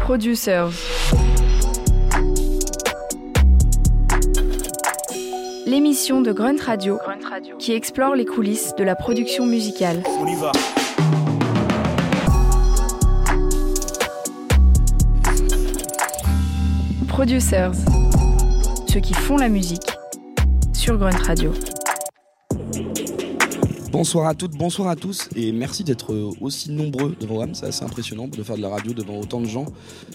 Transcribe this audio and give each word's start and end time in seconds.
Producers. 0.00 0.70
L'émission 5.66 6.22
de 6.22 6.32
Grunt 6.32 6.60
Radio, 6.64 6.98
qui 7.58 7.72
explore 7.72 8.14
les 8.14 8.24
coulisses 8.24 8.74
de 8.76 8.84
la 8.84 8.96
production 8.96 9.46
musicale. 9.46 10.02
On 10.18 10.26
y 10.26 10.34
va. 10.34 10.52
Producers. 17.08 17.72
Ceux 18.88 19.00
qui 19.00 19.14
font 19.14 19.36
la 19.36 19.48
musique 19.48 19.96
sur 20.72 20.98
Grunt 20.98 21.22
Radio. 21.26 21.52
Bonsoir 23.92 24.26
à 24.26 24.34
toutes, 24.34 24.52
bonsoir 24.52 24.88
à 24.88 24.96
tous, 24.96 25.28
et 25.36 25.52
merci 25.52 25.84
d'être 25.84 26.12
aussi 26.40 26.72
nombreux 26.72 27.14
devant 27.20 27.36
WAM. 27.36 27.54
C'est 27.54 27.66
assez 27.66 27.84
impressionnant 27.84 28.26
de 28.26 28.42
faire 28.42 28.56
de 28.56 28.62
la 28.62 28.68
radio 28.68 28.92
devant 28.92 29.18
autant 29.18 29.40
de 29.40 29.46
gens. 29.46 29.66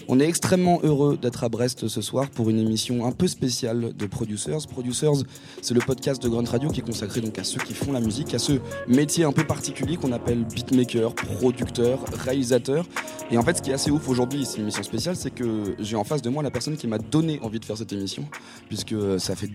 On 0.08 0.20
est 0.20 0.28
extrêmement 0.28 0.80
heureux 0.82 1.16
d'être 1.16 1.42
à 1.42 1.48
Brest 1.48 1.88
ce 1.88 2.00
soir 2.02 2.28
pour 2.30 2.50
une 2.50 2.58
émission 2.58 3.06
un 3.06 3.12
peu 3.12 3.26
spéciale 3.26 3.92
de 3.96 4.06
Producers. 4.06 4.66
Producers, 4.70 5.24
c'est 5.62 5.74
le 5.74 5.80
podcast 5.80 6.22
de 6.22 6.28
Grunt 6.28 6.44
Radio 6.44 6.68
qui 6.68 6.80
est 6.80 6.84
consacré 6.84 7.22
donc 7.22 7.38
à 7.38 7.44
ceux 7.44 7.60
qui 7.60 7.72
font 7.72 7.92
la 7.92 8.00
musique, 8.00 8.34
à 8.34 8.38
ce 8.38 8.52
métier 8.88 9.24
un 9.24 9.32
peu 9.32 9.44
particulier 9.44 9.96
qu'on 9.96 10.12
appelle 10.12 10.44
beatmaker, 10.44 11.14
producteur, 11.14 12.04
réalisateur. 12.24 12.84
Et 13.30 13.38
en 13.38 13.42
fait, 13.42 13.56
ce 13.56 13.62
qui 13.62 13.70
est 13.70 13.74
assez 13.74 13.90
ouf 13.90 14.08
aujourd'hui, 14.08 14.44
c'est 14.44 14.58
une 14.58 14.64
émission 14.64 14.82
spéciale, 14.82 15.16
c'est 15.16 15.30
que 15.30 15.74
j'ai 15.78 15.96
en 15.96 16.04
face 16.04 16.20
de 16.20 16.28
moi 16.28 16.42
la 16.42 16.50
personne 16.50 16.76
qui 16.76 16.86
m'a 16.86 16.98
donné 16.98 17.40
envie 17.42 17.58
de 17.58 17.64
faire 17.64 17.78
cette 17.78 17.92
émission, 17.92 18.26
puisque 18.68 18.94
ça 19.18 19.34
fait 19.34 19.50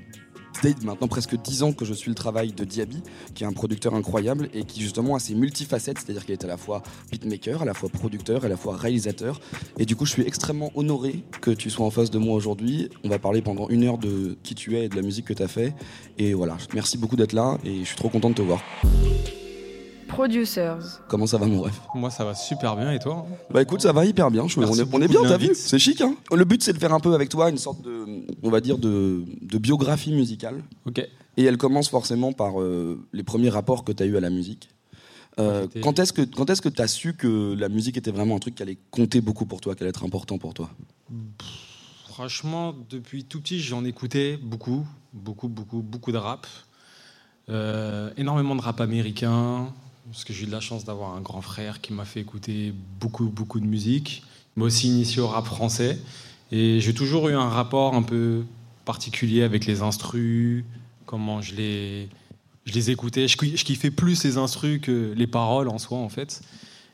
maintenant 0.83 1.07
presque 1.07 1.35
10 1.35 1.63
ans 1.63 1.73
que 1.73 1.85
je 1.85 1.93
suis 1.93 2.09
le 2.09 2.15
travail 2.15 2.51
de 2.51 2.63
Diaby, 2.63 3.01
qui 3.35 3.43
est 3.43 3.47
un 3.47 3.53
producteur 3.53 3.93
incroyable 3.93 4.49
et 4.53 4.63
qui 4.63 4.81
justement 4.81 5.15
a 5.15 5.19
ses 5.19 5.35
multifacettes, 5.35 5.99
c'est-à-dire 5.99 6.25
qu'il 6.25 6.33
est 6.33 6.43
à 6.43 6.47
la 6.47 6.57
fois 6.57 6.83
beatmaker, 7.11 7.61
à 7.61 7.65
la 7.65 7.73
fois 7.73 7.89
producteur, 7.89 8.45
à 8.45 8.47
la 8.47 8.57
fois 8.57 8.75
réalisateur. 8.75 9.39
Et 9.77 9.85
du 9.85 9.95
coup, 9.95 10.05
je 10.05 10.11
suis 10.11 10.23
extrêmement 10.23 10.71
honoré 10.75 11.23
que 11.41 11.51
tu 11.51 11.69
sois 11.69 11.85
en 11.85 11.91
face 11.91 12.11
de 12.11 12.17
moi 12.17 12.35
aujourd'hui. 12.35 12.89
On 13.03 13.09
va 13.09 13.19
parler 13.19 13.41
pendant 13.41 13.69
une 13.69 13.83
heure 13.83 13.97
de 13.97 14.37
qui 14.43 14.55
tu 14.55 14.77
es 14.77 14.85
et 14.85 14.89
de 14.89 14.95
la 14.95 15.01
musique 15.01 15.25
que 15.25 15.33
tu 15.33 15.43
as 15.43 15.47
fait. 15.47 15.73
Et 16.17 16.33
voilà, 16.33 16.57
merci 16.73 16.97
beaucoup 16.97 17.15
d'être 17.15 17.33
là 17.33 17.57
et 17.63 17.79
je 17.79 17.85
suis 17.85 17.95
trop 17.95 18.09
content 18.09 18.29
de 18.29 18.35
te 18.35 18.41
voir. 18.41 18.61
Producers. 20.07 21.01
Comment 21.07 21.27
ça 21.27 21.37
va 21.37 21.45
mon 21.45 21.61
ref? 21.61 21.79
Moi 21.95 22.09
ça 22.09 22.23
va 22.25 22.33
super 22.33 22.75
bien 22.75 22.91
et 22.91 22.99
toi? 22.99 23.25
Bah 23.51 23.61
écoute, 23.61 23.81
ça 23.81 23.91
va 23.93 24.05
hyper 24.05 24.31
bien. 24.31 24.47
Je- 24.47 24.59
on, 24.59 24.73
est, 24.73 24.87
on 24.93 25.01
est 25.01 25.07
bien, 25.07 25.21
t'as 25.23 25.37
vu. 25.37 25.53
C'est 25.53 25.79
chic, 25.79 26.01
hein 26.01 26.15
Le 26.33 26.43
but, 26.45 26.63
c'est 26.63 26.73
de 26.73 26.77
faire 26.79 26.93
un 26.93 26.99
peu 26.99 27.13
avec 27.13 27.29
toi 27.29 27.49
une 27.49 27.57
sorte 27.57 27.81
de, 27.81 28.05
on 28.43 28.49
va 28.49 28.59
dire, 28.61 28.77
de, 28.77 29.23
de 29.41 29.57
biographie 29.57 30.13
musicale. 30.13 30.63
Ok. 30.85 30.99
Et 31.37 31.43
elle 31.43 31.57
commence 31.57 31.89
forcément 31.89 32.33
par 32.33 32.59
euh, 32.61 32.99
les 33.13 33.23
premiers 33.23 33.49
rapports 33.49 33.83
que 33.83 33.91
tu 33.91 34.01
as 34.01 34.05
eu 34.07 34.17
à 34.17 34.19
la 34.19 34.29
musique. 34.31 34.69
Euh, 35.39 35.67
quand 35.83 35.99
est-ce 35.99 36.13
que 36.13 36.23
quand 36.23 36.49
est-ce 36.49 36.63
que 36.63 36.69
tu 36.69 36.81
as 36.81 36.87
su 36.87 37.13
que 37.13 37.53
la 37.53 37.69
musique 37.69 37.95
était 37.95 38.09
vraiment 38.09 38.35
un 38.35 38.39
truc 38.39 38.55
qui 38.55 38.63
allait 38.63 38.79
compter 38.89 39.21
beaucoup 39.21 39.45
pour 39.45 39.61
toi, 39.61 39.75
qui 39.75 39.83
allait 39.83 39.91
être 39.91 40.03
important 40.03 40.39
pour 40.39 40.55
toi? 40.55 40.71
Franchement, 42.07 42.73
depuis 42.89 43.23
tout 43.23 43.39
petit, 43.41 43.59
j'en 43.59 43.85
écoutais 43.85 44.37
beaucoup, 44.41 44.83
beaucoup, 45.13 45.47
beaucoup, 45.47 45.81
beaucoup 45.83 46.11
de 46.11 46.17
rap. 46.17 46.47
Euh, 47.49 48.09
énormément 48.17 48.55
de 48.55 48.61
rap 48.61 48.81
américain, 48.81 49.71
parce 50.11 50.23
que 50.23 50.33
j'ai 50.33 50.43
eu 50.43 50.47
de 50.47 50.51
la 50.51 50.59
chance 50.59 50.85
d'avoir 50.85 51.15
un 51.15 51.21
grand 51.21 51.41
frère 51.41 51.81
qui 51.81 51.93
m'a 51.93 52.05
fait 52.05 52.21
écouter 52.21 52.73
beaucoup, 52.99 53.25
beaucoup 53.25 53.59
de 53.59 53.65
musique. 53.65 54.23
Il 54.55 54.61
m'a 54.61 54.65
aussi 54.65 54.87
initié 54.87 55.21
au 55.21 55.27
rap 55.27 55.45
français. 55.45 55.99
Et 56.51 56.79
j'ai 56.79 56.93
toujours 56.93 57.27
eu 57.29 57.33
un 57.33 57.49
rapport 57.49 57.93
un 57.93 58.03
peu 58.03 58.43
particulier 58.85 59.43
avec 59.43 59.65
les 59.65 59.81
instrus, 59.81 60.63
comment 61.05 61.41
je 61.41 61.55
les, 61.55 62.09
je 62.65 62.73
les 62.73 62.89
écoutais. 62.89 63.27
Je, 63.27 63.35
je 63.37 63.63
kiffais 63.65 63.91
plus 63.91 64.23
les 64.23 64.37
instrus 64.37 64.79
que 64.81 65.13
les 65.15 65.27
paroles 65.27 65.67
en 65.67 65.77
soi, 65.77 65.97
en 65.97 66.09
fait. 66.09 66.41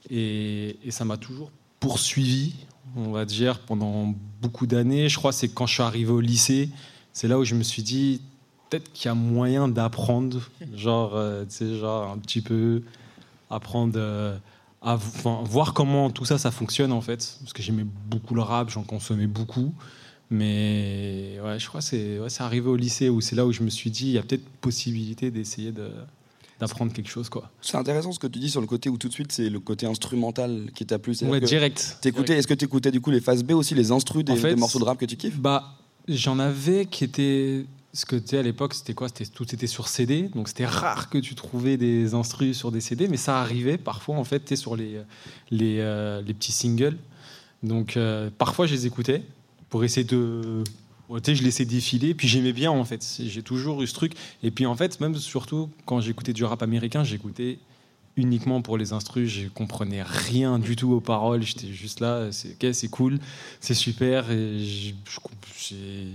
Et, 0.10 0.78
ça 0.90 1.06
m'a 1.06 1.18
toujours 1.18 1.52
poursuivi, 1.80 2.54
on 2.96 3.12
va 3.12 3.26
dire, 3.26 3.60
pendant 3.60 4.14
beaucoup 4.42 4.66
d'années. 4.66 5.08
Je 5.08 5.18
crois 5.18 5.32
que 5.32 5.38
c'est 5.38 5.50
quand 5.50 5.68
je 5.68 5.74
suis 5.74 5.84
arrivé 5.84 6.12
au 6.12 6.22
lycée, 6.22 6.70
c'est 7.14 7.28
là 7.28 7.38
où 7.38 7.44
je 7.44 7.54
me 7.56 7.64
suis 7.64 7.84
dit, 7.84 8.22
peut-être 8.70 8.92
qu'il 8.92 9.06
y 9.06 9.10
a 9.10 9.14
moyen 9.14 9.68
d'apprendre, 9.68 10.42
genre, 10.76 11.16
euh, 11.16 11.44
tu 11.46 11.52
sais, 11.52 11.78
genre 11.78 12.10
un 12.10 12.18
petit 12.18 12.42
peu 12.42 12.82
apprendre 13.56 13.94
euh, 13.98 14.38
à 14.82 14.96
enfin, 14.96 15.42
voir 15.46 15.74
comment 15.74 16.10
tout 16.10 16.26
ça, 16.26 16.38
ça 16.38 16.52
fonctionne 16.52 16.92
en 16.92 17.02
fait. 17.02 17.38
Parce 17.42 17.54
que 17.54 17.62
j'aimais 17.64 17.86
beaucoup 18.10 18.36
le 18.36 18.42
rap, 18.42 18.70
j'en 18.70 18.84
consommais 18.84 19.28
beaucoup. 19.28 19.74
Mais 20.30 21.38
ouais, 21.44 21.60
je 21.60 21.68
crois 21.68 21.80
que 21.80 21.86
c'est 21.86 22.20
ouais, 22.20 22.28
arrivé 22.40 22.68
au 22.68 22.76
lycée 22.76 23.10
où 23.10 23.22
c'est 23.22 23.36
là 23.36 23.46
où 23.46 23.52
je 23.52 23.62
me 23.64 23.70
suis 23.70 23.92
dit, 23.92 24.08
il 24.08 24.12
y 24.14 24.18
a 24.18 24.24
peut-être 24.24 24.48
possibilité 24.62 25.30
d'essayer 25.32 25.72
de- 25.72 25.92
d'apprendre 26.60 26.92
quelque 26.94 27.10
chose. 27.10 27.30
quoi. 27.30 27.52
C'est 27.62 27.78
intéressant 27.78 28.12
ce 28.12 28.20
que 28.20 28.28
tu 28.28 28.40
dis 28.40 28.50
sur 28.50 28.62
le 28.62 28.68
côté 28.68 28.90
où 28.90 28.98
tout 28.98 29.08
de 29.10 29.14
suite 29.14 29.32
c'est 29.32 29.50
le 29.50 29.60
côté 29.60 29.86
instrumental 29.86 30.70
qui 30.74 30.86
t'a 30.86 30.98
plu. 31.00 31.16
Ouais, 31.24 31.40
direct. 31.40 31.98
t'écoutais- 32.02 32.38
Est-ce 32.38 32.48
que 32.48 32.54
tu 32.54 32.66
écoutais 32.66 32.92
du 32.92 33.00
coup 33.02 33.12
les 33.12 33.22
phases 33.22 33.44
B 33.44 33.52
aussi, 33.52 33.76
les 33.76 33.92
instrus 33.92 34.24
des, 34.26 34.34
En 34.34 34.36
fait, 34.38 34.50
des 34.50 34.60
morceaux 34.60 34.80
de 34.80 34.86
rap 34.86 34.98
que 34.98 35.06
tu 35.06 35.18
kiffes? 35.18 35.38
Bah, 35.38 35.76
j'en 36.08 36.40
avais 36.40 36.86
qui 36.86 37.04
étaient. 37.04 37.66
Ce 37.96 38.08
que 38.08 38.16
tu 38.16 38.30
sais, 38.30 38.38
à 38.40 38.42
l'époque, 38.42 38.74
c'était 38.74 38.96
quoi? 38.96 39.08
C'était 39.08 39.26
tout 39.28 39.54
était 39.54 39.68
sur 39.68 39.88
CD, 39.88 40.24
donc 40.24 40.48
c'était 40.48 40.66
rare 40.66 41.12
que 41.12 41.20
tu 41.20 41.36
trouvais 41.36 41.78
des 41.78 42.16
instrus 42.16 42.58
sur 42.58 42.72
des 42.72 42.82
CD, 42.82 43.08
mais 43.08 43.18
ça 43.18 43.40
arrivait 43.40 43.78
parfois 43.78 44.16
en 44.18 44.24
fait, 44.24 44.40
tu 44.40 44.48
sais, 44.48 44.56
sur 44.56 44.76
les 44.76 44.98
euh, 45.62 46.22
les 46.24 46.34
petits 46.34 46.52
singles. 46.52 46.98
Donc 47.62 47.96
euh, 47.96 48.32
parfois, 48.36 48.66
je 48.66 48.74
les 48.74 48.88
écoutais 48.88 49.22
pour 49.70 49.84
essayer 49.84 50.06
de. 50.06 50.64
tu 51.08 51.20
sais, 51.24 51.36
je 51.36 51.44
laissais 51.44 51.66
défiler, 51.66 52.16
puis 52.16 52.28
j'aimais 52.28 52.54
bien 52.54 52.72
en 52.72 52.84
fait. 52.84 53.06
J'ai 53.20 53.44
toujours 53.44 53.84
eu 53.84 53.88
ce 53.88 53.94
truc. 53.94 54.14
Et 54.42 54.50
puis 54.50 54.66
en 54.66 54.76
fait, 54.76 55.00
même 55.00 55.16
surtout 55.16 55.70
quand 55.86 56.02
j'écoutais 56.02 56.34
du 56.34 56.44
rap 56.44 56.64
américain, 56.64 57.04
j'écoutais 57.04 57.60
uniquement 58.18 58.64
pour 58.64 58.78
les 58.78 58.92
instrus. 58.94 59.30
Je 59.30 59.50
comprenais 59.50 60.02
rien 60.02 60.58
du 60.58 60.76
tout 60.76 60.92
aux 60.92 61.00
paroles. 61.00 61.44
J'étais 61.44 61.72
juste 61.72 62.00
là, 62.00 62.32
c'est 62.32 62.58
ok, 62.62 62.90
cool, 62.90 63.20
c'est 63.60 63.76
super. 63.76 64.26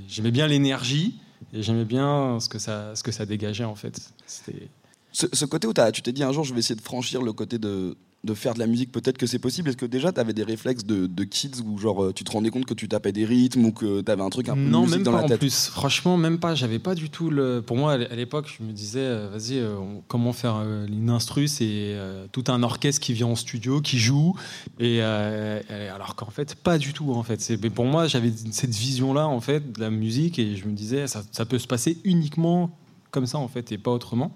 J'aimais 0.08 0.32
bien 0.32 0.48
l'énergie 0.48 1.14
et 1.52 1.62
j'aimais 1.62 1.84
bien 1.84 2.40
ce 2.40 2.48
que 2.48 2.58
ça, 2.58 2.94
ce 2.94 3.02
que 3.02 3.12
ça 3.12 3.26
dégageait 3.26 3.64
en 3.64 3.74
fait. 3.74 4.12
C'était 4.26 4.68
ce, 5.18 5.26
ce 5.32 5.44
côté 5.44 5.66
où 5.66 5.72
tu 5.92 6.02
t'es 6.02 6.12
dit 6.12 6.22
un 6.22 6.32
jour 6.32 6.44
je 6.44 6.52
vais 6.54 6.60
essayer 6.60 6.76
de 6.76 6.80
franchir 6.80 7.22
le 7.22 7.32
côté 7.32 7.58
de, 7.58 7.96
de 8.22 8.34
faire 8.34 8.54
de 8.54 8.60
la 8.60 8.68
musique, 8.68 8.92
peut-être 8.92 9.18
que 9.18 9.26
c'est 9.26 9.40
possible. 9.40 9.68
Est-ce 9.68 9.76
que 9.76 9.84
déjà 9.84 10.12
tu 10.12 10.20
avais 10.20 10.32
des 10.32 10.44
réflexes 10.44 10.84
de, 10.84 11.08
de 11.08 11.24
kids 11.24 11.60
où 11.66 11.76
genre 11.76 12.04
euh, 12.04 12.12
tu 12.12 12.22
te 12.22 12.30
rendais 12.30 12.50
compte 12.50 12.66
que 12.66 12.74
tu 12.74 12.86
tapais 12.86 13.10
des 13.10 13.24
rythmes 13.24 13.64
ou 13.64 13.72
que 13.72 14.00
tu 14.00 14.12
avais 14.12 14.22
un 14.22 14.30
truc 14.30 14.48
un 14.48 14.54
peu 14.54 14.60
non, 14.60 14.82
musique 14.82 14.94
même 14.94 15.02
dans 15.02 15.10
pas 15.10 15.18
la 15.18 15.24
en 15.24 15.28
tête 15.28 15.40
plus. 15.40 15.70
Franchement, 15.70 16.16
même 16.16 16.38
pas. 16.38 16.54
J'avais 16.54 16.78
pas 16.78 16.94
du 16.94 17.10
tout 17.10 17.30
le. 17.30 17.62
Pour 17.66 17.76
moi, 17.76 17.94
à 17.94 18.14
l'époque, 18.14 18.46
je 18.56 18.62
me 18.64 18.70
disais, 18.70 19.00
euh, 19.00 19.28
vas-y, 19.32 19.58
euh, 19.58 19.76
comment 20.06 20.32
faire 20.32 20.56
euh, 20.62 20.86
une 20.86 21.10
instru 21.10 21.48
C'est 21.48 21.66
euh, 21.66 22.26
tout 22.30 22.44
un 22.46 22.62
orchestre 22.62 23.00
qui 23.00 23.12
vient 23.12 23.26
en 23.26 23.36
studio, 23.36 23.80
qui 23.80 23.98
joue. 23.98 24.36
Et 24.78 25.02
alors 25.02 26.14
qu'en 26.14 26.30
fait, 26.30 26.54
pas 26.54 26.78
du 26.78 26.92
tout. 26.92 27.12
En 27.12 27.24
fait, 27.24 27.40
c'est. 27.40 27.60
Mais 27.60 27.70
pour 27.70 27.86
moi, 27.86 28.06
j'avais 28.06 28.32
cette 28.52 28.74
vision-là 28.74 29.26
en 29.26 29.40
fait 29.40 29.72
de 29.72 29.80
la 29.80 29.90
musique 29.90 30.38
et 30.38 30.54
je 30.54 30.66
me 30.66 30.72
disais, 30.72 31.08
ça, 31.08 31.22
ça 31.32 31.44
peut 31.44 31.58
se 31.58 31.66
passer 31.66 31.98
uniquement 32.04 32.70
comme 33.10 33.26
ça 33.26 33.38
en 33.38 33.48
fait 33.48 33.72
et 33.72 33.78
pas 33.78 33.90
autrement. 33.90 34.32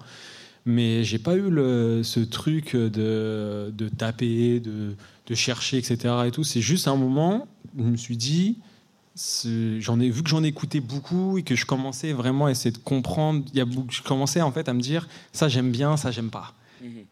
Mais 0.65 1.03
j'ai 1.03 1.19
pas 1.19 1.37
eu 1.37 1.51
ce 2.05 2.21
truc 2.21 2.77
de, 2.77 3.89
taper, 3.97 4.61
de, 4.61 4.95
chercher, 5.35 5.79
etc. 5.79 6.15
Et 6.27 6.31
tout. 6.31 6.45
C'est 6.45 6.61
juste 6.61 6.89
un 6.89 6.97
moment, 6.97 7.49
où 7.77 7.85
je 7.85 7.91
me 7.91 7.97
suis 7.97 8.17
dit, 8.17 8.59
j'en 9.81 9.99
ai 10.01 10.11
vu 10.11 10.23
que 10.23 10.29
j'en 10.29 10.43
écoutais 10.43 10.81
beaucoup 10.81 11.39
et 11.39 11.43
que 11.43 11.57
je 11.57 11.67
commençais 11.67 12.13
vraiment 12.13 12.47
à 12.47 12.51
essayer 12.51 12.71
de 12.71 12.79
comprendre. 12.79 13.45
Je 13.55 14.03
commençais 14.03 14.43
en 14.43 14.53
fait 14.53 14.69
à 14.69 14.75
me 14.75 14.81
dire, 14.81 15.09
ça 15.33 15.49
j'aime 15.49 15.71
bien, 15.71 15.97
ça 15.97 16.11
j'aime 16.11 16.31
pas. 16.31 16.55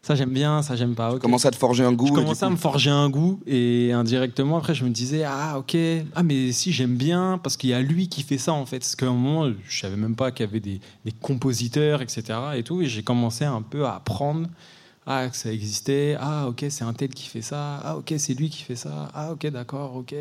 Ça 0.01 0.15
j'aime 0.15 0.31
bien, 0.31 0.61
ça 0.61 0.75
j'aime 0.75 0.95
pas. 0.95 1.13
ok. 1.13 1.21
Commencer 1.21 1.47
à 1.47 1.51
te 1.51 1.55
forger 1.55 1.83
un 1.83 1.93
goût. 1.93 2.07
Je 2.07 2.13
commençais 2.13 2.43
à 2.43 2.47
coup- 2.47 2.53
me 2.53 2.57
forger 2.57 2.89
un 2.89 3.09
goût 3.09 3.39
et 3.47 3.91
indirectement 3.93 4.57
après 4.57 4.73
je 4.75 4.83
me 4.83 4.89
disais 4.89 5.23
ah 5.23 5.57
ok 5.59 5.75
ah 6.15 6.23
mais 6.23 6.51
si 6.51 6.71
j'aime 6.71 6.95
bien 6.95 7.39
parce 7.41 7.57
qu'il 7.57 7.69
y 7.69 7.73
a 7.73 7.81
lui 7.81 8.07
qui 8.09 8.23
fait 8.23 8.37
ça 8.37 8.53
en 8.53 8.65
fait 8.65 8.79
parce 8.79 8.95
qu'à 8.95 9.07
un 9.07 9.13
moment 9.13 9.51
je 9.67 9.79
savais 9.79 9.95
même 9.97 10.15
pas 10.15 10.31
qu'il 10.31 10.45
y 10.45 10.49
avait 10.49 10.59
des, 10.59 10.79
des 11.05 11.11
compositeurs 11.11 12.01
etc 12.01 12.37
et 12.55 12.63
tout 12.63 12.81
et 12.81 12.87
j'ai 12.87 13.03
commencé 13.03 13.45
un 13.45 13.61
peu 13.61 13.85
à 13.85 13.95
apprendre 13.95 14.47
ah 15.07 15.27
que 15.29 15.35
ça 15.37 15.51
existait 15.51 16.15
ah 16.19 16.47
ok 16.47 16.65
c'est 16.69 16.83
un 16.83 16.93
tel 16.93 17.09
qui 17.09 17.27
fait 17.27 17.41
ça 17.41 17.79
ah 17.83 17.97
ok 17.97 18.13
c'est 18.17 18.33
lui 18.33 18.49
qui 18.49 18.63
fait 18.63 18.75
ça 18.75 19.09
ah 19.13 19.31
ok 19.33 19.47
d'accord 19.47 19.95
ok 19.95 20.13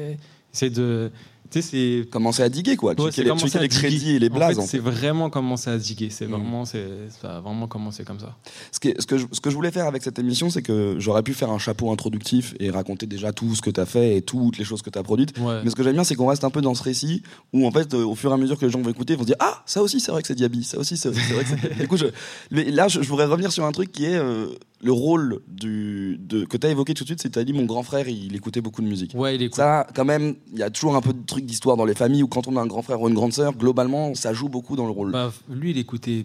c'est 0.52 0.70
de 0.70 1.10
c'est 1.50 2.06
Commencer 2.10 2.42
à 2.42 2.48
diguer 2.48 2.76
quoi. 2.76 2.90
Ouais, 2.92 2.96
checker 2.96 3.12
c'est 3.12 3.22
les, 3.22 3.28
commencer 3.28 3.46
checker 3.48 3.62
les 3.62 3.68
crédits 3.68 4.10
et 4.12 4.18
les 4.18 4.28
En 4.30 4.34
blazes. 4.34 4.54
fait, 4.54 4.58
en 4.58 4.62
fait. 4.62 4.68
c'est 4.68 4.78
vraiment 4.78 5.30
commencé 5.30 5.68
à 5.70 5.76
diguer. 5.78 6.08
C'est 6.10 6.26
Mm. 6.26 6.30
vraiment, 6.30 6.64
c'est, 6.64 6.86
ça 7.20 7.38
a 7.38 7.40
vraiment 7.40 7.66
commencé 7.66 8.04
comme 8.04 8.20
ça. 8.20 8.36
Ce, 8.72 8.78
qui 8.80 8.88
est- 8.88 9.00
ce 9.00 9.06
que 9.06 9.18
je, 9.18 9.26
ce 9.32 9.40
que 9.40 9.50
je 9.50 9.54
voulais 9.56 9.70
faire 9.72 9.86
avec 9.86 10.02
cette 10.02 10.18
émission, 10.18 10.48
c'est 10.50 10.62
que 10.62 10.96
j'aurais 10.98 11.22
pu 11.22 11.34
faire 11.34 11.50
un 11.50 11.58
chapeau 11.58 11.90
introductif 11.90 12.54
et 12.60 12.70
raconter 12.70 13.06
déjà 13.06 13.32
tout 13.32 13.54
ce 13.54 13.62
que 13.62 13.70
tu 13.70 13.80
as 13.80 13.86
fait 13.86 14.16
et 14.16 14.22
toutes 14.22 14.58
les 14.58 14.64
choses 14.64 14.82
que 14.82 14.90
tu 14.90 14.98
as 14.98 15.02
produites. 15.02 15.36
Ouais. 15.38 15.60
Mais 15.64 15.70
ce 15.70 15.74
que 15.76 15.82
j'aime 15.82 15.94
bien, 15.94 16.04
c'est 16.04 16.14
qu'on 16.14 16.26
reste 16.28 16.44
un 16.44 16.50
peu 16.50 16.60
dans 16.60 16.74
ce 16.74 16.82
récit 16.82 17.22
où, 17.52 17.66
en 17.66 17.70
fait, 17.70 17.92
euh, 17.94 18.04
au 18.04 18.14
fur 18.14 18.30
et 18.30 18.34
à 18.34 18.36
mesure 18.36 18.58
que 18.58 18.64
les 18.66 18.70
gens 18.70 18.80
vont 18.80 18.90
écouter, 18.90 19.14
ils 19.14 19.16
vont 19.16 19.22
se 19.22 19.28
dire 19.28 19.36
Ah, 19.40 19.62
ça 19.66 19.82
aussi, 19.82 19.98
c'est 20.00 20.12
vrai 20.12 20.22
que 20.22 20.28
c'est 20.28 20.34
Diaby, 20.34 20.62
ça 20.64 20.78
aussi, 20.78 20.96
c'est 20.96 21.10
vrai 21.10 21.42
que 21.44 21.50
c'est. 21.50 21.78
Du 21.80 21.88
coup, 21.88 21.96
je, 21.96 22.06
mais 22.50 22.64
là, 22.70 22.88
je, 22.88 23.02
je 23.02 23.08
voudrais 23.08 23.26
revenir 23.26 23.50
sur 23.52 23.64
un 23.64 23.72
truc 23.72 23.90
qui 23.90 24.04
est 24.04 24.16
euh, 24.16 24.46
le 24.82 24.92
rôle 24.92 25.40
du, 25.46 26.18
de, 26.18 26.44
que 26.44 26.56
tu 26.56 26.66
as 26.66 26.70
évoqué 26.70 26.94
tout 26.94 27.04
de 27.04 27.08
suite. 27.08 27.20
C'est 27.20 27.28
que 27.28 27.34
tu 27.34 27.38
as 27.38 27.44
dit 27.44 27.52
Mon 27.52 27.64
grand 27.64 27.82
frère, 27.82 28.08
il 28.08 28.34
écoutait 28.34 28.60
beaucoup 28.60 28.82
de 28.82 28.86
musique. 28.86 29.12
Ouais, 29.14 29.36
il 29.36 29.50
cool. 29.50 29.56
Ça, 29.56 29.86
quand 29.94 30.04
même, 30.04 30.36
il 30.52 30.58
y 30.58 30.62
a 30.62 30.70
toujours 30.70 30.96
un 30.96 31.00
peu 31.00 31.12
de 31.12 31.24
truc 31.24 31.44
d'histoire 31.44 31.76
dans 31.76 31.84
les 31.84 31.94
familles 31.94 32.22
où 32.22 32.28
quand 32.28 32.48
on 32.48 32.56
a 32.56 32.60
un 32.60 32.66
grand 32.66 32.82
frère 32.82 33.00
ou 33.00 33.08
une 33.08 33.14
grande 33.14 33.32
sœur, 33.32 33.54
globalement, 33.54 34.14
ça 34.14 34.32
joue 34.32 34.48
beaucoup 34.48 34.76
dans 34.76 34.86
le 34.86 34.92
rôle. 34.92 35.12
Bah, 35.12 35.32
lui, 35.48 35.70
il 35.70 35.78
écoutait 35.78 36.24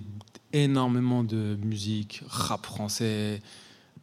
énormément 0.54 1.24
de 1.24 1.58
musique, 1.64 2.22
rap 2.28 2.66
français, 2.66 3.42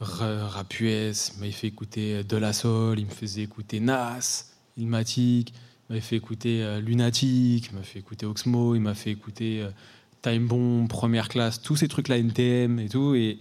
rap 0.00 0.81
US, 0.81 1.32
il 1.34 1.40
m'avait 1.40 1.52
fait 1.52 1.69
écouter 1.69 2.25
De 2.25 2.37
La 2.37 2.52
Soul, 2.52 2.99
il 2.99 3.06
me 3.06 3.10
faisait 3.10 3.43
écouter 3.43 3.81
Nas, 3.81 4.46
Ilmatic, 4.76 5.54
il 5.54 5.93
m'avait 5.93 6.02
fait 6.02 6.16
écouter 6.16 6.78
Lunatic, 6.82 7.69
il 7.70 7.75
m'a 7.75 7.82
fait 7.82 8.00
écouter 8.00 8.26
Oxmo, 8.26 8.75
il 8.75 8.81
m'a 8.81 8.93
fait 8.93 9.12
écouter 9.12 9.66
Time 10.20 10.46
Bomb, 10.46 10.88
Première 10.88 11.31
Classe, 11.31 11.62
tous 11.62 11.76
ces 11.76 11.88
trucs-là, 11.88 12.19
NTM 12.19 12.81
et 12.81 12.88
tout. 12.88 13.14
Et, 13.14 13.38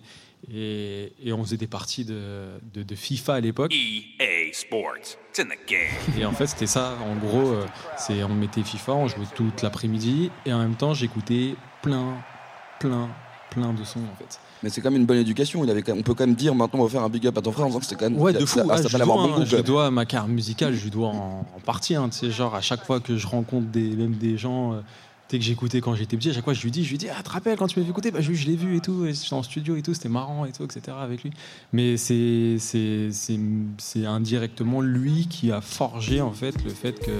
et, 0.50 1.32
on 1.32 1.44
faisait 1.44 1.58
des 1.58 1.68
parties 1.68 2.06
de, 2.06 2.50
de, 2.74 2.96
FIFA 2.96 3.36
à 3.36 3.40
l'époque. 3.40 3.74
EA 3.74 4.52
Sports, 4.54 5.18
it's 5.30 5.40
in 5.40 5.46
the 5.46 5.70
game. 5.70 6.20
Et 6.20 6.26
en 6.26 6.32
fait, 6.32 6.48
c'était 6.48 6.68
ça. 6.68 6.98
En 7.06 7.16
gros, 7.16 7.52
euh, 7.52 7.66
c'est 7.98 8.24
on 8.24 8.30
mettait 8.30 8.64
FIFA, 8.64 8.94
on 8.94 9.08
jouait 9.08 9.26
toute 9.36 9.62
l'après-midi, 9.62 10.32
et 10.46 10.54
en 10.54 10.60
même 10.60 10.76
temps, 10.76 10.94
j'écoutais 10.94 11.56
plein, 11.82 12.18
plein, 12.80 13.10
plein 13.50 13.74
de 13.74 13.84
sons 13.84 14.02
en 14.12 14.16
fait. 14.18 14.40
Mais 14.64 14.70
c'est 14.70 14.82
quand 14.82 14.92
même 14.92 15.02
une 15.02 15.08
bonne 15.08 15.18
éducation. 15.18 15.64
Il 15.64 15.70
avait 15.72 15.84
on 15.92 16.04
peut 16.04 16.14
quand 16.14 16.26
même 16.26 16.36
dire 16.36 16.54
maintenant 16.54 16.82
on 16.82 16.84
va 16.84 16.90
faire 16.90 17.02
un 17.02 17.10
big 17.10 17.26
up 17.26 17.38
à 17.38 17.42
ton 17.42 17.52
frère 17.52 17.66
en 17.66 17.70
disant 17.70 17.80
que 17.80 17.86
c'était 17.86 18.00
quand 18.04 18.12
même. 18.12 18.20
Ouais, 18.20 18.34
de 18.34 18.46
fou. 18.46 18.60
Ah, 18.70 18.78
je, 18.78 18.98
dois, 18.98 19.06
bon 19.06 19.46
je 19.46 19.58
dois 19.58 19.90
ma 19.90 20.06
carte 20.06 20.28
musicale, 20.28 20.76
je 20.76 20.90
dois 20.90 21.10
en, 21.10 21.46
partie. 21.66 21.96
Hein, 21.96 22.10
tu 22.10 22.20
sais, 22.20 22.32
genre 22.32 22.54
à 22.54 22.62
chaque 22.62 22.86
fois 22.86 23.00
que 23.00 23.18
je 23.18 23.28
rencontre 23.28 23.68
des, 23.68 23.96
même 23.96 24.16
des 24.16 24.38
gens. 24.38 24.74
Euh, 24.74 24.82
que 25.38 25.44
j'écoutais 25.44 25.82
quand 25.82 25.96
j'étais 25.96 26.18
petit, 26.18 26.30
à 26.30 26.34
chaque 26.34 26.44
fois 26.44 26.54
je 26.54 26.62
lui 26.62 26.72
dis, 26.72 26.84
je 26.84 26.92
lui 26.92 26.98
dis, 26.98 27.08
ah, 27.10 27.22
te 27.24 27.30
rappelles 27.30 27.58
quand 27.58 27.68
tu 27.68 27.80
m'as 27.80 27.86
vu 27.86 27.92
écouter, 27.92 28.12
bah, 28.12 28.22
je, 28.22 28.34
je 28.34 28.48
l'ai 28.48 28.56
vu 28.56 28.78
et 28.78 28.80
tout, 28.80 29.06
j'étais 29.06 29.34
en 29.34 29.44
studio 29.44 29.76
et 29.76 29.82
tout, 29.82 29.94
c'était 29.94 30.10
marrant 30.10 30.46
et 30.46 30.52
tout, 30.52 30.64
etc. 30.64 30.98
avec 31.00 31.24
lui. 31.24 31.32
Mais 31.74 31.98
c'est, 31.98 32.58
c'est, 32.60 33.10
c'est, 33.12 34.06
indirectement 34.06 34.82
lui 34.82 35.28
qui 35.28 35.52
a 35.52 35.62
forgé 35.62 36.22
en 36.22 36.32
fait 36.32 36.56
le 36.64 36.72
fait 36.72 37.00
que, 37.00 37.12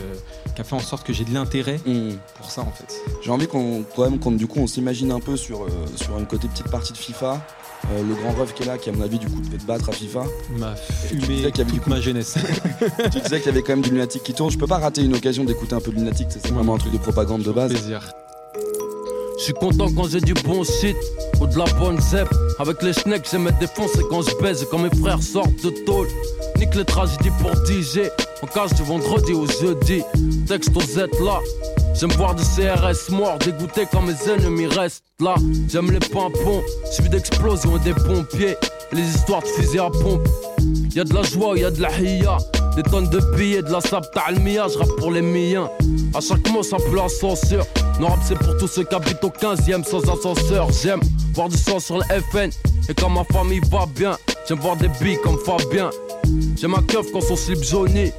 qui 0.56 0.62
a 0.62 0.64
fait 0.64 0.76
en 0.76 0.80
sorte 0.80 1.06
que 1.06 1.14
j'ai 1.14 1.26
de 1.26 1.34
l'intérêt 1.34 1.80
mmh. 1.86 2.14
pour 2.38 2.50
ça 2.50 2.62
en 2.62 2.72
fait. 2.72 3.02
J'ai 3.24 3.32
envie 3.32 3.48
qu'on, 3.48 3.84
quand 3.96 4.10
même, 4.10 4.20
qu'on, 4.20 4.32
du 4.32 4.48
coup, 4.48 4.60
on 4.60 4.68
s'imagine 4.68 5.12
un 5.12 5.20
peu 5.20 5.38
sur, 5.38 5.64
euh, 5.64 5.70
sur 5.96 6.18
une 6.18 6.26
côté 6.26 6.48
petite 6.48 6.70
partie 6.70 6.94
de 6.94 6.98
FIFA. 6.98 7.46
Euh, 7.90 8.04
le 8.08 8.16
grand 8.16 8.34
rêve 8.34 8.54
qui 8.54 8.64
est 8.64 8.66
là, 8.66 8.78
qui 8.78 8.90
à 8.90 8.94
mon 8.94 9.02
avis 9.02 9.20
du 9.20 9.28
coup 9.28 9.42
devait 9.42 9.58
te 9.58 9.66
battre 9.66 9.90
à 9.90 9.92
FIFA. 9.92 10.24
M'a 10.58 10.76
fumé 10.76 11.22
qu'il 11.52 11.58
y 11.58 11.62
avait, 11.62 11.72
toute 11.72 11.88
ma 11.88 12.00
jeunesse. 12.00 12.36
tu 13.12 13.20
disais 13.20 13.40
qu'il 13.40 13.48
y 13.48 13.50
avait 13.50 13.64
quand 13.64 13.74
même 13.74 13.82
du 13.82 13.90
lunatique 13.90 14.24
qui 14.24 14.34
tourne. 14.34 14.52
Je 14.52 14.58
peux 14.58 14.68
pas 14.68 14.78
rater 14.78 15.02
une 15.02 15.16
occasion 15.16 15.44
d'écouter 15.44 15.76
un 15.76 15.82
peu 15.82 15.92
de 15.92 15.98
lunatique, 15.98 16.28
c'est 16.30 16.48
vraiment 16.50 16.76
un 16.76 16.78
truc 16.78 16.94
de 16.94 16.98
propagande 16.98 17.44
de 17.44 17.52
base. 17.52 17.72
Plaisir. 17.72 18.14
Je 19.38 19.46
suis 19.46 19.54
content 19.54 19.88
quand 19.92 20.08
j'ai 20.08 20.22
du 20.22 20.36
bon 20.36 20.64
shit 20.64 20.96
ou 21.40 21.48
de 21.48 21.58
la 21.58 21.66
bonne 21.80 22.00
zep. 22.00 22.28
Avec 22.60 22.84
les 22.84 22.94
schnecks, 22.94 23.28
j'aime 23.32 23.44
me 23.44 23.52
défoncer 23.60 24.02
quand 24.10 24.22
je 24.22 24.36
baise 24.40 24.68
quand 24.70 24.78
mes 24.78 24.96
frères 24.96 25.22
sortent 25.24 25.64
de 25.64 25.72
tôle. 25.84 26.08
Nique 26.60 26.76
les 26.76 26.86
tragédies 26.86 27.32
pour 27.40 27.52
DJ. 27.66 28.02
On 28.44 28.46
cache 28.46 28.74
du 28.76 28.84
vendredi 28.84 29.34
au 29.34 29.48
jeudi. 29.48 30.04
Texte 30.48 30.78
aux 30.78 30.82
Z 30.82 31.08
là. 31.24 31.40
J'aime 31.94 32.12
voir 32.14 32.36
du 32.36 32.44
CRS 32.44 33.12
mort, 33.12 33.38
dégoûté 33.40 33.86
quand 33.92 34.02
mes 34.02 34.16
ennemis 34.30 34.68
restent 34.68 35.04
là. 35.20 35.36
J'aime 35.70 35.92
les 35.92 36.00
pimpons, 36.00 36.62
suivi 36.92 37.10
d'explosions 37.10 37.78
et 37.78 37.80
des 37.80 37.94
pompiers. 37.94 38.56
Les 38.92 39.04
histoires 39.04 39.42
de 39.42 39.48
fusils 39.48 39.80
à 39.80 39.90
pompe. 39.90 40.28
Y'a 40.96 41.04
de 41.04 41.14
la 41.14 41.24
joie, 41.24 41.58
y'a 41.58 41.72
de 41.72 41.82
la 41.82 41.92
hiya. 41.98 42.38
Des 42.76 42.84
tonnes 42.84 43.10
de 43.10 43.20
billets, 43.36 43.62
de 43.62 43.72
la 43.72 43.82
sable 43.82 44.08
ta'almia, 44.14 44.68
je 44.68 44.78
rappe 44.78 44.96
pour 44.98 45.12
les 45.12 45.22
miens. 45.22 45.70
À 46.14 46.22
chaque 46.22 46.50
mot, 46.50 46.64
ça 46.64 46.78
peut 46.78 46.96
la 46.96 47.08
censure. 47.10 47.66
Non, 48.00 48.08
rap, 48.08 48.20
c'est 48.26 48.38
pour 48.38 48.58
tous 48.58 48.68
ceux 48.68 48.84
qui 48.84 48.96
habitent 48.96 49.24
au 49.24 49.30
15ème 49.30 49.84
sans 49.84 50.02
ascenseur. 50.10 50.70
J'aime 50.72 51.02
voir 51.34 51.50
du 51.50 51.58
sang 51.58 51.80
sur 51.80 51.98
le 51.98 52.04
FN. 52.04 52.50
Et 52.90 52.94
quand 52.94 53.10
ma 53.10 53.24
famille 53.26 53.62
va 53.70 53.86
bien, 53.96 54.18
j'aime 54.48 54.60
voir 54.60 54.76
des 54.76 54.90
billes 55.02 55.20
comme 55.24 55.38
Fabien. 55.38 55.90
J'aime 56.58 56.72
ma 56.72 56.82
keuf 56.82 57.12
quand 57.12 57.22
son 57.22 57.36
slip 57.36 57.64
jauni. 57.64 58.12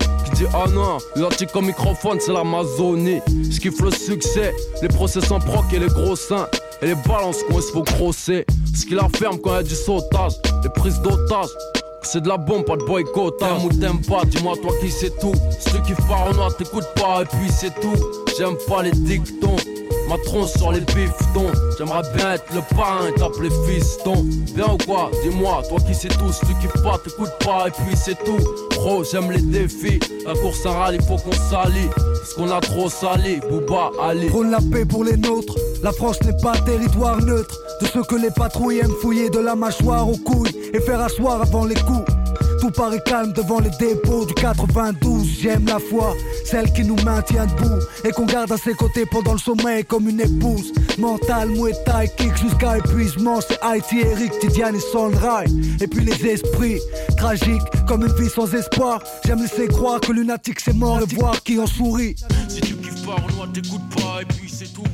Ah 0.54 0.66
non, 0.68 0.98
l'antique 1.16 1.54
au 1.54 1.60
microphone, 1.60 2.18
c'est 2.20 2.32
l'Amazonie. 2.32 3.20
Je 3.50 3.60
kiffe 3.60 3.80
le 3.80 3.90
succès, 3.90 4.54
les 4.80 4.88
procès 4.88 5.20
sans 5.20 5.38
proc 5.38 5.64
et 5.72 5.78
les 5.78 5.86
gros 5.86 6.16
seins. 6.16 6.48
Et 6.80 6.86
les 6.86 6.94
balances 6.94 7.42
qu'on 7.44 7.60
se 7.60 7.70
faut 7.70 7.82
grosser. 7.82 8.44
Ce 8.74 8.84
qui 8.84 8.94
la 8.94 9.08
ferme 9.08 9.38
quand 9.38 9.54
y 9.54 9.58
a 9.58 9.62
du 9.62 9.74
sautage, 9.74 10.32
les 10.62 10.70
prises 10.70 11.00
d'otages. 11.00 11.48
C'est 12.02 12.22
de 12.22 12.28
la 12.28 12.36
bombe, 12.36 12.64
pas 12.64 12.76
de 12.76 12.84
boycott. 12.84 13.38
T'aimes 13.38 13.64
ou 13.64 14.10
pas, 14.10 14.24
dis-moi 14.24 14.56
toi 14.60 14.72
qui 14.80 14.90
c'est 14.90 15.16
tout. 15.20 15.34
Ceux 15.60 15.78
qui 15.80 15.92
noir 16.02 16.56
t'écoutes 16.56 16.88
pas, 16.96 17.22
et 17.22 17.24
puis 17.24 17.50
c'est 17.50 17.74
tout. 17.80 17.94
J'aime 18.36 18.56
pas 18.66 18.82
les 18.82 18.90
dictons. 18.90 19.56
Ma 20.12 20.18
tronche 20.18 20.50
sur 20.58 20.70
les 20.72 20.80
bifetons. 20.80 21.50
J'aimerais 21.78 22.02
bien 22.14 22.34
être 22.34 22.44
le 22.52 22.60
parrain 22.76 23.08
et 23.08 23.14
t'appeler 23.14 23.48
fiston. 23.66 24.26
Bien 24.54 24.66
ou 24.74 24.76
quoi? 24.84 25.10
Dis-moi, 25.22 25.62
toi 25.66 25.78
qui 25.80 25.94
sais 25.94 26.08
tout. 26.08 26.30
Si 26.30 26.40
tu 26.40 26.54
kiffes 26.60 26.82
pas, 26.82 27.00
t'écoutes 27.02 27.32
pas, 27.42 27.68
et 27.68 27.70
puis 27.70 27.96
c'est 27.96 28.22
tout. 28.22 28.36
Pro, 28.72 29.04
j'aime 29.04 29.30
les 29.30 29.40
défis. 29.40 29.98
La 30.26 30.34
course 30.34 30.66
à 30.66 30.72
rallye, 30.72 30.98
faut 31.08 31.16
qu'on 31.16 31.32
s'allie. 31.32 31.88
Parce 31.96 32.34
qu'on 32.34 32.50
a 32.50 32.60
trop 32.60 32.90
sali, 32.90 33.40
Booba, 33.48 33.90
allez. 34.02 34.26
Prône 34.26 34.50
la 34.50 34.58
paix 34.60 34.84
pour 34.84 35.02
les 35.02 35.16
nôtres. 35.16 35.56
La 35.82 35.92
France 35.92 36.20
n'est 36.24 36.36
pas 36.42 36.58
territoire 36.58 37.16
neutre. 37.16 37.58
De 37.80 37.86
ceux 37.86 38.02
que 38.02 38.16
les 38.16 38.30
patrouilles 38.30 38.80
aiment 38.80 38.94
fouiller 39.00 39.30
de 39.30 39.38
la 39.38 39.54
mâchoire 39.54 40.06
aux 40.06 40.18
couilles 40.18 40.54
et 40.74 40.80
faire 40.80 41.00
asseoir 41.00 41.40
avant 41.40 41.64
les 41.64 41.74
coups. 41.74 42.04
Tout 42.62 42.70
paraît 42.70 43.02
calme 43.04 43.32
devant 43.32 43.58
les 43.58 43.70
dépôts 43.70 44.24
du 44.24 44.34
92. 44.34 45.26
J'aime 45.40 45.66
la 45.66 45.80
foi, 45.80 46.14
celle 46.44 46.72
qui 46.72 46.84
nous 46.84 46.94
maintient 47.02 47.46
debout 47.46 47.82
et 48.04 48.12
qu'on 48.12 48.24
garde 48.24 48.52
à 48.52 48.56
ses 48.56 48.74
côtés 48.74 49.04
pendant 49.04 49.32
le 49.32 49.40
sommeil 49.40 49.84
comme 49.84 50.08
une 50.08 50.20
épouse. 50.20 50.72
Mental, 50.96 51.48
Muay 51.48 51.72
Thai, 51.84 52.08
kick 52.16 52.36
jusqu'à 52.36 52.78
épuisement. 52.78 53.40
C'est 53.40 53.58
Haïti, 53.62 53.98
Eric, 53.98 54.38
Tidiane 54.38 54.76
et 54.76 54.78
Sondray. 54.78 55.48
Et 55.80 55.88
puis 55.88 56.04
les 56.04 56.24
esprits, 56.24 56.78
tragiques 57.16 57.62
comme 57.88 58.06
une 58.06 58.14
vie 58.14 58.30
sans 58.30 58.54
espoir. 58.54 59.02
J'aime 59.26 59.42
laisser 59.42 59.66
croire 59.66 60.00
que 60.00 60.12
lunatique 60.12 60.60
c'est 60.60 60.76
mort 60.76 61.00
et 61.02 61.14
voir 61.16 61.42
qui 61.42 61.58
en 61.58 61.66
sourit. 61.66 62.14
Si 62.48 62.60
tu 62.60 62.76
kiffes 62.76 63.04
pas, 63.04 63.16
t'écoutes 63.52 63.88
pas 63.96 64.22
et 64.22 64.24
puis 64.24 64.48
c'est 64.48 64.72
tout. 64.72 64.84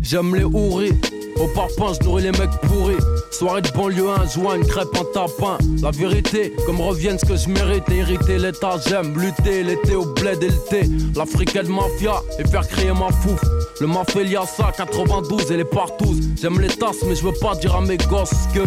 J'aime 0.00 0.36
les 0.36 0.44
houris 0.44 0.92
au 1.40 1.48
parpaing, 1.48 1.94
je 1.98 2.04
nourris 2.04 2.24
les 2.24 2.32
mecs 2.32 2.50
pourris. 2.62 2.96
Soirée 3.30 3.62
de 3.62 3.70
banlieue, 3.70 4.08
un 4.08 4.26
joint, 4.28 4.56
une 4.56 4.66
crêpe, 4.66 4.88
un 4.94 5.04
tapin. 5.12 5.58
La 5.82 5.90
vérité, 5.90 6.52
comme 6.66 6.80
revienne 6.80 7.18
ce 7.18 7.24
que 7.24 7.36
je 7.36 7.48
mérite. 7.48 7.84
Hériter 7.90 8.38
l'état, 8.38 8.76
j'aime 8.86 9.18
lutter 9.18 9.62
l'été 9.62 9.94
au 9.94 10.04
bled 10.04 10.42
et 10.42 10.48
le 10.48 10.68
thé. 10.68 10.82
L'africaine 11.16 11.68
mafia 11.68 12.22
et 12.38 12.46
faire 12.46 12.66
créer 12.68 12.92
ma 12.92 13.10
fouf. 13.10 13.40
Le 13.80 13.86
mafia 13.86 14.44
ça, 14.46 14.72
92 14.76 15.50
et 15.50 15.56
les 15.56 15.64
partous. 15.64 16.16
J'aime 16.40 16.60
les 16.60 16.68
tasses, 16.68 17.02
mais 17.06 17.14
je 17.14 17.24
veux 17.24 17.38
pas 17.40 17.54
dire 17.54 17.74
à 17.74 17.80
mes 17.80 17.96
gosses 17.96 18.30
que. 18.54 18.60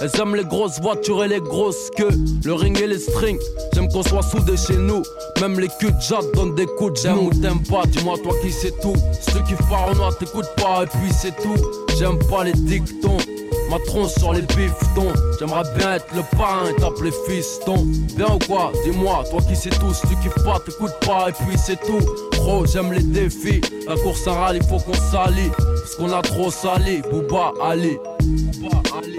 Elles 0.00 0.10
aiment 0.20 0.34
les 0.34 0.44
grosses 0.44 0.80
voitures 0.80 1.24
et 1.24 1.28
les 1.28 1.40
grosses 1.40 1.90
queues. 1.96 2.16
Le 2.44 2.54
ring 2.54 2.80
et 2.80 2.86
les 2.86 2.98
strings, 2.98 3.38
j'aime 3.72 3.88
qu'on 3.88 4.02
soit 4.02 4.22
soudés 4.22 4.56
chez 4.56 4.76
nous. 4.76 5.02
Même 5.40 5.58
les 5.58 5.68
culs 5.80 5.92
de 5.92 6.00
jatte 6.00 6.32
donnent 6.34 6.54
des 6.54 6.66
coups 6.66 7.02
J'aime 7.02 7.18
ou 7.18 7.30
t'aimes 7.30 7.62
pas, 7.68 7.82
dis-moi 7.86 8.16
toi 8.22 8.32
qui 8.42 8.50
sais 8.50 8.72
tout. 8.82 8.94
Ceux 9.20 9.40
qui 9.40 9.54
noir 9.96 10.16
t'écoutes 10.18 10.50
pas 10.56 10.84
et 10.84 10.86
puis 10.86 11.12
c'est 11.12 11.36
tout. 11.36 11.56
J'aime 11.98 12.18
pas 12.30 12.44
les 12.44 12.52
dictons. 12.52 13.18
Ma 13.70 13.78
tronche 13.80 14.12
sur 14.18 14.32
les 14.32 14.42
bifetons. 14.42 15.12
J'aimerais 15.38 15.64
bien 15.76 15.94
être 15.94 16.06
le 16.14 16.22
parrain 16.36 16.68
et 16.70 16.74
t'appeler 16.80 17.10
fiston. 17.26 17.86
Bien 18.16 18.34
ou 18.34 18.38
quoi 18.46 18.72
Dis-moi, 18.84 19.24
toi 19.30 19.40
qui 19.40 19.56
sais 19.56 19.70
tout. 19.70 19.92
Si 19.92 20.06
tu 20.06 20.16
kiffes 20.16 20.44
pas, 20.44 20.60
t'écoutes 20.64 20.98
pas 21.06 21.28
et 21.28 21.32
puis 21.32 21.58
c'est 21.58 21.80
tout. 21.80 22.00
Gros, 22.32 22.66
j'aime 22.66 22.92
les 22.92 23.02
défis. 23.02 23.60
La 23.88 23.96
course 23.96 24.26
à 24.26 24.32
rallye, 24.32 24.60
faut 24.68 24.78
qu'on 24.78 24.94
s'allie. 24.94 25.50
Parce 25.56 25.94
qu'on 25.96 26.12
a 26.12 26.22
trop 26.22 26.50
sali. 26.50 27.02
Booba, 27.10 27.52
allez. 27.62 27.98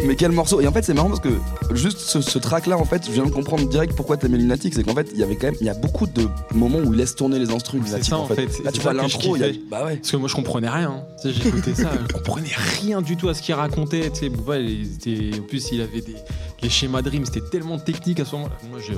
Mais 0.05 0.15
quel 0.15 0.31
morceau 0.31 0.61
Et 0.61 0.67
en 0.67 0.71
fait, 0.71 0.83
c'est 0.83 0.93
marrant 0.93 1.09
parce 1.09 1.19
que 1.19 1.29
juste 1.73 1.99
ce, 1.99 2.39
track 2.39 2.67
là, 2.67 2.77
en 2.77 2.85
fait, 2.85 3.05
je 3.05 3.11
viens 3.11 3.25
de 3.25 3.31
comprendre 3.31 3.67
direct 3.67 3.95
pourquoi 3.95 4.17
t'aimais 4.17 4.37
Lunatic. 4.37 4.73
C'est 4.73 4.83
qu'en 4.83 4.95
fait, 4.95 5.09
il 5.13 5.19
y 5.19 5.23
avait 5.23 5.35
quand 5.35 5.47
même, 5.47 5.55
il 5.61 5.67
y 5.67 5.69
a 5.69 5.73
beaucoup 5.73 6.07
de 6.07 6.27
moments 6.53 6.79
où 6.79 6.93
il 6.93 6.97
laisse 6.97 7.15
tourner 7.15 7.39
les 7.39 7.51
instruments. 7.51 7.85
C'est 7.87 8.03
ça, 8.03 8.17
en 8.17 8.27
fait. 8.27 8.63
Là, 8.63 8.71
tu 8.71 8.81
vois 8.81 8.93
l'intro. 8.93 9.37
Bah 9.69 9.85
ouais. 9.85 9.97
Parce 9.97 10.11
que 10.11 10.17
moi, 10.17 10.29
je 10.29 10.35
comprenais 10.35 10.69
rien. 10.69 11.03
J'écoutais 11.23 11.75
ça, 11.75 11.91
je 12.09 12.13
comprenais 12.13 12.53
rien 12.81 13.01
du 13.01 13.17
tout 13.17 13.29
à 13.29 13.33
ce 13.33 13.41
qu'il 13.41 13.55
racontait. 13.55 14.11
Tu 14.11 14.19
sais, 14.19 14.25
était, 14.27 15.39
en 15.39 15.43
plus, 15.43 15.69
il 15.71 15.81
avait 15.81 16.01
des 16.01 16.15
les 16.65 16.71
schémas 16.71 17.01
de 17.01 17.09
rime, 17.09 17.25
c'était 17.25 17.41
tellement 17.41 17.77
technique 17.77 18.19
à 18.19 18.25
ce 18.25 18.35
moment-là. 18.35 18.57
Moi, 18.69 18.79
je. 18.79 18.93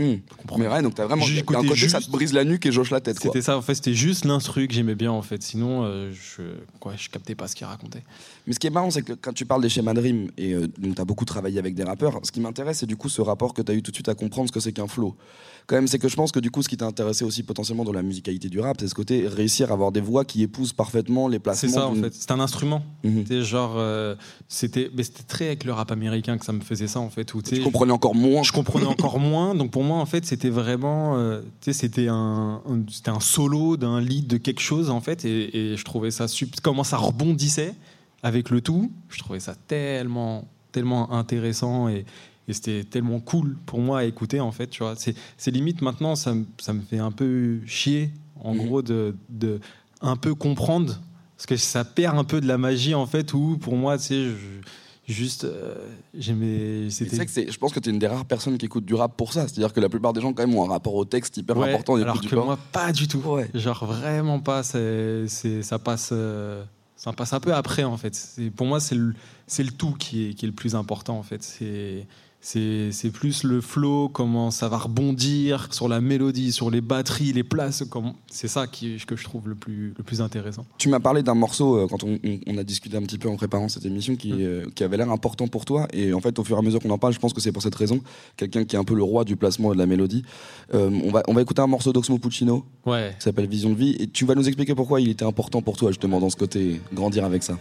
Mmh. 0.00 0.20
comprends. 0.36 0.58
Mais 0.58 0.68
ouais, 0.68 0.82
donc 0.82 0.94
t'as 0.94 1.06
vraiment. 1.06 1.24
un 1.24 1.42
côté, 1.42 1.88
ça 1.88 2.00
te 2.00 2.10
brise 2.10 2.32
la 2.32 2.44
nuque 2.44 2.64
et 2.66 2.72
joche 2.72 2.90
la 2.90 3.00
tête. 3.00 3.18
C'était 3.20 3.42
ça, 3.42 3.56
en 3.56 3.62
fait, 3.62 3.74
c'était 3.74 3.94
juste 3.94 4.24
l'instru 4.24 4.68
que 4.68 4.74
j'aimais 4.74 4.94
bien, 4.94 5.10
en 5.10 5.22
fait. 5.22 5.42
Sinon, 5.42 5.84
euh, 5.84 6.12
je, 6.12 6.42
quoi, 6.78 6.94
je 6.96 7.08
captais 7.08 7.34
pas 7.34 7.48
ce 7.48 7.56
qu'il 7.56 7.66
racontait. 7.66 8.04
Mais 8.48 8.54
ce 8.54 8.58
qui 8.58 8.66
est 8.66 8.70
marrant, 8.70 8.90
c'est 8.90 9.02
que 9.02 9.12
quand 9.12 9.34
tu 9.34 9.44
parles 9.44 9.60
des 9.60 9.68
schémas 9.68 9.92
de 9.92 10.00
rime, 10.00 10.30
et 10.38 10.54
euh, 10.54 10.66
donc 10.78 10.94
t'as 10.94 11.04
beaucoup 11.04 11.26
travaillé 11.26 11.58
avec 11.58 11.74
des 11.74 11.84
rappeurs, 11.84 12.18
ce 12.22 12.32
qui 12.32 12.40
m'intéresse, 12.40 12.78
c'est 12.78 12.86
du 12.86 12.96
coup 12.96 13.10
ce 13.10 13.20
rapport 13.20 13.52
que 13.52 13.60
t'as 13.60 13.74
eu 13.74 13.82
tout 13.82 13.90
de 13.90 13.96
suite 13.96 14.08
à 14.08 14.14
comprendre 14.14 14.48
ce 14.48 14.52
que 14.52 14.58
c'est 14.58 14.72
qu'un 14.72 14.88
flow 14.88 15.14
quand 15.68 15.76
même, 15.76 15.86
c'est 15.86 15.98
que 15.98 16.08
je 16.08 16.16
pense 16.16 16.32
que 16.32 16.40
du 16.40 16.50
coup, 16.50 16.62
ce 16.62 16.68
qui 16.68 16.78
t'a 16.78 16.86
intéressé 16.86 17.26
aussi 17.26 17.42
potentiellement 17.42 17.84
dans 17.84 17.92
la 17.92 18.02
musicalité 18.02 18.48
du 18.48 18.58
rap, 18.58 18.78
c'est 18.80 18.88
ce 18.88 18.94
côté 18.94 19.28
réussir 19.28 19.70
à 19.70 19.74
avoir 19.74 19.92
des 19.92 20.00
voix 20.00 20.24
qui 20.24 20.42
épousent 20.42 20.72
parfaitement 20.72 21.28
les 21.28 21.38
placements. 21.38 21.68
C'est 21.68 21.74
ça, 21.74 21.86
en 21.86 21.94
fait. 21.94 22.14
C'est 22.14 22.30
un 22.30 22.40
instrument. 22.40 22.82
Mhm. 23.04 23.42
genre, 23.42 23.74
euh, 23.76 24.14
c'était, 24.48 24.90
c'était 25.02 25.24
très 25.24 25.46
avec 25.48 25.64
le 25.64 25.74
rap 25.74 25.92
américain 25.92 26.38
que 26.38 26.46
ça 26.46 26.54
me 26.54 26.62
faisait 26.62 26.86
ça, 26.86 27.00
en 27.00 27.10
fait. 27.10 27.34
Où, 27.34 27.42
je 27.44 27.60
comprenais 27.60 27.92
encore 27.92 28.14
moins. 28.14 28.42
Je 28.42 28.52
comprenais 28.52 28.86
encore 28.86 29.18
moins. 29.20 29.54
Donc 29.54 29.70
pour 29.70 29.84
moi, 29.84 29.98
en 29.98 30.06
fait, 30.06 30.24
c'était 30.24 30.48
vraiment, 30.48 31.18
euh, 31.18 31.42
c'était 31.60 32.08
un, 32.08 32.62
c'était 32.90 33.10
un 33.10 33.20
solo 33.20 33.76
d'un 33.76 34.00
lead 34.00 34.26
de 34.26 34.38
quelque 34.38 34.60
chose, 34.60 34.88
en 34.88 35.02
fait, 35.02 35.26
et, 35.26 35.76
je 35.76 35.84
trouvais 35.84 36.10
ça 36.10 36.28
super. 36.28 36.62
Comment 36.62 36.84
ça 36.84 36.96
rebondissait 36.96 37.74
avec 38.22 38.50
le 38.50 38.60
tout. 38.60 38.92
Je 39.08 39.18
trouvais 39.18 39.40
ça 39.40 39.54
tellement, 39.54 40.48
tellement 40.72 41.12
intéressant 41.12 41.88
et, 41.88 42.04
et 42.48 42.52
c'était 42.52 42.84
tellement 42.84 43.20
cool 43.20 43.56
pour 43.66 43.80
moi 43.80 44.00
à 44.00 44.04
écouter 44.04 44.40
en 44.40 44.52
fait 44.52 44.68
tu 44.68 44.82
vois 44.82 44.94
c'est 44.96 45.50
limite 45.50 45.82
maintenant 45.82 46.16
ça, 46.16 46.34
ça, 46.58 46.72
me 46.72 46.80
fait 46.80 46.98
un 46.98 47.12
peu 47.12 47.60
chier 47.66 48.10
en 48.40 48.54
mhm. 48.54 48.66
gros 48.66 48.82
de, 48.82 49.14
de, 49.28 49.60
un 50.00 50.16
peu 50.16 50.34
comprendre 50.34 50.98
parce 51.36 51.46
que 51.46 51.56
ça 51.56 51.84
perd 51.84 52.18
un 52.18 52.24
peu 52.24 52.40
de 52.40 52.46
la 52.46 52.56
magie 52.56 52.94
en 52.94 53.06
fait 53.06 53.34
où 53.34 53.58
pour 53.58 53.76
moi 53.76 53.98
tu 53.98 54.04
sais 54.04 54.26
Juste, 55.08 55.44
euh, 55.44 55.74
j'aimais. 56.12 56.90
C'est 56.90 57.06
que 57.06 57.50
je 57.50 57.58
pense 57.58 57.72
que 57.72 57.80
tu 57.80 57.88
es 57.88 57.92
une 57.92 57.98
des 57.98 58.06
rares 58.06 58.26
personnes 58.26 58.58
qui 58.58 58.66
écoute 58.66 58.84
du 58.84 58.92
rap 58.92 59.16
pour 59.16 59.32
ça. 59.32 59.48
C'est-à-dire 59.48 59.72
que 59.72 59.80
la 59.80 59.88
plupart 59.88 60.12
des 60.12 60.20
gens, 60.20 60.34
quand 60.34 60.46
même, 60.46 60.54
ont 60.54 60.66
un 60.66 60.70
rapport 60.70 60.94
au 60.94 61.06
texte 61.06 61.38
hyper 61.38 61.56
important. 61.56 61.94
Alors 61.96 62.20
que 62.20 62.36
moi, 62.36 62.58
pas 62.72 62.92
du 62.92 63.08
tout. 63.08 63.22
Genre, 63.54 63.86
vraiment 63.86 64.38
pas. 64.40 64.62
C'est, 64.62 65.26
ça, 65.62 65.78
passe, 65.78 66.10
euh, 66.12 66.62
ça 66.98 67.12
passe 67.12 67.32
un 67.32 67.40
peu 67.40 67.54
après, 67.54 67.84
en 67.84 67.96
fait. 67.96 68.40
Pour 68.56 68.66
moi, 68.66 68.80
c'est 68.80 68.96
le, 68.96 69.14
tout 69.78 69.92
qui 69.92 70.30
est, 70.30 70.42
le 70.42 70.52
plus 70.52 70.74
important, 70.74 71.16
en 71.16 71.22
fait. 71.22 71.60
C'est 72.40 73.10
plus 73.12 73.42
le 73.42 73.60
flow, 73.60 74.08
comment 74.08 74.50
ça 74.50 74.68
va 74.68 74.78
rebondir 74.78 75.68
sur 75.72 75.88
la 75.88 76.00
mélodie, 76.00 76.52
sur 76.52 76.70
les 76.70 76.80
batteries, 76.80 77.32
les 77.32 77.42
places. 77.42 77.82
C'est 78.30 78.48
ça 78.48 78.66
qui, 78.66 78.96
que 79.06 79.16
je 79.16 79.24
trouve 79.24 79.48
le 79.48 79.54
plus, 79.54 79.92
le 79.96 80.04
plus 80.04 80.20
intéressant. 80.20 80.64
Tu 80.78 80.88
m'as 80.88 81.00
parlé 81.00 81.22
d'un 81.22 81.34
morceau 81.34 81.76
euh, 81.76 81.86
quand 81.88 82.04
on, 82.04 82.58
a 82.58 82.64
discuté 82.64 82.96
un 82.96 83.02
petit 83.02 83.18
peu 83.18 83.28
en 83.28 83.36
préparant 83.36 83.68
cette 83.68 83.84
émission 83.84 84.14
qui, 84.16 84.32
mm. 84.32 84.40
euh, 84.40 84.66
qui 84.74 84.84
avait 84.84 84.96
l'air 84.96 85.10
important 85.10 85.48
pour 85.48 85.64
toi. 85.64 85.88
Et 85.92 86.12
en 86.12 86.20
fait, 86.20 86.38
au 86.38 86.44
fur 86.44 86.56
et 86.56 86.58
à 86.60 86.62
mesure 86.62 86.80
qu'on 86.80 86.90
en 86.90 86.98
parle, 86.98 87.12
je 87.12 87.18
pense 87.18 87.32
que 87.32 87.40
c'est 87.40 87.52
pour 87.52 87.62
cette 87.62 87.74
raison. 87.74 88.00
Quelqu'un 88.36 88.64
qui 88.64 88.76
est 88.76 88.78
un 88.78 88.84
peu 88.84 88.94
le 88.94 89.02
roi 89.02 89.24
du 89.24 89.36
placement 89.36 89.72
et 89.72 89.74
de 89.74 89.80
la 89.80 89.86
mélodie. 89.86 90.22
Euh, 90.74 90.90
on, 91.04 91.10
va, 91.10 91.22
on 91.26 91.34
va 91.34 91.42
écouter 91.42 91.62
un 91.62 91.66
morceau 91.66 91.92
d'Oxmo 91.92 92.18
Puccino 92.18 92.64
ouais. 92.86 93.14
qui 93.18 93.24
s'appelle 93.24 93.48
Vision 93.48 93.70
de 93.70 93.76
vie. 93.76 93.96
Et 93.98 94.06
tu 94.06 94.24
vas 94.24 94.34
nous 94.34 94.46
expliquer 94.46 94.74
pourquoi 94.74 95.00
il 95.00 95.08
était 95.08 95.24
important 95.24 95.60
pour 95.60 95.76
toi, 95.76 95.90
justement, 95.90 96.20
dans 96.20 96.30
ce 96.30 96.36
côté, 96.36 96.80
grandir 96.92 97.24
avec 97.24 97.42
ça. 97.42 97.58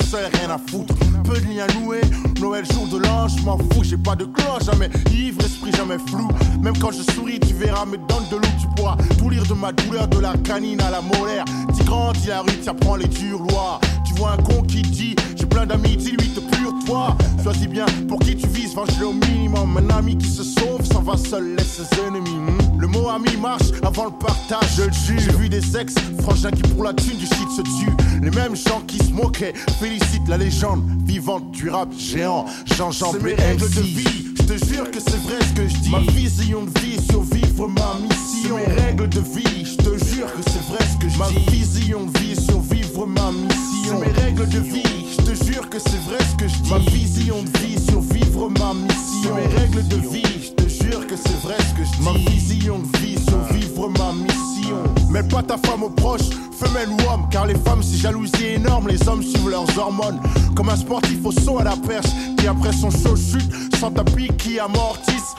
Rien 0.00 0.50
à 0.50 0.58
foutre. 0.58 0.94
Peu 1.24 1.40
de 1.40 1.46
liens 1.46 1.66
noués, 1.80 2.00
Noël 2.40 2.64
jour 2.72 2.86
de 2.88 2.98
l'an, 2.98 3.28
je 3.28 3.42
m'en 3.42 3.58
fous. 3.58 3.82
J'ai 3.82 3.96
pas 3.96 4.16
de 4.16 4.24
cloche, 4.24 4.64
jamais 4.64 4.90
ivre, 5.12 5.40
esprit 5.40 5.72
jamais 5.72 5.98
flou. 5.98 6.28
Même 6.62 6.76
quand 6.78 6.90
je 6.90 7.02
souris, 7.12 7.40
tu 7.40 7.54
verras 7.54 7.86
mes 7.86 7.98
dents 7.98 8.22
de 8.30 8.36
loup, 8.36 8.52
tu 8.60 8.66
pourras 8.76 8.96
tout 9.18 9.30
lire 9.30 9.44
de 9.46 9.54
ma 9.54 9.72
douleur, 9.72 10.08
de 10.08 10.18
la 10.18 10.34
canine 10.38 10.80
à 10.80 10.90
la 10.90 11.00
molaire. 11.00 11.44
Tu 11.76 11.84
grandis 11.84 12.28
la 12.28 12.40
rue, 12.40 12.58
tu 12.62 12.68
apprends 12.68 12.96
les 12.96 13.08
dures 13.08 13.42
lois. 13.42 13.80
Tu 14.06 14.14
vois 14.14 14.32
un 14.32 14.36
con 14.36 14.62
qui 14.62 14.82
dit, 14.82 15.16
j'ai 15.36 15.46
plein 15.46 15.66
d'amis, 15.66 15.96
dis-lui 15.96 16.28
te 16.30 16.40
pure 16.40 16.74
toi. 16.86 17.16
Choisis 17.42 17.68
bien 17.68 17.86
pour 18.08 18.18
qui 18.20 18.36
tu 18.36 18.46
vises, 18.48 18.74
venge 18.74 18.88
au 19.02 19.12
minimum. 19.12 19.76
Un 19.76 19.96
ami 19.96 20.16
qui 20.18 20.28
se 20.28 20.42
sauve, 20.42 20.73
va 21.04 21.16
seul, 21.16 21.54
laisse 21.56 21.82
ses 21.82 22.00
ennemis. 22.00 22.30
Hmm. 22.30 22.80
Le 22.80 22.86
mot 22.86 23.08
ami 23.08 23.36
marche 23.36 23.70
avant 23.82 24.06
le 24.06 24.12
partage, 24.12 24.76
je 24.76 24.82
le 24.82 24.92
jure. 24.92 25.20
J'ai 25.20 25.36
vu 25.36 25.48
des 25.48 25.76
ex, 25.76 25.94
frangins 26.22 26.50
qui 26.50 26.62
pour 26.62 26.84
la 26.84 26.94
thune 26.94 27.18
du 27.18 27.26
shit 27.26 27.50
se 27.54 27.62
tuent. 27.62 27.96
Les 28.22 28.30
mêmes 28.30 28.56
gens 28.56 28.80
qui 28.86 28.98
se 28.98 29.12
moquaient 29.12 29.52
félicitent 29.78 30.28
la 30.28 30.38
légende 30.38 30.82
vivante 31.04 31.50
du 31.50 31.68
rap 31.68 31.88
géant. 31.96 32.46
Jean-Jean 32.76 33.12
mes 33.22 33.34
règles 33.34 33.68
de 33.70 33.80
vie. 33.80 34.24
Je 34.36 34.42
te 34.44 34.64
jure 34.66 34.90
que 34.90 34.98
c'est 34.98 35.22
vrai 35.22 35.38
ce 35.40 35.52
que 35.60 35.68
je 35.68 35.76
dis. 35.76 35.90
Ma 35.90 36.00
vision 36.00 36.64
de 36.64 36.78
vie, 36.80 36.98
survivre 37.10 37.68
ma 37.68 37.98
mission. 38.00 38.56
Mes 38.56 38.82
règles 38.82 39.08
de 39.08 39.20
vie. 39.20 39.64
Je 39.64 39.76
te 39.76 40.04
jure 40.04 40.32
que 40.32 40.42
c'est 40.46 40.72
vrai 40.72 40.84
ce 40.90 41.04
que 41.04 41.08
je 41.10 41.14
dis. 41.14 41.18
Ma 41.18 41.50
vision 41.50 42.06
de 42.06 42.18
vie, 42.18 42.36
survivre 42.36 43.06
ma 43.06 43.30
mission. 43.30 44.00
Mes 44.00 44.22
règles 44.22 44.48
de 44.48 44.58
vie. 44.58 44.82
Je 45.12 45.22
te 45.22 45.44
jure 45.44 45.68
que 45.68 45.78
c'est 45.78 46.02
vrai 46.08 46.18
ce 46.30 46.36
que 46.42 46.48
je 46.48 46.56
dis. 46.62 46.70
Ma 46.70 46.78
vision 46.78 47.42
de 47.42 47.58
vie, 47.58 47.78
survivre 47.90 48.13
ma 48.34 48.74
mission. 48.74 49.34
Mes 49.36 49.46
règles 49.56 49.86
de 49.88 49.96
vie. 49.96 50.22
Je 50.42 50.50
te 50.50 50.68
jure 50.68 51.06
que 51.06 51.16
c'est 51.16 51.40
vrai 51.42 51.56
ce 51.58 51.74
que 51.74 51.84
je 51.84 51.92
dis. 51.98 52.04
Ma 52.04 52.30
vision 52.30 52.78
de 52.78 52.98
vie, 52.98 53.18
survivre 53.28 53.88
ma 53.90 54.12
mission. 54.12 54.76
Mets 55.10 55.22
pas 55.22 55.42
ta 55.42 55.56
femme 55.58 55.84
aux 55.84 55.90
proches 55.90 56.30
femelle 56.54 56.88
ou 56.88 57.12
homme, 57.12 57.26
car 57.30 57.46
les 57.46 57.54
femmes 57.54 57.82
c'est 57.82 57.98
jalousie 57.98 58.46
énorme, 58.56 58.88
les 58.88 59.08
hommes 59.08 59.22
suivent 59.22 59.50
leurs 59.50 59.78
hormones. 59.78 60.20
Comme 60.54 60.68
un 60.68 60.76
sportif 60.76 61.18
au 61.24 61.32
saut 61.32 61.58
à 61.58 61.64
la 61.64 61.76
perche, 61.76 62.10
qui 62.38 62.46
après 62.46 62.72
son 62.72 62.90
show 62.90 63.16
chute, 63.16 63.50
sans 63.78 63.90
tapis 63.90 64.28
qui 64.38 64.58
amortisse 64.58 65.34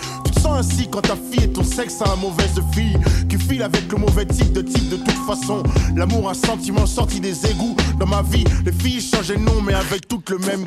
ainsi 0.53 0.87
quand 0.89 1.01
ta 1.01 1.15
fille 1.15 1.45
et 1.45 1.51
ton 1.51 1.63
sexe 1.63 2.01
à 2.01 2.05
la 2.05 2.15
mauvaise 2.15 2.59
fille 2.71 2.97
qui 3.29 3.37
file 3.37 3.63
avec 3.63 3.91
le 3.91 3.97
mauvais 3.97 4.25
type 4.25 4.53
de 4.53 4.61
type 4.61 4.89
de 4.89 4.97
toute 4.97 5.25
façon. 5.27 5.63
L'amour, 5.95 6.29
un 6.29 6.33
sentiment 6.33 6.85
sorti 6.85 7.19
des 7.19 7.45
égouts. 7.45 7.75
Dans 7.99 8.07
ma 8.07 8.21
vie, 8.21 8.43
les 8.65 8.71
filles 8.71 9.01
changent 9.01 9.29
de 9.29 9.35
nom, 9.35 9.61
mais 9.65 9.73
avec 9.73 10.07
toutes 10.07 10.29
le 10.29 10.37
même 10.39 10.65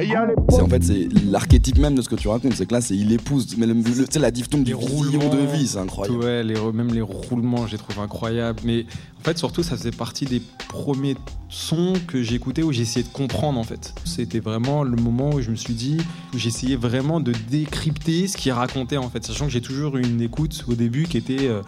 C'est 0.51 0.61
en 0.61 0.69
fait 0.69 0.83
c'est 0.83 1.09
l'archétype 1.25 1.79
même 1.79 1.95
de 1.95 2.03
ce 2.03 2.09
que 2.09 2.15
tu 2.15 2.29
racontes. 2.29 2.55
C'est 2.55 2.67
que 2.67 2.75
là, 2.75 2.81
c'est 2.81 2.97
il 2.97 3.13
épouse, 3.13 3.57
mais 3.57 3.67
tu 3.67 3.93
sais 4.11 4.19
la 4.19 4.31
diphtongue 4.31 4.65
du 4.65 4.75
roulement 4.75 5.29
de 5.29 5.57
vie, 5.57 5.67
c'est 5.67 5.79
incroyable. 5.79 6.25
Ouais, 6.25 6.43
les, 6.43 6.55
même 6.73 6.93
les 6.93 7.03
roulements, 7.03 7.67
j'ai 7.67 7.79
trouvé 7.79 8.01
incroyable. 8.01 8.61
Mais 8.65 8.87
en 9.21 9.25
fait, 9.25 9.37
surtout, 9.37 9.63
ça 9.63 9.77
faisait 9.77 9.91
partie 9.91 10.27
des 10.27 10.41
premiers 10.69 11.17
sons 11.49 11.95
que 12.07 12.23
j'écoutais 12.23 12.63
où 12.63 12.73
j'essayais 12.73 13.05
de 13.05 13.13
comprendre 13.13 13.59
en 13.59 13.65
fait. 13.65 13.93
C'était 14.05 14.39
vraiment 14.39 14.85
le 14.85 14.97
moment 14.97 15.31
où 15.31 15.41
je 15.41 15.51
me 15.51 15.57
suis 15.57 15.75
dit, 15.75 15.99
où 16.35 16.39
j'essayais 16.39 16.77
vraiment 16.77 17.21
de 17.21 17.33
décrypter 17.51 18.29
ce 18.29 18.37
qu'il 18.37 18.53
racontait 18.53 18.97
en 18.97 19.11
fait, 19.11 19.25
sachant 19.25 19.47
que 19.47 19.51
j'ai 19.51 19.61
toujours 19.61 19.97
eu 19.97 20.03
une 20.03 20.21
écoute 20.21 20.65
au 20.69 20.75
début 20.75 21.05
qui 21.05 21.19
était 21.19 21.49
euh, 21.49 21.63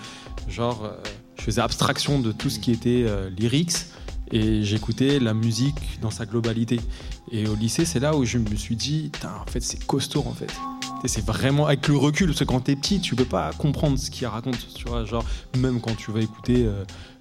genre, 0.48 0.84
euh, 0.84 0.92
je 1.38 1.42
faisais 1.42 1.60
abstraction 1.60 2.20
de 2.20 2.30
tout 2.32 2.50
ce 2.50 2.60
qui 2.60 2.70
était 2.70 3.04
euh, 3.06 3.30
lyrics 3.30 3.86
et 4.30 4.62
j'écoutais 4.62 5.18
la 5.18 5.34
musique 5.34 5.98
dans 6.00 6.10
sa 6.10 6.26
globalité. 6.26 6.78
Et 7.32 7.48
au 7.48 7.56
lycée, 7.56 7.84
c'est 7.84 8.00
là 8.00 8.14
où 8.14 8.24
je 8.24 8.38
me 8.38 8.54
suis 8.54 8.76
dit, 8.76 9.10
en 9.24 9.50
fait, 9.50 9.60
c'est 9.60 9.84
costaud 9.84 10.24
en 10.24 10.34
fait. 10.34 10.52
C'est 11.06 11.24
vraiment 11.24 11.66
avec 11.66 11.88
le 11.88 11.96
recul, 11.96 12.26
parce 12.26 12.40
que 12.40 12.44
quand 12.44 12.60
t'es 12.60 12.76
petit, 12.76 13.00
tu 13.00 13.16
peux 13.16 13.24
pas 13.24 13.52
comprendre 13.54 13.98
ce 13.98 14.10
qu'il 14.10 14.26
raconte, 14.26 14.68
tu 14.74 14.84
vois. 14.84 15.06
Genre, 15.06 15.24
même 15.56 15.80
quand 15.80 15.96
tu 15.96 16.12
vas 16.12 16.20
écouter 16.20 16.68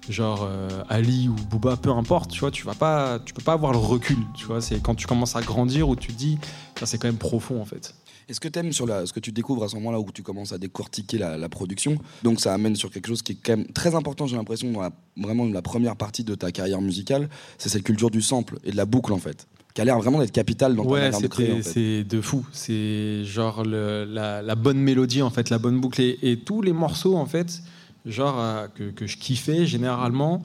genre 0.08 0.46
euh, 0.48 0.82
Ali 0.88 1.28
ou 1.28 1.34
Booba, 1.34 1.76
peu 1.76 1.90
importe, 1.90 2.30
tu 2.30 2.40
vois, 2.40 2.50
tu 2.50 2.64
vas 2.64 2.74
pas, 2.74 3.18
tu 3.24 3.34
peux 3.34 3.42
pas 3.42 3.52
avoir 3.52 3.72
le 3.72 3.78
recul, 3.78 4.18
tu 4.36 4.46
vois. 4.46 4.60
C'est 4.60 4.80
quand 4.82 4.94
tu 4.94 5.06
commences 5.06 5.36
à 5.36 5.42
grandir 5.42 5.88
où 5.88 5.96
tu 5.96 6.12
te 6.12 6.18
dis, 6.18 6.38
ça 6.78 6.86
c'est 6.86 6.98
quand 6.98 7.08
même 7.08 7.18
profond 7.18 7.60
en 7.60 7.64
fait. 7.64 7.94
Est-ce 8.28 8.38
que 8.38 8.48
tu 8.48 8.60
aimes 8.60 8.72
sur 8.72 8.86
la, 8.86 9.06
ce 9.06 9.12
que 9.12 9.18
tu 9.18 9.32
découvres 9.32 9.64
à 9.64 9.68
ce 9.68 9.74
moment-là 9.74 9.98
où 9.98 10.06
tu 10.12 10.22
commences 10.22 10.52
à 10.52 10.58
décortiquer 10.58 11.18
la, 11.18 11.48
production? 11.48 11.96
Donc 12.22 12.40
ça 12.40 12.54
amène 12.54 12.76
sur 12.76 12.90
quelque 12.90 13.08
chose 13.08 13.22
qui 13.22 13.32
est 13.32 13.38
quand 13.42 13.56
même 13.56 13.66
très 13.66 13.94
important, 13.96 14.26
j'ai 14.26 14.36
l'impression, 14.36 14.70
dans 14.70 14.82
la, 14.82 14.92
vraiment 15.16 15.46
la 15.46 15.62
première 15.62 15.96
partie 15.96 16.22
de 16.22 16.36
ta 16.36 16.52
carrière 16.52 16.80
musicale, 16.80 17.28
c'est 17.58 17.68
cette 17.68 17.82
culture 17.82 18.10
du 18.10 18.22
sample 18.22 18.58
et 18.62 18.70
de 18.70 18.76
la 18.76 18.86
boucle 18.86 19.12
en 19.12 19.18
fait 19.18 19.46
qui 19.72 19.80
a 19.80 19.84
l'air 19.84 19.98
vraiment 19.98 20.18
d'être 20.18 20.32
capitale 20.32 20.74
dans 20.74 20.84
ta 20.84 20.90
manière 20.90 21.20
de 21.20 21.28
créer. 21.28 21.52
Ouais, 21.52 21.62
c'est 21.62 22.02
de 22.02 22.20
fou. 22.20 22.44
C'est 22.50 23.24
genre 23.24 23.62
la, 23.64 24.54
bonne 24.56 24.78
mélodie, 24.78 25.22
en 25.22 25.30
fait, 25.30 25.48
la 25.48 25.58
bonne 25.58 25.80
boucle. 25.80 26.00
et, 26.00 26.40
tous 26.44 26.60
les 26.60 26.72
morceaux, 26.72 27.16
en 27.16 27.24
fait, 27.24 27.62
genre 28.06 28.38
euh, 28.38 28.66
que, 28.68 29.06
je 29.06 29.16
kiffais 29.16 29.66
généralement, 29.66 30.42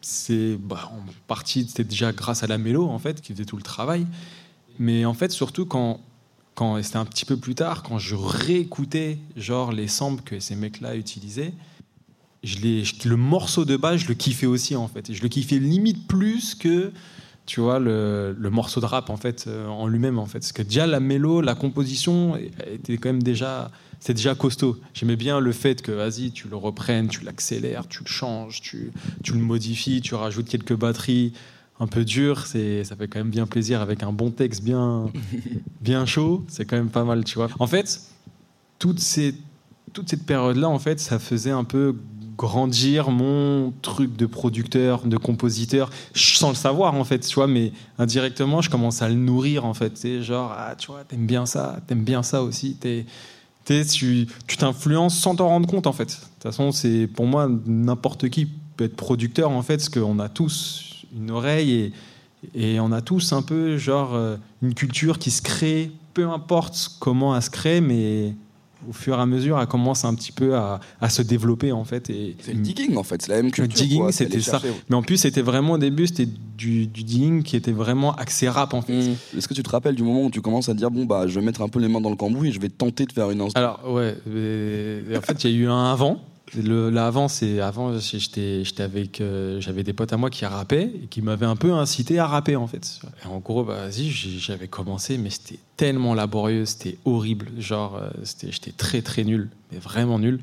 c'est 0.00 0.56
bah, 0.56 0.90
en 0.92 1.04
partie 1.26 1.66
c'était 1.68 1.84
déjà 1.84 2.12
grâce 2.12 2.42
à 2.42 2.46
la 2.46 2.58
mélo 2.58 2.88
en 2.88 2.98
fait 2.98 3.20
qui 3.20 3.32
faisait 3.32 3.44
tout 3.44 3.56
le 3.56 3.62
travail. 3.62 4.06
Mais 4.78 5.04
en 5.04 5.14
fait 5.14 5.30
surtout 5.30 5.66
quand 5.66 6.00
quand 6.54 6.82
c'était 6.82 6.96
un 6.96 7.04
petit 7.04 7.24
peu 7.24 7.36
plus 7.36 7.54
tard 7.54 7.82
quand 7.82 7.98
je 7.98 8.14
réécoutais 8.16 9.18
genre 9.36 9.72
les 9.72 9.88
samples 9.88 10.22
que 10.22 10.40
ces 10.40 10.56
mecs-là 10.56 10.96
utilisaient, 10.96 11.54
je 12.42 12.58
le 13.08 13.16
morceau 13.16 13.64
de 13.64 13.76
base 13.76 14.00
je 14.00 14.08
le 14.08 14.14
kiffais 14.14 14.46
aussi 14.46 14.76
en 14.76 14.88
fait 14.88 15.10
et 15.10 15.14
je 15.14 15.22
le 15.22 15.28
kiffais 15.28 15.58
limite 15.58 16.06
plus 16.06 16.54
que 16.54 16.92
tu 17.46 17.60
vois 17.60 17.78
le, 17.78 18.36
le 18.38 18.50
morceau 18.50 18.80
de 18.80 18.86
rap 18.86 19.10
en 19.10 19.16
fait 19.16 19.46
euh, 19.46 19.66
en 19.66 19.86
lui-même 19.86 20.18
en 20.18 20.26
fait 20.26 20.38
parce 20.38 20.52
que 20.52 20.62
déjà 20.62 20.86
la 20.86 21.00
mélo, 21.00 21.40
la 21.40 21.54
composition 21.54 22.36
était 22.36 22.96
quand 22.96 23.08
même 23.08 23.22
déjà 23.22 23.70
c'est 24.00 24.14
déjà 24.14 24.34
costaud. 24.34 24.78
J'aimais 24.94 25.16
bien 25.16 25.40
le 25.40 25.52
fait 25.52 25.82
que, 25.82 25.92
vas-y, 25.92 26.32
tu 26.32 26.48
le 26.48 26.56
reprennes, 26.56 27.08
tu 27.08 27.22
l'accélères, 27.22 27.86
tu 27.86 28.02
le 28.02 28.08
changes, 28.08 28.62
tu, 28.62 28.92
tu, 29.22 29.34
le 29.34 29.40
modifies, 29.40 30.00
tu 30.00 30.14
rajoutes 30.14 30.48
quelques 30.48 30.74
batteries 30.74 31.34
un 31.78 31.86
peu 31.86 32.04
dures. 32.04 32.46
C'est, 32.46 32.82
ça 32.82 32.96
fait 32.96 33.08
quand 33.08 33.18
même 33.18 33.30
bien 33.30 33.46
plaisir 33.46 33.82
avec 33.82 34.02
un 34.02 34.12
bon 34.12 34.30
texte 34.30 34.64
bien, 34.64 35.10
bien 35.82 36.06
chaud. 36.06 36.44
C'est 36.48 36.64
quand 36.64 36.76
même 36.76 36.88
pas 36.88 37.04
mal, 37.04 37.24
tu 37.24 37.34
vois. 37.34 37.50
En 37.58 37.66
fait, 37.66 38.00
toute, 38.78 39.00
ces, 39.00 39.34
toute 39.92 40.08
cette 40.08 40.24
période-là, 40.24 40.68
en 40.68 40.78
fait, 40.78 40.98
ça 40.98 41.18
faisait 41.18 41.50
un 41.50 41.64
peu 41.64 41.94
grandir 42.40 43.10
mon 43.10 43.70
truc 43.82 44.16
de 44.16 44.24
producteur, 44.24 45.02
de 45.04 45.18
compositeur, 45.18 45.90
sans 46.14 46.48
le 46.48 46.54
savoir 46.54 46.94
en 46.94 47.04
fait, 47.04 47.18
tu 47.18 47.34
vois, 47.34 47.46
mais 47.46 47.70
indirectement, 47.98 48.62
je 48.62 48.70
commence 48.70 49.02
à 49.02 49.10
le 49.10 49.14
nourrir 49.14 49.66
en 49.66 49.74
fait. 49.74 49.98
C'est 49.98 50.22
genre, 50.22 50.50
ah, 50.56 50.74
tu 50.74 50.86
vois, 50.86 51.04
t'aimes 51.04 51.26
bien 51.26 51.44
ça, 51.44 51.80
t'aimes 51.86 52.02
bien 52.02 52.22
ça 52.22 52.42
aussi, 52.42 52.76
t'es 52.80 53.04
tu 53.92 54.26
t'influences 54.58 55.16
sans 55.16 55.36
t'en 55.36 55.48
rendre 55.48 55.68
compte 55.68 55.86
en 55.86 55.92
fait. 55.92 56.06
De 56.06 56.14
toute 56.14 56.42
façon, 56.42 56.72
c'est 56.72 57.06
pour 57.06 57.26
moi 57.26 57.48
n'importe 57.66 58.28
qui 58.30 58.46
peut 58.46 58.84
être 58.84 58.96
producteur 58.96 59.50
en 59.50 59.62
fait, 59.62 59.76
parce 59.76 59.90
qu'on 59.90 60.18
a 60.18 60.30
tous 60.30 61.04
une 61.14 61.30
oreille 61.30 61.92
et, 62.54 62.72
et, 62.74 62.80
on 62.80 62.90
a 62.90 63.02
tous 63.02 63.34
un 63.34 63.42
peu 63.42 63.76
genre 63.76 64.14
euh, 64.14 64.36
une 64.62 64.74
culture 64.74 65.18
qui 65.18 65.30
se 65.30 65.42
crée, 65.42 65.92
peu 66.14 66.26
importe 66.26 66.96
comment 67.00 67.36
elle 67.36 67.42
se 67.42 67.50
crée, 67.50 67.82
mais 67.82 68.34
au 68.88 68.92
fur 68.92 69.18
et 69.18 69.20
à 69.20 69.26
mesure, 69.26 69.60
elle 69.60 69.66
commence 69.66 70.04
un 70.04 70.14
petit 70.14 70.32
peu 70.32 70.56
à, 70.56 70.80
se 71.08 71.22
développer 71.22 71.72
en 71.72 71.84
fait. 71.84 72.10
Et 72.10 72.36
c'est 72.40 72.54
le 72.54 72.60
digging 72.60 72.96
en 72.96 73.02
fait, 73.02 73.22
c'est 73.22 73.30
la 73.30 73.42
même 73.42 73.50
culture. 73.50 73.82
Le 73.82 73.88
digging, 73.88 74.10
c'était 74.12 74.40
ça. 74.40 74.60
Mais 74.88 74.96
en 74.96 75.02
plus, 75.02 75.18
c'était 75.18 75.42
vraiment 75.42 75.74
au 75.74 75.78
début, 75.78 76.06
c'était 76.06 76.28
du, 76.56 76.86
digging 76.86 77.42
qui 77.42 77.56
était 77.56 77.72
vraiment 77.72 78.14
axé 78.14 78.48
rap 78.48 78.74
en 78.74 78.82
fait. 78.82 78.92
Mmh. 78.92 79.38
Est-ce 79.38 79.48
que 79.48 79.54
tu 79.54 79.62
te 79.62 79.70
rappelles 79.70 79.94
du 79.94 80.02
moment 80.02 80.24
où 80.24 80.30
tu 80.30 80.40
commences 80.40 80.68
à 80.68 80.74
dire 80.74 80.90
bon 80.90 81.04
bah 81.04 81.26
je 81.26 81.38
vais 81.38 81.44
mettre 81.44 81.62
un 81.62 81.68
peu 81.68 81.80
les 81.80 81.88
mains 81.88 82.00
dans 82.00 82.10
le 82.10 82.16
cambouis 82.16 82.48
et 82.48 82.52
je 82.52 82.60
vais 82.60 82.68
tenter 82.68 83.06
de 83.06 83.12
faire 83.12 83.30
une 83.30 83.46
Alors 83.54 83.80
ouais, 83.90 84.16
en 85.16 85.20
fait 85.20 85.44
il 85.44 85.50
y 85.50 85.54
a 85.54 85.56
eu 85.56 85.68
un 85.68 85.90
avant 85.90 86.20
le, 86.56 86.90
là 86.90 87.06
avant, 87.06 87.28
c'est 87.28 87.60
avant, 87.60 87.98
j'étais, 87.98 88.64
j'étais 88.64 88.82
avec, 88.82 89.20
euh, 89.20 89.60
j'avais 89.60 89.82
des 89.82 89.92
potes 89.92 90.12
à 90.12 90.16
moi 90.16 90.30
qui 90.30 90.44
rappaient 90.44 90.90
et 91.02 91.06
qui 91.08 91.22
m'avaient 91.22 91.46
un 91.46 91.56
peu 91.56 91.72
incité 91.72 92.18
à 92.18 92.26
rapper 92.26 92.56
en 92.56 92.66
fait. 92.66 93.00
Et 93.24 93.28
en 93.28 93.38
gros, 93.38 93.64
bah, 93.64 93.86
vas-y, 93.86 94.10
j'avais 94.10 94.68
commencé, 94.68 95.18
mais 95.18 95.30
c'était 95.30 95.58
tellement 95.76 96.14
laborieux, 96.14 96.64
c'était 96.64 96.98
horrible. 97.04 97.48
Genre, 97.58 97.96
euh, 97.96 98.10
c'était, 98.24 98.52
j'étais 98.52 98.72
très 98.72 99.02
très 99.02 99.24
nul, 99.24 99.50
mais 99.72 99.78
vraiment 99.78 100.18
nul. 100.18 100.40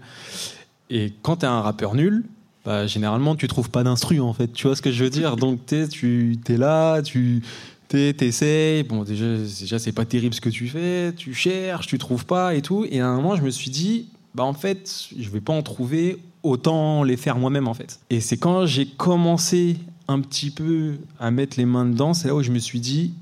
Et 0.90 1.14
quand 1.22 1.38
t'es 1.38 1.48
un 1.48 1.62
rappeur 1.62 1.96
nul, 1.96 2.24
bah, 2.64 2.88
généralement 2.88 3.36
tu 3.36 3.48
trouves 3.48 3.70
pas 3.70 3.84
d'instru 3.84 4.20
en 4.20 4.34
fait. 4.34 4.52
Tu 4.54 4.68
vois 4.68 4.76
ce 4.76 4.82
que 4.82 4.92
je 4.92 5.04
veux 5.04 5.10
dire? 5.10 5.36
Donc 5.36 5.66
t'es, 5.66 5.88
tu 5.88 6.38
es 6.48 6.58
là, 6.58 7.02
tu 7.02 7.42
t'essayes. 7.88 8.84
Bon, 8.84 9.04
déjà, 9.04 9.38
déjà 9.38 9.80
c'est 9.80 9.92
pas 9.92 10.06
terrible 10.06 10.34
ce 10.34 10.42
que 10.42 10.50
tu 10.50 10.68
fais. 10.68 11.14
Tu 11.16 11.34
cherches, 11.34 11.88
tu 11.88 11.98
trouves 11.98 12.26
pas 12.26 12.56
et 12.56 12.62
tout. 12.62 12.86
Et 12.90 13.00
à 13.00 13.08
un 13.08 13.16
moment, 13.16 13.36
je 13.36 13.42
me 13.42 13.50
suis 13.50 13.70
dit, 13.70 14.08
bah 14.38 14.44
en 14.44 14.54
fait, 14.54 15.08
je 15.18 15.30
vais 15.32 15.42
pas 15.42 15.52
en 15.52 15.64
trouver, 15.64 16.20
autant 16.44 17.02
les 17.02 17.18
faire 17.18 17.40
moi-même 17.40 17.68
en 17.68 17.74
fait. 17.74 18.00
Et 18.12 18.22
c'est 18.22 18.38
quand 18.38 18.68
j'ai 18.68 18.86
commencé 18.86 19.78
un 20.08 20.22
petit 20.22 20.52
peu 20.52 21.00
à 21.20 21.32
mettre 21.32 21.58
les 21.58 21.66
mains 21.66 21.86
dedans, 21.86 22.14
c'est 22.14 22.28
là 22.28 22.36
où 22.36 22.44
je 22.44 22.52
me 22.52 22.60
suis 22.60 22.80
dit 22.80 23.16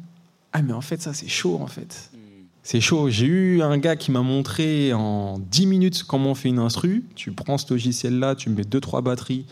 ah 0.52 0.62
mais 0.62 0.74
en 0.74 0.82
fait 0.82 1.02
ça 1.02 1.14
c'est 1.14 1.30
chaud 1.30 1.58
en 1.62 1.68
fait. 1.68 2.12
Hmm. 2.14 2.18
C'est 2.64 2.82
chaud. 2.82 3.10
J'ai 3.10 3.28
eu 3.28 3.62
un 3.62 3.78
gars 3.78 3.96
qui 3.96 4.12
m'a 4.12 4.24
montré 4.24 4.92
en 4.92 5.40
10 5.40 5.68
minutes 5.68 6.04
comment 6.04 6.32
on 6.32 6.36
fait 6.36 6.50
une 6.50 6.60
instru. 6.60 7.06
Tu 7.16 7.32
prends 7.32 7.58
ce 7.58 7.72
logiciel-là, 7.74 8.36
tu 8.36 8.50
mets 8.50 8.66
deux 8.66 8.82
trois 8.82 9.00
batteries, 9.02 9.46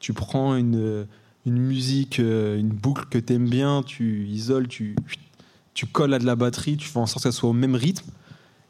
tu 0.00 0.12
prends 0.12 0.54
une, 0.54 1.06
une 1.46 1.58
musique, 1.58 2.20
euh, 2.20 2.58
une 2.58 2.68
boucle 2.68 3.06
que 3.08 3.16
tu 3.16 3.32
aimes 3.32 3.48
bien, 3.48 3.82
tu 3.82 4.26
isoles, 4.26 4.68
tu, 4.68 4.94
tu 5.72 5.86
colles 5.86 6.12
à 6.12 6.18
de 6.18 6.26
la 6.26 6.36
batterie, 6.36 6.76
tu 6.76 6.86
fais 6.86 6.98
en 6.98 7.06
sorte 7.06 7.24
que 7.24 7.30
ça 7.30 7.38
soit 7.38 7.48
au 7.48 7.54
même 7.54 7.74
rythme, 7.74 8.10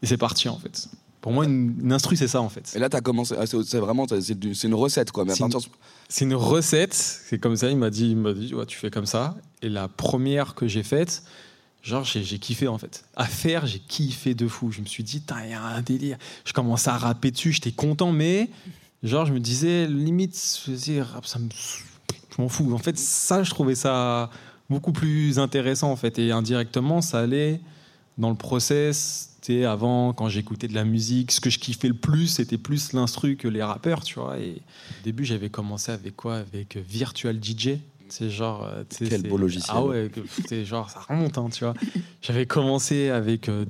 et 0.00 0.06
c'est 0.06 0.16
parti 0.16 0.48
en 0.48 0.58
fait. 0.58 0.88
Pour 1.26 1.32
moi, 1.32 1.44
une, 1.44 1.90
instru, 1.90 2.14
c'est 2.14 2.28
ça 2.28 2.40
en 2.40 2.48
fait. 2.48 2.72
Et 2.76 2.78
là, 2.78 2.88
tu 2.88 2.94
as 2.94 3.00
commencé. 3.00 3.34
Ah, 3.36 3.46
c'est 3.46 3.78
vraiment, 3.78 4.06
c'est 4.08 4.62
une 4.62 4.74
recette 4.74 5.10
quoi. 5.10 5.24
C'est 6.08 6.24
une, 6.24 6.36
recette. 6.36 6.94
C'est 6.94 7.40
comme 7.40 7.56
ça. 7.56 7.68
Il 7.68 7.78
m'a 7.78 7.90
dit, 7.90 8.10
il 8.10 8.16
m'a 8.16 8.32
dit, 8.32 8.54
tu 8.68 8.78
fais 8.78 8.90
comme 8.90 9.06
ça. 9.06 9.34
Et 9.60 9.68
la 9.68 9.88
première 9.88 10.54
que 10.54 10.68
j'ai 10.68 10.84
faite, 10.84 11.24
genre, 11.82 12.04
j'ai 12.04 12.38
kiffé 12.38 12.68
en 12.68 12.78
fait. 12.78 13.04
À 13.16 13.24
faire, 13.24 13.66
j'ai 13.66 13.80
kiffé 13.80 14.36
de 14.36 14.46
fou. 14.46 14.70
Je 14.70 14.80
me 14.80 14.86
suis 14.86 15.02
dit, 15.02 15.20
il 15.42 15.50
y 15.50 15.52
a 15.52 15.64
un 15.64 15.82
délire. 15.82 16.16
Je 16.44 16.52
commençais 16.52 16.90
à 16.90 16.96
rapper 16.96 17.32
dessus. 17.32 17.50
J'étais 17.50 17.72
content, 17.72 18.12
mais 18.12 18.48
genre, 19.02 19.26
je 19.26 19.32
me 19.32 19.40
disais, 19.40 19.88
limite, 19.88 20.36
je 20.64 21.02
ça 21.24 21.40
me, 21.40 21.48
je 21.50 22.40
m'en 22.40 22.48
fous. 22.48 22.72
En 22.72 22.78
fait, 22.78 22.96
ça, 22.96 23.42
je 23.42 23.50
trouvais 23.50 23.74
ça 23.74 24.30
beaucoup 24.70 24.92
plus 24.92 25.40
intéressant 25.40 25.90
en 25.90 25.96
fait. 25.96 26.20
Et 26.20 26.30
indirectement, 26.30 27.00
ça 27.00 27.18
allait 27.18 27.60
dans 28.16 28.30
le 28.30 28.36
process 28.36 29.35
avant, 29.64 30.12
quand 30.12 30.28
j'écoutais 30.28 30.68
de 30.68 30.74
la 30.74 30.84
musique, 30.84 31.32
ce 31.32 31.40
que 31.40 31.50
je 31.50 31.58
kiffais 31.58 31.88
le 31.88 31.94
plus, 31.94 32.26
c'était 32.26 32.58
plus 32.58 32.92
l'instru 32.92 33.36
que 33.36 33.48
les 33.48 33.62
rappeurs, 33.62 34.02
tu 34.02 34.18
vois. 34.18 34.38
Et 34.38 34.62
au 35.00 35.04
début, 35.04 35.24
j'avais 35.24 35.50
commencé 35.50 35.92
avec 35.92 36.16
quoi? 36.16 36.36
Avec 36.36 36.76
Virtual 36.76 37.38
DJ. 37.42 37.78
C'est 38.08 38.30
genre. 38.30 38.64
Euh, 38.64 38.84
Quel 39.08 39.22
beau 39.22 39.36
logiciel. 39.36 39.76
Ah 39.76 39.84
ouais, 39.84 40.10
c'est 40.48 40.64
genre, 40.64 40.90
ça 40.90 41.00
remonte, 41.08 41.38
hein, 41.38 41.48
tu 41.52 41.64
vois. 41.64 41.74
J'avais 42.22 42.46
commencé 42.46 43.08
avec 43.08 43.48
euh, 43.48 43.64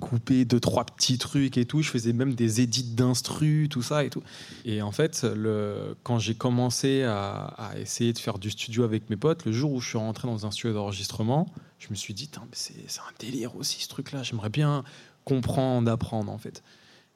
couper 0.00 0.44
deux 0.44 0.60
trois 0.60 0.84
petits 0.84 1.18
trucs 1.18 1.56
et 1.56 1.64
tout 1.64 1.80
je 1.80 1.90
faisais 1.90 2.12
même 2.12 2.34
des 2.34 2.60
édits 2.60 2.84
d'instru 2.84 3.68
tout 3.70 3.80
ça 3.80 4.04
et 4.04 4.10
tout 4.10 4.22
et 4.66 4.82
en 4.82 4.92
fait 4.92 5.24
le, 5.24 5.96
quand 6.02 6.18
j'ai 6.18 6.34
commencé 6.34 7.02
à, 7.02 7.46
à, 7.56 7.78
essayer 7.78 8.12
de 8.12 8.18
faire 8.18 8.38
du 8.38 8.50
studio 8.50 8.84
avec 8.84 9.08
mes 9.08 9.16
potes 9.16 9.46
le 9.46 9.52
jour 9.52 9.72
où 9.72 9.80
je 9.80 9.88
suis 9.88 9.98
rentré 9.98 10.28
dans 10.28 10.44
un 10.44 10.50
studio 10.50 10.74
d'enregistrement 10.74 11.46
je 11.78 11.88
me 11.88 11.94
suis 11.94 12.12
dit 12.12 12.30
c'est 12.52 12.74
un 13.00 13.14
délire 13.18 13.56
aussi 13.56 13.82
ce 13.82 13.88
truc 13.88 14.12
là 14.12 14.22
j'aimerais 14.22 14.50
bien 14.50 14.84
comprendre, 15.26 15.90
apprendre 15.90 16.32
en 16.32 16.38
fait. 16.38 16.62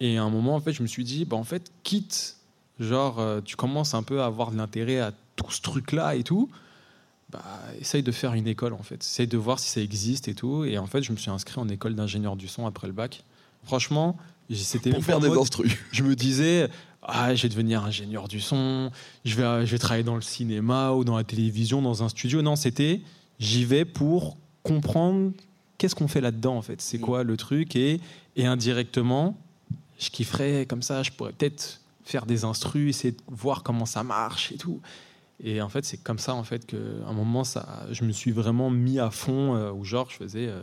Et 0.01 0.19
à 0.19 0.23
un 0.23 0.31
moment, 0.31 0.57
en 0.57 0.61
fait, 0.61 0.73
je 0.73 0.83
me 0.83 0.87
suis 0.87 1.05
dit, 1.05 1.25
bah, 1.25 1.37
en 1.37 1.45
fait, 1.45 1.71
quitte, 1.83 2.37
genre, 2.79 3.19
euh, 3.19 3.41
tu 3.43 3.57
commences 3.57 3.95
un 3.95 4.03
peu 4.03 4.21
à 4.21 4.27
avoir 4.27 4.51
de 4.51 4.57
l'intérêt 4.57 4.99
à 4.99 5.13
tout 5.37 5.51
ce 5.51 5.63
truc-là 5.63 6.17
et 6.17 6.25
tout, 6.25 6.51
bah, 7.31 7.45
essaye 7.81 8.03
de 8.03 8.13
faire 8.13 8.35
une 8.35 8.49
école 8.49 8.73
en 8.73 8.83
fait. 8.83 9.03
Essaye 9.03 9.29
de 9.29 9.37
voir 9.37 9.59
si 9.59 9.71
ça 9.71 9.81
existe 9.81 10.27
et 10.29 10.35
tout. 10.35 10.65
Et 10.65 10.79
en 10.79 10.87
fait, 10.87 11.03
je 11.03 11.13
me 11.13 11.17
suis 11.17 11.31
inscrit 11.31 11.61
en 11.61 11.69
école 11.69 11.95
d'ingénieur 11.95 12.37
du 12.37 12.49
son 12.49 12.67
après 12.67 12.89
le 12.89 12.93
bac. 12.93 13.23
Franchement, 13.65 14.17
c'était 14.53 14.91
pour 14.91 15.05
faire 15.05 15.21
des 15.21 15.29
instrus. 15.29 15.77
Je 15.93 16.03
me 16.03 16.17
disais, 16.17 16.69
ah, 17.03 17.35
je 17.35 17.43
vais 17.43 17.49
devenir 17.49 17.85
ingénieur 17.85 18.27
du 18.27 18.41
son, 18.41 18.91
je 19.25 19.37
vais, 19.37 19.67
je 19.67 19.71
vais 19.71 19.79
travailler 19.79 20.05
dans 20.05 20.17
le 20.17 20.23
cinéma 20.23 20.93
ou 20.93 21.05
dans 21.05 21.17
la 21.17 21.25
télévision, 21.25 21.83
dans 21.83 22.03
un 22.03 22.09
studio. 22.09 22.43
Non, 22.43 22.57
c'était, 22.57 23.01
j'y 23.39 23.65
vais 23.65 23.85
pour 23.85 24.37
comprendre 24.63 25.33
qu'est-ce 25.81 25.95
qu'on 25.95 26.09
fait 26.09 26.21
là-dedans 26.21 26.57
en 26.57 26.63
fait? 26.63 26.81
C'est 26.83 26.99
mm. 26.99 27.01
quoi 27.01 27.25
le 27.25 27.37
truc? 27.39 27.75
Et, 27.75 28.01
et 28.37 28.47
indirectement, 28.47 29.37
je 29.99 30.11
kifferais 30.11 30.67
comme 30.67 30.83
ça, 30.83 31.03
je 31.03 31.11
pourrais 31.11 31.33
peut-être 31.33 31.81
faire 32.05 32.27
des 32.27 32.45
instrus, 32.45 32.91
essayer 32.91 33.13
de 33.13 33.23
voir 33.29 33.63
comment 33.63 33.87
ça 33.87 34.03
marche 34.03 34.53
et 34.53 34.57
tout. 34.57 34.81
Et 35.43 35.63
en 35.63 35.71
fait, 35.71 35.87
c'est 35.87 35.97
comme 35.97 36.19
ça 36.19 36.35
en 36.35 36.45
fait 36.45 36.67
qu'à 36.67 36.77
un 37.09 37.15
moment, 37.15 37.45
ça, 37.45 37.87
je 37.91 38.05
me 38.05 38.13
suis 38.13 38.31
vraiment 38.31 38.69
mis 38.69 38.99
à 39.01 39.11
fond, 39.11 39.57
euh, 39.57 39.73
où 39.73 39.85
genre 39.85 40.11
je 40.11 40.17
faisais 40.17 40.49
euh, 40.49 40.61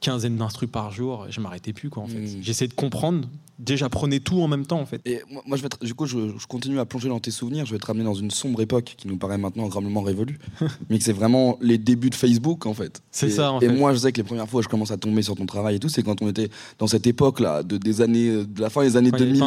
quinzaine 0.00 0.36
d'instrus 0.36 0.70
par 0.70 0.90
jour, 0.90 1.26
et 1.28 1.32
je 1.32 1.40
m'arrêtais 1.40 1.72
plus 1.72 1.90
quoi 1.90 2.02
en 2.02 2.06
fait. 2.06 2.20
Mm. 2.20 2.42
J'essayais 2.42 2.68
de 2.68 2.74
comprendre 2.74 3.28
déjà 3.58 3.88
prenez 3.88 4.20
tout 4.20 4.40
en 4.40 4.48
même 4.48 4.66
temps 4.66 4.80
en 4.80 4.86
fait. 4.86 5.00
Et 5.04 5.20
moi, 5.46 5.56
je 5.56 5.62
vais 5.62 5.68
du 5.82 5.94
coup, 5.94 6.06
je, 6.06 6.46
continue 6.46 6.78
à 6.78 6.84
plonger 6.84 7.08
dans 7.08 7.18
tes 7.18 7.30
souvenirs. 7.30 7.66
Je 7.66 7.72
vais 7.72 7.78
te 7.78 7.86
ramener 7.86 8.04
dans 8.04 8.14
une 8.14 8.30
sombre 8.30 8.60
époque 8.60 8.94
qui 8.96 9.08
nous 9.08 9.16
paraît 9.16 9.38
maintenant 9.38 9.66
grandement 9.66 10.02
révolue, 10.02 10.38
mais 10.88 10.98
que 10.98 11.04
c'est 11.04 11.12
vraiment 11.12 11.58
les 11.60 11.78
débuts 11.78 12.10
de 12.10 12.14
Facebook 12.14 12.66
en 12.66 12.74
fait. 12.74 13.02
C'est 13.10 13.30
ça. 13.30 13.52
En 13.52 13.60
et 13.60 13.68
moi, 13.68 13.92
je 13.92 13.98
sais 13.98 14.12
que 14.12 14.18
les 14.18 14.24
premières 14.24 14.48
fois, 14.48 14.62
je 14.62 14.68
commence 14.68 14.90
à 14.90 14.96
tomber 14.96 15.22
sur 15.22 15.34
ton 15.34 15.46
travail 15.46 15.76
et 15.76 15.78
tout, 15.78 15.88
c'est 15.88 16.02
quand 16.02 16.22
on 16.22 16.28
était 16.28 16.50
dans 16.78 16.86
cette 16.86 17.06
époque 17.06 17.40
là, 17.40 17.62
de 17.62 17.78
des 17.78 18.00
années, 18.00 18.44
de 18.44 18.60
la 18.60 18.70
fin 18.70 18.82
des 18.82 18.96
années 18.96 19.10
2000. 19.10 19.42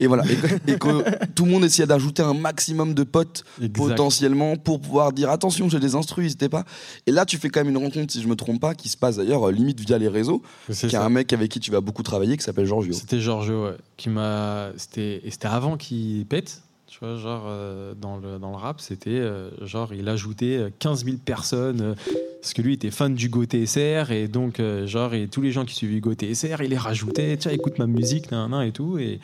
Et, 0.00 0.06
voilà, 0.06 0.24
et, 0.66 0.78
que 0.78 1.24
tout 1.34 1.44
le 1.44 1.50
monde 1.50 1.64
essayait 1.64 1.86
d'ajouter 1.86 2.22
un 2.22 2.34
maximum 2.34 2.94
de 2.94 3.02
potes 3.02 3.44
potentiellement 3.72 4.56
pour 4.56 4.80
pouvoir 4.80 5.12
dire 5.12 5.30
attention, 5.30 5.68
j'ai 5.68 5.80
des 5.80 5.94
instrus, 5.94 6.24
n'hésitez 6.24 6.48
pas. 6.48 6.64
Et 7.06 7.10
là, 7.10 7.24
tu 7.24 7.38
fais 7.38 7.48
quand 7.48 7.60
même 7.60 7.70
une 7.70 7.82
rencontre, 7.82 8.12
si 8.12 8.20
je 8.20 8.28
me 8.28 8.36
trompe 8.36 8.60
pas, 8.60 8.74
qui 8.74 8.88
se 8.88 8.96
passe 8.96 9.16
d'ailleurs 9.16 9.50
limite 9.50 9.75
via 9.80 9.98
les 9.98 10.08
réseaux, 10.08 10.42
qui 10.72 10.86
est 10.86 10.94
un 10.94 11.08
mec 11.08 11.32
avec 11.32 11.50
qui 11.50 11.60
tu 11.60 11.70
vas 11.70 11.80
beaucoup 11.80 12.02
travailler, 12.02 12.36
qui 12.36 12.44
s'appelle 12.44 12.66
Giorgio. 12.66 12.92
C'était 12.92 13.20
Giorgio, 13.20 13.70
qui 13.96 14.08
m'a. 14.08 14.70
C'était, 14.76 15.22
c'était 15.28 15.48
avant 15.48 15.76
qu'il 15.76 16.26
pète. 16.26 16.62
Tu 16.86 17.04
vois, 17.04 17.16
genre, 17.16 17.44
euh, 17.46 17.94
dans, 18.00 18.16
le, 18.16 18.38
dans 18.38 18.50
le 18.50 18.56
rap, 18.56 18.80
c'était 18.80 19.10
euh, 19.10 19.50
genre, 19.66 19.92
il 19.92 20.08
ajoutait 20.08 20.72
15 20.78 21.04
000 21.04 21.16
personnes, 21.18 21.96
parce 22.40 22.54
que 22.54 22.62
lui 22.62 22.74
était 22.74 22.92
fan 22.92 23.14
du 23.14 23.28
Go 23.28 23.44
TSR, 23.44 24.12
et 24.12 24.28
donc, 24.28 24.60
euh, 24.60 24.86
genre, 24.86 25.12
et 25.12 25.26
tous 25.26 25.42
les 25.42 25.50
gens 25.50 25.64
qui 25.64 25.74
suivaient 25.74 25.98
Go 25.98 26.14
TSR, 26.14 26.62
il 26.62 26.70
les 26.70 26.78
rajoutait, 26.78 27.36
tiens, 27.38 27.50
écoute 27.50 27.78
ma 27.78 27.86
musique, 27.86 28.30
nan, 28.30 28.50
nan, 28.50 28.62
et 28.62 28.72
tout. 28.72 28.98
Et, 28.98 29.18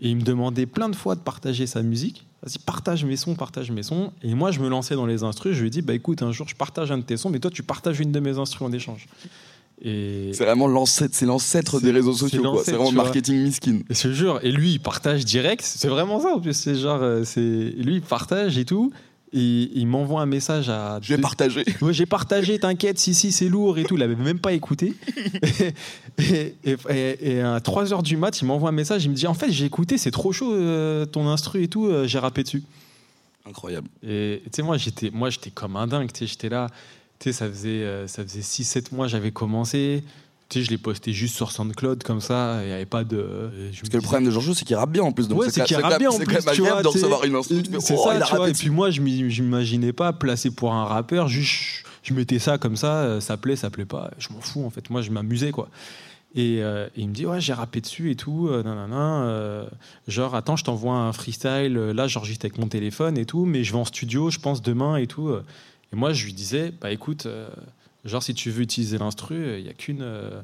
et, 0.00 0.08
il 0.08 0.16
me 0.16 0.22
demandait 0.22 0.66
plein 0.66 0.88
de 0.88 0.96
fois 0.96 1.14
de 1.14 1.20
partager 1.20 1.66
sa 1.66 1.82
musique. 1.82 2.26
Vas-y, 2.42 2.58
partage 2.58 3.04
mes 3.04 3.16
sons, 3.16 3.34
partage 3.34 3.70
mes 3.70 3.84
sons. 3.84 4.12
Et 4.22 4.34
moi, 4.34 4.50
je 4.50 4.60
me 4.60 4.68
lançais 4.68 4.96
dans 4.96 5.06
les 5.06 5.22
instrus, 5.22 5.54
je 5.54 5.62
lui 5.62 5.70
dis, 5.70 5.82
bah 5.82 5.94
écoute, 5.94 6.22
un 6.22 6.32
jour, 6.32 6.48
je 6.48 6.56
partage 6.56 6.90
un 6.90 6.98
de 6.98 7.04
tes 7.04 7.16
sons, 7.16 7.30
mais 7.30 7.38
toi, 7.38 7.50
tu 7.50 7.62
partages 7.62 8.00
une 8.00 8.10
de 8.10 8.20
mes 8.20 8.38
instrus 8.38 8.66
en 8.66 8.72
échange. 8.72 9.06
C'est 9.84 10.44
vraiment 10.44 10.68
l'ancêtre, 10.68 11.14
c'est 11.14 11.26
l'ancêtre 11.26 11.80
des 11.80 11.90
réseaux 11.90 12.12
sociaux. 12.12 12.60
C'est 12.64 12.72
vraiment 12.72 12.92
marketing 12.92 13.42
miskin. 13.42 13.80
Et 13.90 13.94
je 13.94 14.12
jure. 14.12 14.38
Et 14.42 14.52
lui, 14.52 14.74
il 14.74 14.78
partage 14.78 15.24
direct. 15.24 15.62
C'est 15.62 15.88
vraiment 15.88 16.20
ça. 16.20 16.34
En 16.34 16.40
plus, 16.40 16.52
c'est 16.52 16.76
genre, 16.76 17.02
euh, 17.02 17.24
c'est 17.24 17.40
lui, 17.40 17.96
il 17.96 18.02
partage 18.02 18.58
et 18.58 18.64
tout. 18.64 18.92
Et 19.32 19.70
il 19.74 19.86
m'envoie 19.86 20.20
un 20.20 20.26
message 20.26 20.68
à. 20.68 21.00
J'ai 21.02 21.18
partagé. 21.18 21.64
Ouais, 21.80 21.92
j'ai 21.92 22.06
partagé, 22.06 22.58
t'inquiète, 22.58 22.98
si, 22.98 23.14
si, 23.14 23.32
c'est 23.32 23.48
lourd 23.48 23.78
et 23.78 23.84
tout. 23.84 23.96
Il 23.96 24.02
avait 24.02 24.14
même 24.14 24.38
pas 24.38 24.52
écouté. 24.52 24.94
et, 26.18 26.54
et, 26.64 27.40
à 27.40 27.58
3h 27.58 28.02
du 28.02 28.16
mat, 28.16 28.40
il 28.40 28.44
m'envoie 28.44 28.68
un 28.68 28.72
message. 28.72 29.04
Il 29.04 29.10
me 29.10 29.16
dit 29.16 29.26
En 29.26 29.34
fait, 29.34 29.50
j'ai 29.50 29.64
écouté, 29.64 29.98
c'est 29.98 30.10
trop 30.10 30.32
chaud 30.32 30.52
euh, 30.52 31.06
ton 31.06 31.26
instru 31.28 31.62
et 31.62 31.68
tout, 31.68 31.86
euh, 31.86 32.06
j'ai 32.06 32.18
rappé 32.18 32.44
dessus. 32.44 32.62
Incroyable. 33.48 33.88
Et 34.06 34.42
tu 34.44 34.50
sais, 34.52 34.62
moi, 34.62 34.76
j'étais 34.76 35.50
comme 35.50 35.74
un 35.74 35.88
dingue. 35.88 36.10
J'étais 36.14 36.50
là 36.50 36.68
ça 37.30 37.48
faisait, 37.48 37.84
euh, 37.84 38.08
ça 38.08 38.24
faisait 38.24 38.40
6-7 38.40 38.92
mois 38.92 39.06
j'avais 39.06 39.30
commencé. 39.30 40.02
Tu 40.48 40.58
sais, 40.58 40.64
je 40.64 40.70
l'ai 40.70 40.78
posté 40.78 41.12
juste 41.12 41.36
sur 41.36 41.52
SoundCloud 41.52 42.02
comme 42.02 42.20
ça, 42.20 42.58
il 42.62 42.66
n'y 42.66 42.72
avait 42.72 42.84
pas 42.84 43.04
de. 43.04 43.50
Parce 43.70 43.88
que 43.88 43.96
le 43.96 44.02
problème 44.02 44.24
de 44.24 44.30
Giorgio, 44.30 44.54
c'est 44.54 44.64
qu'il 44.64 44.76
rappe 44.76 44.90
bien 44.90 45.04
en 45.04 45.12
plus. 45.12 45.28
ouais, 45.28 45.50
c'est 45.50 45.62
qu'il 45.64 45.76
rappe 45.76 45.98
bien 45.98 46.10
en 46.10 46.18
plus. 46.18 46.26
C'est 46.40 46.56
quand 46.56 46.74
même 46.74 46.82
de 46.82 46.88
recevoir 46.88 47.24
une 47.24 47.42
C'est 47.42 47.94
oh, 47.96 48.04
ça, 48.04 48.20
tu 48.20 48.34
vois. 48.34 48.50
Et 48.50 48.52
puis 48.52 48.70
moi, 48.70 48.90
je 48.90 49.00
m'imaginais 49.00 49.92
pas 49.92 50.12
placer 50.12 50.50
pour 50.50 50.74
un 50.74 50.84
rappeur, 50.84 51.28
juste 51.28 51.84
je 52.02 52.14
mettais 52.14 52.38
ça 52.38 52.58
comme 52.58 52.76
ça, 52.76 53.02
euh, 53.02 53.20
ça 53.20 53.36
plaît, 53.36 53.56
ça 53.56 53.70
plaît 53.70 53.84
pas. 53.84 54.10
Je 54.18 54.28
m'en 54.32 54.40
fous 54.40 54.64
en 54.64 54.70
fait. 54.70 54.90
Moi, 54.90 55.02
je 55.02 55.10
m'amusais 55.10 55.52
quoi. 55.52 55.68
Et, 56.34 56.62
euh, 56.62 56.88
il 56.96 57.08
me 57.08 57.12
dit 57.12 57.26
ouais 57.26 57.42
j'ai 57.42 57.52
rappé 57.52 57.82
dessus 57.82 58.10
et 58.10 58.16
tout 58.16 58.48
euh, 58.48 59.66
genre 60.08 60.34
attends 60.34 60.56
je 60.56 60.64
t'envoie 60.64 60.94
un 60.94 61.12
freestyle 61.12 61.74
là 61.74 62.08
j'enregistre 62.08 62.46
avec 62.46 62.56
mon 62.56 62.68
téléphone 62.68 63.18
et 63.18 63.26
tout 63.26 63.44
mais 63.44 63.64
je 63.64 63.72
vais 63.74 63.78
en 63.78 63.84
studio 63.84 64.30
je 64.30 64.38
pense 64.38 64.62
demain 64.62 64.96
et 64.96 65.06
tout 65.06 65.30
et 65.92 65.96
moi, 65.96 66.12
je 66.12 66.24
lui 66.24 66.32
disais, 66.32 66.72
bah 66.80 66.90
écoute, 66.90 67.26
euh, 67.26 67.48
genre 68.04 68.22
si 68.22 68.34
tu 68.34 68.50
veux 68.50 68.62
utiliser 68.62 68.98
l'instru, 68.98 69.58
il 69.58 69.64
n'y 69.64 69.68
a 69.68 69.74
qu'une, 69.74 70.02
euh, 70.02 70.40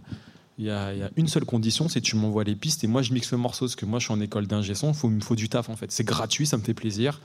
Il 0.59 0.67
y, 0.67 0.71
a, 0.71 0.93
une 1.17 1.29
seule 1.29 1.45
condition, 1.45 1.89
c'est 1.89 2.01
que 2.01 2.07
tu 2.07 2.17
m'envoies 2.17 2.45
les 2.45 2.57
pistes 2.57 2.85
et 2.85 2.87
moi 2.87 3.03
je 3.03 3.13
mixe 3.13 3.31
le 3.31 3.39
morceau 3.39 3.67
parce 3.67 3.77
que 3.77 3.87
moi 3.87 3.99
je 4.01 4.07
suis 4.07 4.15
en 4.15 4.21
école 4.21 4.47
d'ingé 4.47 4.75
son, 4.75 4.93
il 4.93 5.11
me 5.11 5.21
faut 5.21 5.37
du 5.37 5.49
taf 5.49 5.69
en 5.69 5.77
fait. 5.77 5.91
C'est 5.93 6.05
gratuit, 6.05 6.47
ça 6.47 6.57
me 6.57 6.63
fait 6.63 6.75
plaisir. 6.75 7.21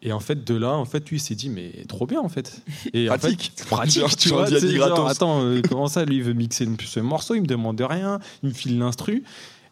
Et 0.00 0.12
en 0.12 0.20
fait, 0.20 0.44
de 0.44 0.54
là, 0.54 0.74
en 0.74 0.84
fait, 0.84 1.08
lui, 1.10 1.16
il 1.16 1.20
s'est 1.20 1.34
dit, 1.34 1.48
mais 1.48 1.72
trop 1.88 2.06
bien, 2.06 2.20
en 2.20 2.28
fait. 2.28 2.62
Et 2.92 3.06
pratique. 3.06 3.52
En 3.52 3.58
fait, 3.58 3.68
pratique, 3.68 4.16
tu 4.16 4.28
vois. 4.28 4.46
Genre, 4.46 5.08
attends, 5.08 5.42
euh, 5.42 5.60
comment 5.68 5.88
ça, 5.88 6.04
lui, 6.04 6.18
il 6.18 6.22
veut 6.22 6.34
mixer 6.34 6.68
ce 6.84 7.00
morceau, 7.00 7.34
il 7.34 7.42
me 7.42 7.46
demande 7.46 7.80
rien, 7.80 8.20
il 8.44 8.50
me 8.50 8.54
file 8.54 8.78
l'instru. 8.78 9.24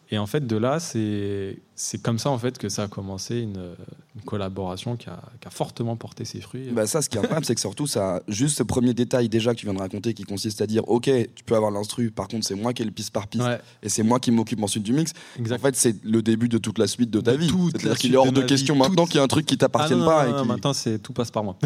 Et 0.09 0.17
en 0.17 0.25
fait, 0.25 0.47
de 0.47 0.55
là, 0.55 0.79
c'est 0.79 2.01
comme 2.01 2.17
ça 2.17 2.29
en 2.29 2.37
fait 2.37 2.57
que 2.57 2.69
ça 2.69 2.83
a 2.83 2.87
commencé 2.87 3.39
une, 3.39 3.75
collaboration 4.25 4.95
qui 4.97 5.09
a, 5.09 5.19
fortement 5.49 5.95
porté 5.95 6.25
ses 6.25 6.41
fruits. 6.41 6.69
Bah 6.71 6.87
ça, 6.87 7.01
ce 7.01 7.09
qui 7.09 7.17
est 7.17 7.19
incroyable, 7.19 7.45
c'est 7.45 7.55
que 7.55 7.61
surtout 7.61 7.87
ça, 7.87 8.21
juste 8.27 8.57
ce 8.57 8.63
premier 8.63 8.93
détail 8.93 9.29
déjà 9.29 9.53
que 9.53 9.59
tu 9.59 9.65
viens 9.65 9.73
de 9.73 9.79
raconter, 9.79 10.13
qui 10.13 10.23
consiste 10.23 10.61
à 10.61 10.67
dire, 10.67 10.87
ok, 10.87 11.09
tu 11.35 11.43
peux 11.45 11.55
avoir 11.55 11.71
l'instru, 11.71 12.11
par 12.11 12.27
contre 12.27 12.45
c'est 12.45 12.55
moi 12.55 12.73
qui 12.73 12.81
ai 12.81 12.85
le 12.85 12.91
piste 12.91 13.11
par 13.11 13.27
piste, 13.27 13.45
et 13.83 13.89
c'est 13.89 14.03
moi 14.03 14.19
qui 14.19 14.31
m'occupe 14.31 14.61
ensuite 14.61 14.83
du 14.83 14.93
mix. 14.93 15.13
En 15.39 15.57
fait, 15.57 15.75
c'est 15.75 16.03
le 16.03 16.21
début 16.21 16.49
de 16.49 16.57
toute 16.57 16.77
la 16.77 16.87
suite 16.87 17.09
de 17.09 17.21
ta 17.21 17.35
vie. 17.35 17.51
C'est-à-dire 17.71 17.97
qu'il 17.97 18.13
est 18.13 18.17
hors 18.17 18.31
de, 18.31 18.41
question 18.41 18.75
maintenant 18.75 19.05
qu'il 19.05 19.15
y 19.15 19.19
a 19.19 19.23
un 19.23 19.27
truc 19.27 19.45
qui 19.45 19.57
t'appartienne 19.57 20.01
ah 20.03 20.25
pas. 20.25 20.43
maintenant, 20.43 20.73
c'est 20.73 20.99
tout 20.99 21.13
passe 21.13 21.31
par 21.31 21.43
moi. 21.43 21.57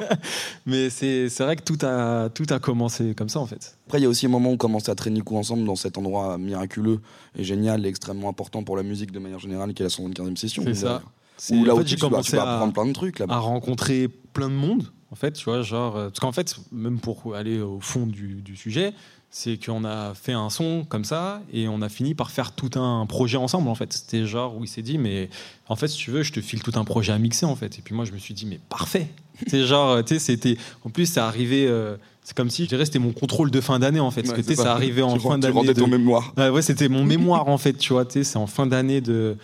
Mais 0.66 0.90
c'est 0.90 1.28
vrai 1.40 1.56
que 1.56 1.62
tout 1.62 1.78
a 1.82 2.28
tout 2.30 2.46
a 2.50 2.58
commencé 2.58 3.14
comme 3.14 3.28
ça 3.28 3.40
en 3.40 3.46
fait. 3.46 3.76
Après, 3.86 3.98
il 3.98 4.02
y 4.02 4.06
a 4.06 4.08
aussi 4.08 4.26
un 4.26 4.30
moment 4.30 4.50
où 4.50 4.54
on 4.54 4.56
commence 4.56 4.88
à 4.88 4.94
traîner 4.94 5.20
coup 5.20 5.36
ensemble 5.36 5.64
dans 5.64 5.76
cet 5.76 5.98
endroit 5.98 6.38
miraculeux 6.38 7.00
et 7.36 7.44
génial 7.44 7.71
et 7.78 7.86
extrêmement 7.86 8.28
important 8.28 8.62
pour 8.62 8.76
la 8.76 8.82
musique 8.82 9.12
de 9.12 9.18
manière 9.18 9.38
générale, 9.38 9.74
qui 9.74 9.82
est 9.82 9.86
la 9.86 9.90
75e 9.90 10.36
session. 10.36 10.62
C'est 10.66 10.74
ça. 10.74 11.02
Où 11.50 11.64
là 11.64 11.74
où 11.74 11.84
j'ai 11.84 11.96
commencé 11.96 12.36
à, 12.36 12.54
apprendre 12.54 12.72
plein 12.72 12.86
de 12.86 12.92
trucs 12.92 13.20
À 13.20 13.38
rencontrer 13.38 14.08
plein 14.08 14.48
de 14.48 14.54
monde, 14.54 14.92
en 15.10 15.16
fait, 15.16 15.32
tu 15.32 15.44
vois, 15.44 15.62
genre. 15.62 15.96
Euh, 15.96 16.08
parce 16.08 16.20
qu'en 16.20 16.32
fait, 16.32 16.56
même 16.70 17.00
pour 17.00 17.34
aller 17.34 17.60
au 17.60 17.80
fond 17.80 18.06
du, 18.06 18.42
du 18.42 18.56
sujet, 18.56 18.94
c'est 19.34 19.56
qu'on 19.56 19.84
a 19.86 20.12
fait 20.12 20.34
un 20.34 20.50
son 20.50 20.84
comme 20.84 21.06
ça 21.06 21.40
et 21.50 21.66
on 21.66 21.80
a 21.80 21.88
fini 21.88 22.14
par 22.14 22.30
faire 22.30 22.52
tout 22.52 22.78
un 22.78 23.06
projet 23.06 23.38
ensemble 23.38 23.66
en 23.68 23.74
fait. 23.74 23.90
C'était 23.90 24.26
genre 24.26 24.58
où 24.58 24.64
il 24.64 24.68
s'est 24.68 24.82
dit 24.82 24.98
mais 24.98 25.30
en 25.68 25.74
fait 25.74 25.88
si 25.88 25.96
tu 25.96 26.10
veux 26.10 26.22
je 26.22 26.34
te 26.34 26.42
file 26.42 26.62
tout 26.62 26.72
un 26.74 26.84
projet 26.84 27.14
à 27.14 27.18
mixer 27.18 27.46
en 27.46 27.56
fait. 27.56 27.78
Et 27.78 27.82
puis 27.82 27.94
moi 27.94 28.04
je 28.04 28.12
me 28.12 28.18
suis 28.18 28.34
dit 28.34 28.44
mais 28.44 28.60
parfait. 28.68 29.08
c'est 29.46 29.66
genre 29.66 30.04
tu 30.04 30.14
sais 30.14 30.20
c'était 30.20 30.58
en 30.84 30.90
plus 30.90 31.06
c'est 31.06 31.20
arrivé 31.20 31.66
euh, 31.66 31.96
c'est 32.24 32.36
comme 32.36 32.50
si 32.50 32.64
je 32.64 32.68
dirais 32.68 32.84
c'était 32.84 32.98
mon 32.98 33.12
contrôle 33.12 33.50
de 33.50 33.60
fin 33.60 33.78
d'année 33.78 34.00
en 34.00 34.10
fait. 34.10 34.22
Parce 34.22 34.42
que 34.42 34.54
ça 34.54 34.72
arrivait 34.72 35.02
en 35.02 35.18
fin 35.18 35.38
d'année. 35.38 35.66
Tu 35.66 35.74
ton 35.74 35.88
mémoire. 35.88 36.32
Ouais, 36.36 36.48
ouais 36.48 36.62
c'était 36.62 36.88
mon 36.88 37.04
mémoire 37.12 37.48
en 37.48 37.58
fait 37.58 37.74
tu 37.74 37.92
vois 37.92 38.06
c'est 38.08 38.36
en 38.36 38.46
fin 38.46 38.66
d'année 38.66 39.00
de 39.00 39.36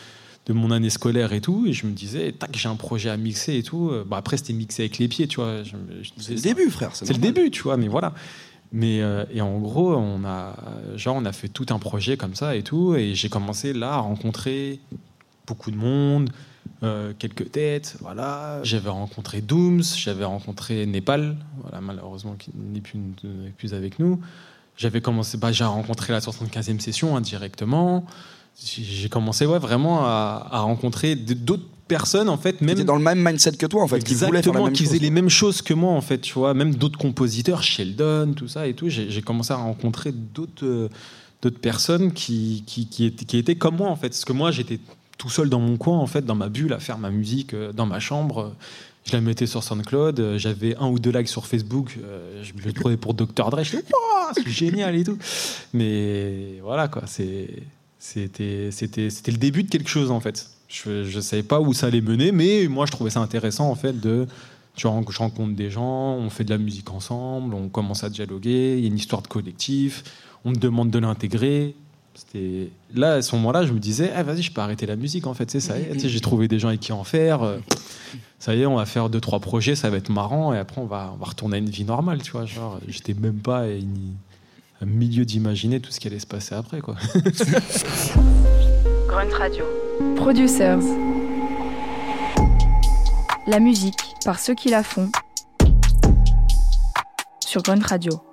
de 0.46 0.54
mon 0.54 0.70
année 0.70 0.88
scolaire 0.88 1.34
et 1.34 1.42
tout, 1.42 1.66
et 1.66 1.74
je 1.74 1.86
me 1.86 1.92
disais, 1.92 2.32
tac, 2.32 2.56
j'ai 2.56 2.70
un 2.70 2.74
projet 2.74 3.10
à 3.10 3.18
mixer 3.18 3.58
et 3.58 3.62
tout. 3.62 3.92
Bah, 4.06 4.16
après, 4.16 4.38
c'était 4.38 4.54
mixé 4.54 4.84
avec 4.84 4.96
les 4.96 5.06
pieds, 5.06 5.28
tu 5.28 5.36
vois. 5.36 5.62
C'est 6.16 6.36
le 6.36 6.40
début, 6.40 6.70
frère. 6.70 6.88
C'est 6.94 7.12
le 7.12 7.18
début, 7.18 7.50
tu 7.50 7.60
vois, 7.60 7.76
mais 7.76 7.86
voilà. 7.86 8.14
Mais 8.72 9.00
euh, 9.00 9.24
et 9.32 9.40
en 9.40 9.58
gros, 9.58 9.94
on 9.94 10.24
a 10.24 10.54
genre 10.96 11.16
on 11.16 11.24
a 11.24 11.32
fait 11.32 11.48
tout 11.48 11.66
un 11.70 11.78
projet 11.78 12.16
comme 12.16 12.34
ça 12.34 12.54
et 12.56 12.62
tout, 12.62 12.94
et 12.94 13.14
j'ai 13.14 13.28
commencé 13.28 13.72
là 13.72 13.94
à 13.94 13.98
rencontrer 13.98 14.78
beaucoup 15.46 15.70
de 15.70 15.76
monde, 15.76 16.30
euh, 16.82 17.12
quelques 17.18 17.50
têtes, 17.50 17.96
voilà. 18.00 18.60
J'avais 18.62 18.90
rencontré 18.90 19.40
Dooms, 19.40 19.82
j'avais 19.82 20.24
rencontré 20.24 20.86
Népal, 20.86 21.36
voilà 21.60 21.80
malheureusement 21.80 22.34
qui 22.34 22.52
n'est 22.54 22.80
plus, 22.80 23.00
plus, 23.56 23.74
avec 23.74 23.98
nous. 23.98 24.20
J'avais 24.76 25.00
commencé, 25.00 25.38
bah, 25.38 25.50
j'ai 25.50 25.64
rencontré 25.64 26.12
la 26.12 26.20
75e 26.20 26.78
session 26.78 27.16
indirectement. 27.16 28.06
J'ai 28.64 29.08
commencé 29.08 29.46
ouais 29.46 29.58
vraiment 29.58 30.04
à, 30.04 30.46
à 30.50 30.60
rencontrer 30.60 31.16
d'autres 31.16 31.66
personnes 31.88 32.28
en 32.28 32.36
fait 32.36 32.60
même 32.60 32.84
dans 32.84 32.96
le 32.96 33.02
même 33.02 33.24
mindset 33.24 33.52
que 33.52 33.66
toi 33.66 33.82
en 33.82 33.88
fait 33.88 33.96
exactement 33.96 34.70
qui, 34.70 34.84
faisaient 34.84 34.98
les 34.98 35.10
mêmes 35.10 35.30
choses 35.30 35.62
que 35.62 35.74
moi 35.74 35.92
en 35.92 36.00
fait 36.00 36.18
tu 36.18 36.34
vois 36.34 36.54
même 36.54 36.74
d'autres 36.74 36.98
compositeurs 36.98 37.62
Sheldon 37.62 38.34
tout 38.36 38.46
ça 38.46 38.66
et 38.68 38.74
tout 38.74 38.88
j'ai 38.88 39.22
commencé 39.22 39.52
à 39.52 39.56
rencontrer 39.56 40.12
d'autres 40.12 40.66
euh, 40.66 40.88
d'autres 41.40 41.60
personnes 41.60 42.12
qui 42.12 42.62
qui, 42.66 42.86
qui, 42.86 43.06
étaient, 43.06 43.24
qui 43.24 43.38
étaient 43.38 43.56
comme 43.56 43.76
moi 43.76 43.88
en 43.88 43.96
fait 43.96 44.10
parce 44.10 44.24
que 44.24 44.34
moi 44.34 44.50
j'étais 44.50 44.78
tout 45.18 45.28
seul 45.30 45.48
dans 45.50 45.60
mon 45.60 45.76
coin 45.76 45.98
en 45.98 46.06
fait 46.06 46.24
dans 46.24 46.34
ma 46.34 46.48
bulle 46.48 46.72
à 46.72 46.78
faire 46.78 46.98
ma 46.98 47.10
musique 47.10 47.54
euh, 47.54 47.72
dans 47.72 47.86
ma 47.86 48.00
chambre. 48.00 48.54
Je 49.04 49.12
la 49.12 49.20
mettais 49.20 49.46
sur 49.46 49.62
SoundCloud 49.62 50.20
euh, 50.20 50.38
j'avais 50.38 50.76
un 50.76 50.88
ou 50.88 50.98
deux 50.98 51.10
likes 51.10 51.28
sur 51.28 51.46
Facebook 51.46 51.98
je 52.42 52.52
me 52.54 52.62
le 52.62 52.72
trouvais 52.72 52.96
pour 52.96 53.14
Dr 53.14 53.50
Dre 53.50 53.62
je 53.62 53.76
oh, 53.78 54.30
c'est 54.34 54.48
génial 54.48 54.96
et 54.96 55.04
tout. 55.04 55.18
Mais 55.74 56.60
voilà 56.62 56.88
quoi 56.88 57.02
c'est 57.06 57.50
c'était 57.98 58.70
c'était 58.70 59.10
c'était 59.10 59.32
le 59.32 59.38
début 59.38 59.64
de 59.64 59.70
quelque 59.70 59.90
chose 59.90 60.10
en 60.10 60.20
fait. 60.20 60.48
Je 60.68 61.16
ne 61.16 61.20
savais 61.22 61.42
pas 61.42 61.60
où 61.60 61.72
ça 61.72 61.86
allait 61.86 62.02
mener, 62.02 62.30
mais 62.30 62.68
moi 62.68 62.86
je 62.86 62.92
trouvais 62.92 63.10
ça 63.10 63.20
intéressant 63.20 63.70
en 63.70 63.74
fait 63.74 63.98
de 63.98 64.26
tu 64.78 64.86
je 64.86 65.18
rencontre 65.18 65.54
des 65.54 65.70
gens, 65.70 66.14
on 66.14 66.30
fait 66.30 66.44
de 66.44 66.50
la 66.50 66.58
musique 66.58 66.90
ensemble, 66.90 67.52
on 67.54 67.68
commence 67.68 68.04
à 68.04 68.10
dialoguer, 68.10 68.76
il 68.78 68.80
y 68.82 68.84
a 68.84 68.86
une 68.86 68.96
histoire 68.96 69.22
de 69.22 69.26
collectif, 69.26 70.04
on 70.44 70.50
me 70.50 70.56
demande 70.56 70.90
de 70.90 70.98
l'intégrer. 71.00 71.74
C'était 72.18 72.70
là 72.94 73.14
à 73.14 73.22
ce 73.22 73.36
moment-là, 73.36 73.64
je 73.64 73.72
me 73.72 73.78
disais, 73.78 74.10
ah, 74.14 74.24
vas-y, 74.24 74.42
je 74.42 74.52
peux 74.52 74.60
arrêter 74.60 74.86
la 74.86 74.96
musique 74.96 75.28
en 75.28 75.34
fait, 75.34 75.48
c'est 75.50 75.60
ça. 75.60 75.74
j'ai 75.96 76.20
trouvé 76.20 76.48
des 76.48 76.58
gens 76.58 76.66
avec 76.68 76.80
qui 76.80 76.92
en 76.92 77.04
faire. 77.04 77.44
Euh, 77.44 77.58
ça 78.40 78.56
y 78.56 78.62
est, 78.62 78.66
on 78.66 78.74
va 78.74 78.86
faire 78.86 79.08
deux 79.08 79.20
trois 79.20 79.38
projets, 79.38 79.76
ça 79.76 79.88
va 79.88 79.98
être 79.98 80.10
marrant, 80.10 80.52
et 80.52 80.58
après 80.58 80.80
on 80.80 80.86
va, 80.86 81.12
on 81.14 81.16
va 81.16 81.26
retourner 81.26 81.56
à 81.56 81.58
une 81.58 81.70
vie 81.70 81.84
normale, 81.84 82.20
tu 82.20 82.32
vois. 82.32 82.44
Genre, 82.44 82.80
j'étais 82.88 83.14
même 83.14 83.38
pas 83.38 83.66
à, 84.80 84.84
milieu 84.84 85.24
d'imaginer 85.24 85.78
tout 85.78 85.92
ce 85.92 86.00
qui 86.00 86.08
allait 86.08 86.18
se 86.18 86.26
passer 86.26 86.56
après, 86.56 86.80
quoi. 86.80 86.96
Grunt 89.06 89.30
Radio. 89.38 89.64
Producers. 90.16 90.82
La 93.46 93.60
musique 93.60 94.14
par 94.24 94.40
ceux 94.40 94.56
qui 94.56 94.70
la 94.70 94.82
font. 94.82 95.08
Sur 97.46 97.62
Grunt 97.62 97.82
Radio. 97.84 98.27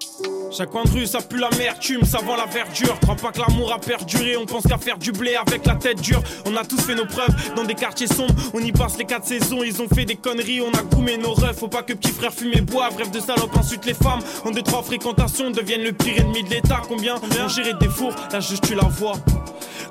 Chaque 0.58 0.70
coin 0.70 0.84
de 0.86 0.90
rue, 0.90 1.06
ça 1.06 1.20
pue 1.22 1.38
l'amertume, 1.38 2.04
ça 2.06 2.20
vend 2.20 2.38
la 2.38 2.46
verdure. 2.46 2.98
Crois 3.02 3.16
pas 3.16 3.32
que 3.34 3.40
l'amour 3.42 3.74
a 3.74 3.78
perduré, 3.78 4.38
on 4.38 4.46
pense 4.46 4.64
qu'à 4.64 4.78
faire 4.78 4.98
du 4.98 5.12
blé 5.12 5.36
avec 5.36 5.66
la 5.66 5.76
tête 5.76 6.00
dure. 6.00 6.22
On 6.46 6.56
a 6.56 6.64
tous 6.64 6.80
fait 6.80 6.96
nos 6.96 7.06
preuves 7.06 7.36
dans 7.58 7.66
des 7.66 7.74
quartiers 7.74 8.08
sombres, 8.08 8.34
on 8.54 8.60
y 8.60 8.72
passe 8.72 8.98
les 8.98 9.04
quatre 9.04 9.26
saisons. 9.26 9.64
Ils 9.64 9.82
ont 9.82 9.90
fait 9.90 10.06
des 10.06 10.16
conneries, 10.16 10.62
on 10.62 10.72
a 10.72 10.82
goumé 10.84 11.18
nos 11.18 11.34
refs. 11.34 11.60
Faut 11.60 11.68
pas 11.68 11.84
que 11.84 11.92
petit 11.92 12.12
frère 12.12 12.32
fume 12.34 12.54
et 12.54 12.62
boive, 12.62 12.94
bref 12.94 13.12
de 13.12 13.20
salope. 13.20 13.54
Ensuite, 13.58 13.86
les 13.86 13.94
femmes, 13.94 14.22
en 14.46 14.52
deux, 14.52 14.62
trois 14.62 14.82
fréquentations, 14.82 15.52
deviennent 15.52 15.84
le 15.84 15.92
pire 15.92 16.20
ennemi 16.20 16.44
de 16.44 16.50
l'État. 16.50 16.82
Combien 16.88 17.16
ont 17.16 17.50
géré 17.50 17.74
des 17.74 17.90
fours, 17.90 18.16
là 18.32 18.40
juste 18.40 18.66
tu 18.66 18.76
la 18.76 18.84
vois. 18.84 19.16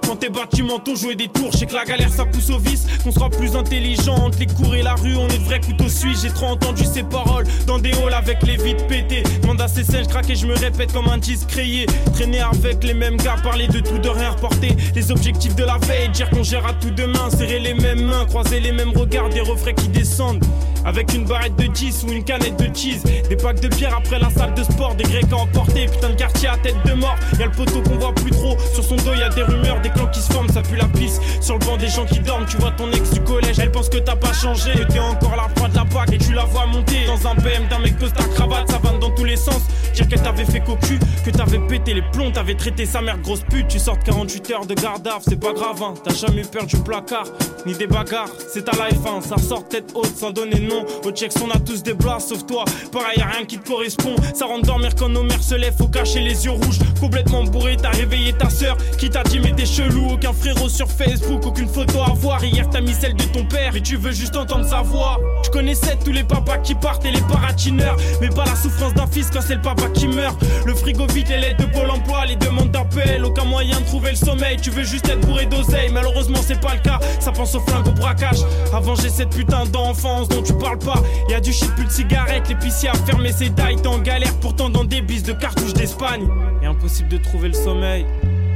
Quand 0.06 0.16
tes 0.16 0.28
bâtiments 0.28 0.78
t'ont 0.78 0.94
joué 0.94 1.14
des 1.14 1.28
tours, 1.28 1.50
je 1.52 1.64
que 1.64 1.74
la 1.74 1.84
galère 1.84 2.10
ça 2.10 2.24
pousse 2.24 2.50
au 2.50 2.58
vice. 2.58 2.86
Qu'on 3.02 3.10
sera 3.10 3.30
plus 3.30 3.56
intelligent 3.56 4.14
entre 4.14 4.38
les 4.38 4.46
cours 4.46 4.74
et 4.74 4.82
la 4.82 4.94
rue, 4.94 5.16
on 5.16 5.28
est 5.28 5.38
de 5.38 5.44
vrais 5.44 5.60
couteaux 5.60 5.88
suisses. 5.88 6.22
J'ai 6.22 6.30
trop 6.30 6.46
entendu 6.46 6.84
ces 6.84 7.02
paroles 7.02 7.46
dans 7.66 7.78
des 7.78 7.92
halls 7.92 8.14
avec 8.14 8.42
les 8.42 8.56
vides 8.56 8.86
pétés. 8.86 9.22
Demande 9.42 9.60
à 9.60 9.68
ces 9.68 9.82
je 9.84 10.08
craque 10.08 10.28
et 10.28 10.34
je 10.34 10.46
me 10.46 10.53
répète 10.54 10.92
comme 10.92 11.08
un 11.08 11.18
discréé. 11.18 11.86
Traîner 12.12 12.40
avec 12.40 12.82
les 12.84 12.94
mêmes 12.94 13.16
gars, 13.16 13.36
parler 13.42 13.68
de 13.68 13.80
tout, 13.80 13.98
de 13.98 14.08
rien 14.08 14.30
reporter. 14.30 14.76
Les 14.94 15.10
objectifs 15.10 15.54
de 15.54 15.64
la 15.64 15.78
veille, 15.78 16.08
dire 16.10 16.30
qu'on 16.30 16.42
gère 16.42 16.66
à 16.66 16.72
tout 16.74 16.90
demain. 16.90 17.30
Serrer 17.30 17.58
les 17.58 17.74
mêmes 17.74 18.02
mains, 18.02 18.24
croiser 18.26 18.60
les 18.60 18.72
mêmes 18.72 18.92
regards, 18.96 19.28
des 19.28 19.40
refrains 19.40 19.72
qui 19.72 19.88
descendent. 19.88 20.44
Avec 20.84 21.14
une 21.14 21.24
barrette 21.24 21.56
de 21.56 21.66
10 21.66 22.04
ou 22.04 22.12
une 22.12 22.24
canette 22.24 22.56
de 22.56 22.74
cheese. 22.76 23.02
Des 23.28 23.36
packs 23.36 23.60
de 23.60 23.68
bière 23.68 23.96
après 23.96 24.18
la 24.18 24.30
salle 24.30 24.54
de 24.54 24.62
sport, 24.62 24.94
des 24.94 25.04
grecs 25.04 25.32
à 25.32 25.36
emporter. 25.36 25.86
Putain 25.86 26.10
de 26.10 26.14
quartier 26.14 26.48
à 26.48 26.56
tête 26.56 26.76
de 26.84 26.92
mort. 26.92 27.16
Y'a 27.38 27.46
le 27.46 27.52
poteau 27.52 27.80
qu'on 27.82 27.98
voit 27.98 28.14
plus 28.14 28.30
trop. 28.30 28.56
Sur 28.72 28.84
son 28.84 28.96
dos, 28.96 29.14
y 29.14 29.22
a 29.22 29.28
des 29.30 29.42
rumeurs, 29.42 29.80
des 29.80 29.90
clans 29.90 30.08
qui 30.08 30.20
se 30.20 30.32
forment, 30.32 30.48
ça 30.48 30.62
pue 30.62 30.76
la 30.76 30.88
pisse. 30.88 31.20
Sur 31.40 31.58
le 31.58 31.64
banc 31.64 31.76
des 31.76 31.88
gens 31.88 32.04
qui 32.04 32.20
dorment, 32.20 32.46
tu 32.46 32.56
vois 32.58 32.72
ton 32.72 32.90
ex 32.92 33.10
du 33.10 33.20
collège. 33.20 33.58
Elle 33.58 33.70
pense 33.70 33.88
que 33.88 33.98
t'as 33.98 34.16
pas 34.16 34.32
changé, 34.32 34.72
que 34.72 34.92
t'es 34.92 34.98
encore 34.98 35.36
la 35.36 35.48
proie 35.54 35.68
de 35.68 35.76
la 35.76 35.84
PAC. 35.84 36.12
Et 36.12 36.18
tu 36.18 36.32
la 36.32 36.44
vois 36.44 36.66
monter 36.66 37.06
dans 37.06 37.28
un 37.28 37.34
BM 37.34 37.66
d'un 37.70 37.78
mec 37.78 37.98
ta 37.98 38.24
cravate, 38.34 38.70
ça 38.70 38.78
va 38.78 38.90
dans 38.98 39.10
tous 39.10 39.24
les 39.24 39.36
sens. 39.36 39.62
Dire 39.94 40.08
qu'elle 40.08 40.22
t'avait 40.22 40.44
fait 40.44 40.60
cocu, 40.60 40.98
que 41.24 41.30
t'avais 41.30 41.60
pété 41.60 41.94
les 41.94 42.02
plombs, 42.02 42.30
t'avais 42.32 42.54
traité 42.54 42.84
sa 42.84 43.00
mère 43.00 43.18
grosse 43.18 43.42
pute. 43.48 43.68
Tu 43.68 43.78
sortes 43.78 44.02
48 44.04 44.50
heures 44.50 44.66
de 44.66 44.74
garde 44.74 45.08
c'est 45.20 45.38
pas 45.38 45.52
grave, 45.52 45.82
hein. 45.82 45.94
T'as 46.02 46.14
jamais 46.14 46.42
eu 46.42 46.46
peur 46.46 46.66
du 46.66 46.76
placard, 46.78 47.26
ni 47.66 47.74
des 47.74 47.86
bagarres. 47.86 48.30
C'est 48.52 48.64
ta 48.64 48.72
life, 48.72 48.98
hein. 49.06 49.20
Ça 49.20 49.38
sort 49.38 49.68
tête 49.68 49.92
haute 49.94 50.16
sans 50.16 50.30
donner 50.30 50.58
de 50.58 50.66
nom. 50.66 50.73
Au 51.04 51.10
check, 51.10 51.32
on 51.44 51.50
a 51.50 51.58
tous 51.58 51.82
des 51.82 51.94
blas, 51.94 52.18
sauf 52.20 52.46
toi. 52.46 52.64
Pareil, 52.92 53.18
rien 53.18 53.44
qui 53.44 53.58
te 53.58 53.68
correspond. 53.68 54.16
Ça 54.34 54.46
rentre 54.46 54.66
dormir 54.66 54.90
quand 54.98 55.08
nos 55.08 55.22
mères 55.22 55.42
se 55.42 55.54
lèvent, 55.54 55.76
faut 55.76 55.88
cacher 55.88 56.20
les 56.20 56.44
yeux 56.44 56.52
rouges. 56.52 56.78
Complètement 57.00 57.44
bourré, 57.44 57.76
t'as 57.76 57.90
réveillé 57.90 58.32
ta 58.32 58.50
soeur 58.50 58.76
qui 58.98 59.10
t'a 59.10 59.22
dit, 59.24 59.38
mais 59.40 59.52
t'es 59.52 59.66
chelou. 59.66 60.12
Aucun 60.12 60.32
frérot 60.32 60.68
sur 60.68 60.88
Facebook, 60.88 61.46
aucune 61.46 61.68
photo 61.68 62.00
à 62.02 62.12
voir. 62.14 62.42
Hier, 62.44 62.68
t'as 62.70 62.80
mis 62.80 62.94
celle 62.94 63.14
de 63.14 63.24
ton 63.24 63.44
père, 63.44 63.70
mais 63.72 63.80
tu 63.80 63.96
veux 63.96 64.12
juste 64.12 64.36
entendre 64.36 64.66
sa 64.68 64.82
voix. 64.82 65.20
Je 65.44 65.50
connaissais 65.50 65.96
tous 66.04 66.12
les 66.12 66.24
papas 66.24 66.58
qui 66.58 66.74
partent 66.74 67.04
et 67.04 67.10
les 67.10 67.20
paratineurs. 67.22 67.96
Mais 68.20 68.28
pas 68.28 68.44
la 68.44 68.56
souffrance 68.56 68.94
d'un 68.94 69.06
fils 69.06 69.28
quand 69.32 69.40
c'est 69.40 69.56
le 69.56 69.62
papa 69.62 69.88
qui 69.92 70.08
meurt. 70.08 70.36
Le 70.66 70.74
frigo 70.74 71.06
vide, 71.06 71.28
les 71.28 71.38
lettres 71.38 71.66
de 71.66 71.72
Pôle 71.72 71.90
emploi, 71.90 72.26
les 72.26 72.36
demandes 72.36 72.70
d'appel. 72.70 73.24
Aucun 73.24 73.44
moyen 73.44 73.78
de 73.80 73.84
trouver 73.86 74.10
le 74.10 74.16
sommeil. 74.16 74.56
Tu 74.60 74.70
veux 74.70 74.84
juste 74.84 75.08
être 75.08 75.20
bourré 75.26 75.46
d'oseille, 75.46 75.90
malheureusement, 75.92 76.40
c'est 76.42 76.60
pas 76.60 76.74
le 76.74 76.80
cas. 76.80 76.98
Ça 77.20 77.32
pense 77.32 77.54
au 77.54 77.60
flingue, 77.60 77.86
au 77.86 77.92
braquage. 77.92 78.40
Avant, 78.72 78.94
j'ai 78.94 79.10
cette 79.10 79.30
putain 79.30 79.64
d'enfance 79.66 80.28
dont 80.28 80.42
tu 80.42 80.52
parles 80.54 80.63
pas. 80.72 81.02
Y 81.28 81.34
a 81.34 81.40
du 81.40 81.52
shit, 81.52 81.74
plus 81.74 81.84
de 81.84 81.90
cigarettes, 81.90 82.48
l'épicier 82.48 82.88
a 82.88 82.94
fermé 82.94 83.32
ses 83.32 83.50
dailles. 83.50 83.76
T'es 83.76 83.86
en 83.86 83.98
galère, 83.98 84.34
pourtant 84.40 84.70
dans 84.70 84.84
des 84.84 85.02
bises 85.02 85.22
de 85.22 85.32
cartouches 85.32 85.74
d'Espagne. 85.74 86.26
Et 86.62 86.66
impossible 86.66 87.08
de 87.08 87.18
trouver 87.18 87.48
le 87.48 87.54
sommeil. 87.54 88.06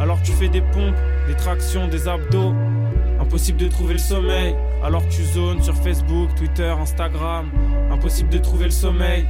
Alors 0.00 0.20
tu 0.22 0.32
fais 0.32 0.48
des 0.48 0.60
pompes, 0.60 0.96
des 1.26 1.34
tractions, 1.34 1.88
des 1.88 2.08
abdos. 2.08 2.54
Impossible 3.20 3.58
de 3.58 3.68
trouver 3.68 3.94
le 3.94 3.98
sommeil. 3.98 4.54
Alors 4.82 5.02
tu 5.08 5.24
zones 5.24 5.62
sur 5.62 5.74
Facebook, 5.74 6.34
Twitter, 6.36 6.72
Instagram. 6.80 7.50
Impossible 7.90 8.30
de 8.30 8.38
trouver 8.38 8.66
le 8.66 8.70
sommeil. 8.70 9.26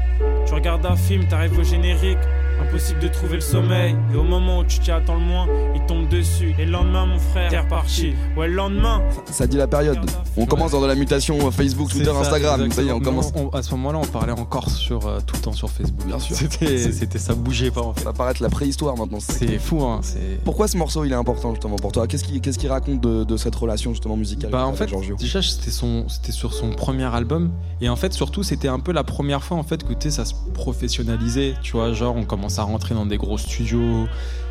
Tu 0.47 0.55
regardes 0.55 0.85
un 0.87 0.97
film, 0.97 1.27
t'arrives 1.27 1.59
au 1.59 1.65
générique. 1.65 2.19
Impossible 2.61 3.01
de 3.01 3.09
trouver 3.09 3.37
le 3.37 3.41
sommeil. 3.41 3.97
Et 4.13 4.17
au 4.17 4.23
moment 4.25 4.59
où 4.61 4.65
tu 4.65 4.79
t'y 4.81 4.91
attends 4.91 5.15
le 5.15 5.21
moins, 5.21 5.47
il 5.75 5.81
tombe 5.87 6.09
dessus. 6.09 6.55
Et 6.59 6.65
le 6.67 6.73
lendemain, 6.73 7.07
mon 7.07 7.19
frère, 7.19 7.51
t'es 7.51 7.59
reparti. 7.59 8.15
Ouais, 8.37 8.49
le 8.49 8.55
lendemain. 8.55 9.03
Ça 9.27 9.47
dit 9.47 9.57
la 9.57 9.67
période. 9.67 9.99
On 10.37 10.45
commence 10.47 10.73
dans 10.73 10.81
de 10.81 10.87
la 10.87 10.95
mutation 10.95 11.51
Facebook, 11.51 11.91
Twitter, 11.91 12.07
ça, 12.13 12.21
Instagram. 12.21 12.71
Ça 12.73 12.83
y 12.83 12.89
est, 12.89 12.93
on 12.93 13.01
commence. 13.01 13.33
On- 13.35 13.49
à 13.51 13.63
ce 13.63 13.71
moment-là, 13.73 13.99
on 14.03 14.07
parlait 14.07 14.33
encore 14.33 14.69
sur, 14.71 15.07
euh, 15.07 15.19
tout 15.27 15.37
le 15.37 15.43
temps 15.43 15.53
sur 15.53 15.71
Facebook. 15.71 16.05
Bien 16.07 16.19
sûr. 16.19 16.37
C'était, 16.37 16.79
c'était, 16.93 17.19
ça 17.19 17.35
bougeait 17.35 17.71
pas 17.71 17.83
en 17.83 17.95
fait. 17.95 18.03
Ça 18.05 18.13
paraît 18.13 18.33
être 18.33 18.41
la 18.41 18.49
préhistoire 18.51 18.97
maintenant. 18.97 19.19
C'est 19.21 19.59
fou, 19.59 19.83
hein. 19.85 20.01
C'est... 20.03 20.43
Pourquoi 20.45 20.69
ce 20.69 20.77
morceau 20.77 21.05
il 21.05 21.13
est 21.13 21.17
important 21.17 21.53
justement 21.55 21.77
pour 21.77 21.93
toi? 21.93 22.07
Qu'est-ce 22.07 22.25
qu'il 22.25 22.41
qu'est-ce 22.41 22.59
qu'il 22.59 22.71
raconte 22.71 23.01
de, 23.01 23.25
de 23.25 23.37
cette 23.37 23.55
relation 23.55 23.93
justement 23.93 24.17
musicale 24.17 24.51
Bah 24.51 24.67
en 24.67 24.73
fait, 24.75 24.89
Giorgio? 24.89 25.17
déjà 25.17 25.41
c'était 25.43 25.71
son, 25.71 26.09
c'était 26.09 26.33
sur 26.33 26.53
son 26.55 26.71
premier 26.71 27.05
album 27.05 27.51
et 27.81 27.89
en 27.89 27.97
fait 27.97 28.13
surtout 28.13 28.43
c'était 28.43 28.69
un 28.69 28.79
peu 28.81 28.93
la 28.93 29.05
première 29.05 29.43
fois 29.43 29.57
en 29.57 29.63
fait 29.63 29.83
que 29.85 29.93
tu 29.93 30.03
sais, 30.03 30.11
ça 30.11 30.25
se 30.25 30.35
professionnalisait, 30.55 31.55
tu 31.63 31.73
vois, 31.73 31.93
genre 31.93 32.15
on 32.17 32.25
commence 32.25 32.48
à 32.59 32.63
rentrer 32.63 32.95
dans 32.95 33.05
des 33.07 33.19
gros 33.19 33.37
studios, 33.37 34.07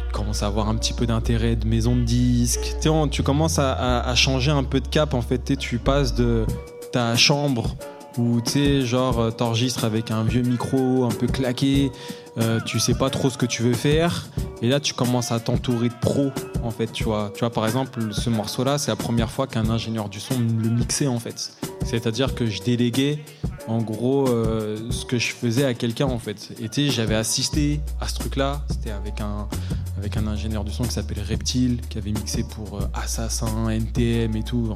on 0.10 0.12
commence 0.14 0.44
à 0.44 0.48
avoir 0.48 0.70
un 0.70 0.76
petit 0.76 0.94
peu 0.94 1.06
d'intérêt 1.08 1.56
de 1.56 1.66
maison 1.68 1.96
de 1.96 2.02
disques, 2.02 2.76
tu 2.82 2.90
tu 3.10 3.24
commences 3.24 3.60
à, 3.60 3.74
à- 4.00 4.16
changer 4.16 4.52
un 4.52 4.64
peu 4.64 4.80
de 4.80 4.88
cap 4.88 5.14
en 5.14 5.22
fait, 5.22 5.44
tu 5.44 5.58
tu 5.58 5.78
passes 5.80 6.14
de 6.14 6.46
ta 6.92 7.16
chambre 7.16 7.76
où 8.18 8.42
tu 8.42 8.52
sais 8.52 8.82
genre 8.82 9.20
euh, 9.20 9.32
t'enregistres 9.32 9.84
avec 9.84 10.12
un 10.12 10.24
vieux 10.24 10.42
micro 10.42 11.06
un 11.06 11.12
peu 11.12 11.28
claqué, 11.28 11.92
euh, 12.38 12.60
tu 12.66 12.80
sais 12.80 12.94
pas 12.94 13.10
trop 13.10 13.30
ce 13.30 13.38
que 13.38 13.46
tu 13.46 13.64
veux 13.64 13.74
faire 13.74 14.28
et 14.62 14.70
là 14.70 14.80
tu 14.80 14.94
commences 14.94 15.32
à 15.32 15.40
t'entourer 15.40 15.90
de 15.90 15.94
pros 15.94 16.32
en 16.64 16.72
fait 16.72 16.92
tu 16.92 17.04
vois. 17.04 17.32
Tu 17.34 17.42
vois 17.42 17.50
par 17.50 17.66
exemple 17.66 18.12
ce 18.12 18.30
morceau 18.30 18.64
là 18.64 18.78
c'est 18.78 18.92
la 18.92 18.96
première 18.96 19.32
fois 19.32 19.48
qu'un 19.48 19.70
ingénieur 19.70 20.10
du 20.10 20.20
son 20.20 20.36
le 20.40 20.70
mixait 20.70 21.08
en 21.08 21.20
fait. 21.20 21.54
C'est 21.86 22.08
à 22.08 22.12
dire 22.12 22.36
que 22.36 22.46
je 22.46 22.62
déléguais 22.62 23.20
en 23.68 23.82
gros 23.82 24.28
euh, 24.28 24.78
ce 24.92 25.06
que 25.06 25.18
je 25.18 25.34
faisais 25.34 25.66
à 25.66 25.74
quelqu'un 25.74 26.08
en 26.08 26.20
fait. 26.20 26.52
Et 26.62 26.70
tu 26.70 26.88
sais 26.88 26.92
j'avais 26.92 27.16
assisté 27.16 27.80
à 28.02 28.08
ce 28.08 28.16
truc 28.16 28.36
là 28.36 28.64
c'était 28.70 28.92
avec 28.92 29.22
un 29.22 30.28
ingénieur 30.28 30.64
du 30.64 30.72
son 30.72 30.84
qui 30.84 30.92
s'appelle 30.92 31.22
Reptile 31.28 31.80
qui 31.90 31.98
avait 31.98 32.12
mixé 32.12 32.44
pour 32.44 32.80
Assassin 32.94 33.70
NTM 33.70 34.36
et 34.36 34.44
tout 34.44 34.76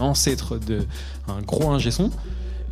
ancêtre 0.00 0.58
de 0.58 0.86
un 1.28 1.40
gros 1.42 1.70
ingé 1.70 1.90
son 1.90 2.10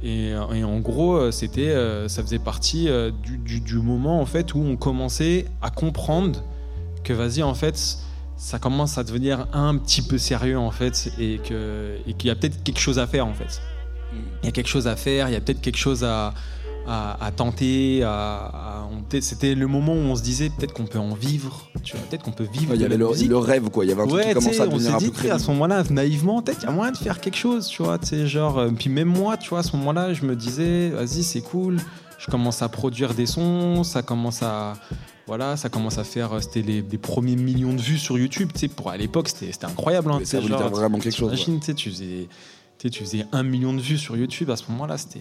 et, 0.03 0.31
et 0.55 0.65
en 0.65 0.81
gros, 0.81 1.17
euh, 1.17 1.31
c'était, 1.31 1.71
euh, 1.71 2.09
ça 2.09 2.23
faisait 2.23 2.39
partie 2.39 2.89
euh, 2.91 3.11
du, 3.11 3.39
du- 3.39 3.61
du 3.61 3.77
moment 3.79 4.21
en 4.21 4.27
fait 4.27 4.55
où 4.55 4.59
on 4.59 4.77
commençait 4.77 5.47
à 5.63 5.71
comprendre 5.71 6.43
que 7.05 7.13
vas-y 7.15 7.43
en 7.43 7.55
fait, 7.55 7.99
ça 8.37 8.59
commence 8.59 8.99
à 8.99 9.05
devenir 9.05 9.47
un 9.55 9.77
petit 9.79 10.03
peu 10.03 10.19
sérieux 10.19 10.59
en 10.59 10.71
fait 10.71 11.11
et 11.19 11.39
que 11.39 11.97
et 12.07 12.13
qu'il 12.15 12.29
y 12.29 12.31
a 12.31 12.35
peut-être 12.35 12.63
quelque 12.63 12.81
chose 12.81 12.99
à 12.99 13.07
faire 13.07 13.27
en 13.27 13.33
fait. 13.35 13.63
Il 14.43 14.47
y 14.47 14.49
a 14.49 14.53
quelque 14.53 14.69
chose 14.69 14.87
à 14.87 14.95
faire, 14.97 15.29
il 15.29 15.33
y 15.33 15.37
a 15.37 15.41
peut-être 15.41 15.61
quelque 15.63 15.79
chose 15.79 16.05
à, 16.05 16.35
à, 16.87 17.25
à 17.25 17.31
tenter. 17.31 18.03
À, 18.05 18.87
on- 18.91 19.21
c'était 19.21 19.55
le 19.55 19.67
moment 19.67 19.93
où 19.93 19.97
on 19.99 20.17
se 20.17 20.23
disait 20.23 20.51
peut-être 20.51 20.73
qu'on 20.73 20.87
peut 20.87 20.99
en 20.99 21.15
vivre. 21.15 21.69
Tu 21.83 21.97
vois, 21.97 22.05
peut-être 22.07 22.23
qu'on 22.23 22.33
peut 22.33 22.49
vivre. 22.53 22.71
Ouais, 22.71 22.77
Il 22.77 22.83
y 22.83 22.85
avait 22.85 22.97
le, 22.97 23.07
rêve 23.39 23.71
quoi. 23.71 23.85
Il 23.85 23.89
y 23.89 23.93
avait 23.93 24.03
un 24.03 24.07
truc 24.07 24.19
Ouais, 24.21 24.29
qui 24.29 24.35
commençait 24.35 24.61
à 24.61 24.65
on 24.65 24.69
devenir 24.73 24.91
s'est 24.91 24.95
un 24.95 24.99
dit, 24.99 25.11
peu 25.11 25.31
à 25.31 25.39
ce 25.39 25.47
moment-là, 25.53 25.83
naïvement, 25.91 26.43
peut-être 26.43 26.59
qu'il 26.61 26.69
y 26.69 26.73
a 26.73 26.75
moyen 26.75 26.93
de 26.93 26.97
faire 26.97 27.21
quelque 27.21 27.37
chose, 27.37 27.67
tu 27.69 27.83
vois, 27.83 27.99
genre, 28.25 28.59
euh, 28.59 28.71
puis 28.71 28.89
même 28.91 29.09
moi, 29.09 29.37
tu 29.37 29.51
vois, 29.51 29.61
à 29.61 29.63
ce 29.63 29.77
moment-là, 29.77 30.15
je 30.15 30.25
me 30.25 30.35
disais, 30.35 30.91
vas-y, 30.91 31.23
c'est 31.23 31.43
cool, 31.43 31.77
je 32.19 32.27
commence 32.31 32.63
à 32.63 32.69
produire 32.69 33.15
des 33.15 33.27
sons, 33.27 33.85
ça 33.85 34.03
commence 34.03 34.43
à, 34.43 34.75
voilà, 35.27 35.57
ça 35.57 35.69
commence 35.69 35.99
à 35.99 36.05
faire, 36.05 36.33
euh, 36.35 36.41
c'était 36.41 36.63
les, 36.63 36.83
les 36.83 36.99
premiers 36.99 37.37
millions 37.37 37.73
de 37.75 37.81
vues 37.81 37.99
sur 37.99 38.19
YouTube, 38.19 38.51
tu 38.55 38.61
sais, 38.61 38.69
pour 38.69 38.91
à 38.91 38.97
l'époque, 38.97 39.29
c'était 39.29 39.53
incroyable, 39.65 40.11
hein, 40.13 40.21
ça 40.25 40.41
voulait 40.41 40.57
dire 40.57 40.71
vraiment 40.71 40.99
quelque 40.99 41.17
chose. 41.17 41.31
ouais. 41.33 41.59
Sais, 41.61 41.75
tu 41.75 41.91
faisais, 41.91 42.29
tu 42.85 42.89
sais, 42.89 42.99
tu 42.99 43.05
faisais 43.05 43.27
un 43.33 43.43
million 43.43 43.73
de 43.73 43.81
vues 43.81 43.97
sur 43.99 44.17
YouTube 44.17 44.51
à 44.51 44.57
ce 44.57 44.71
moment-là, 44.71 44.99
c'était. 44.99 45.21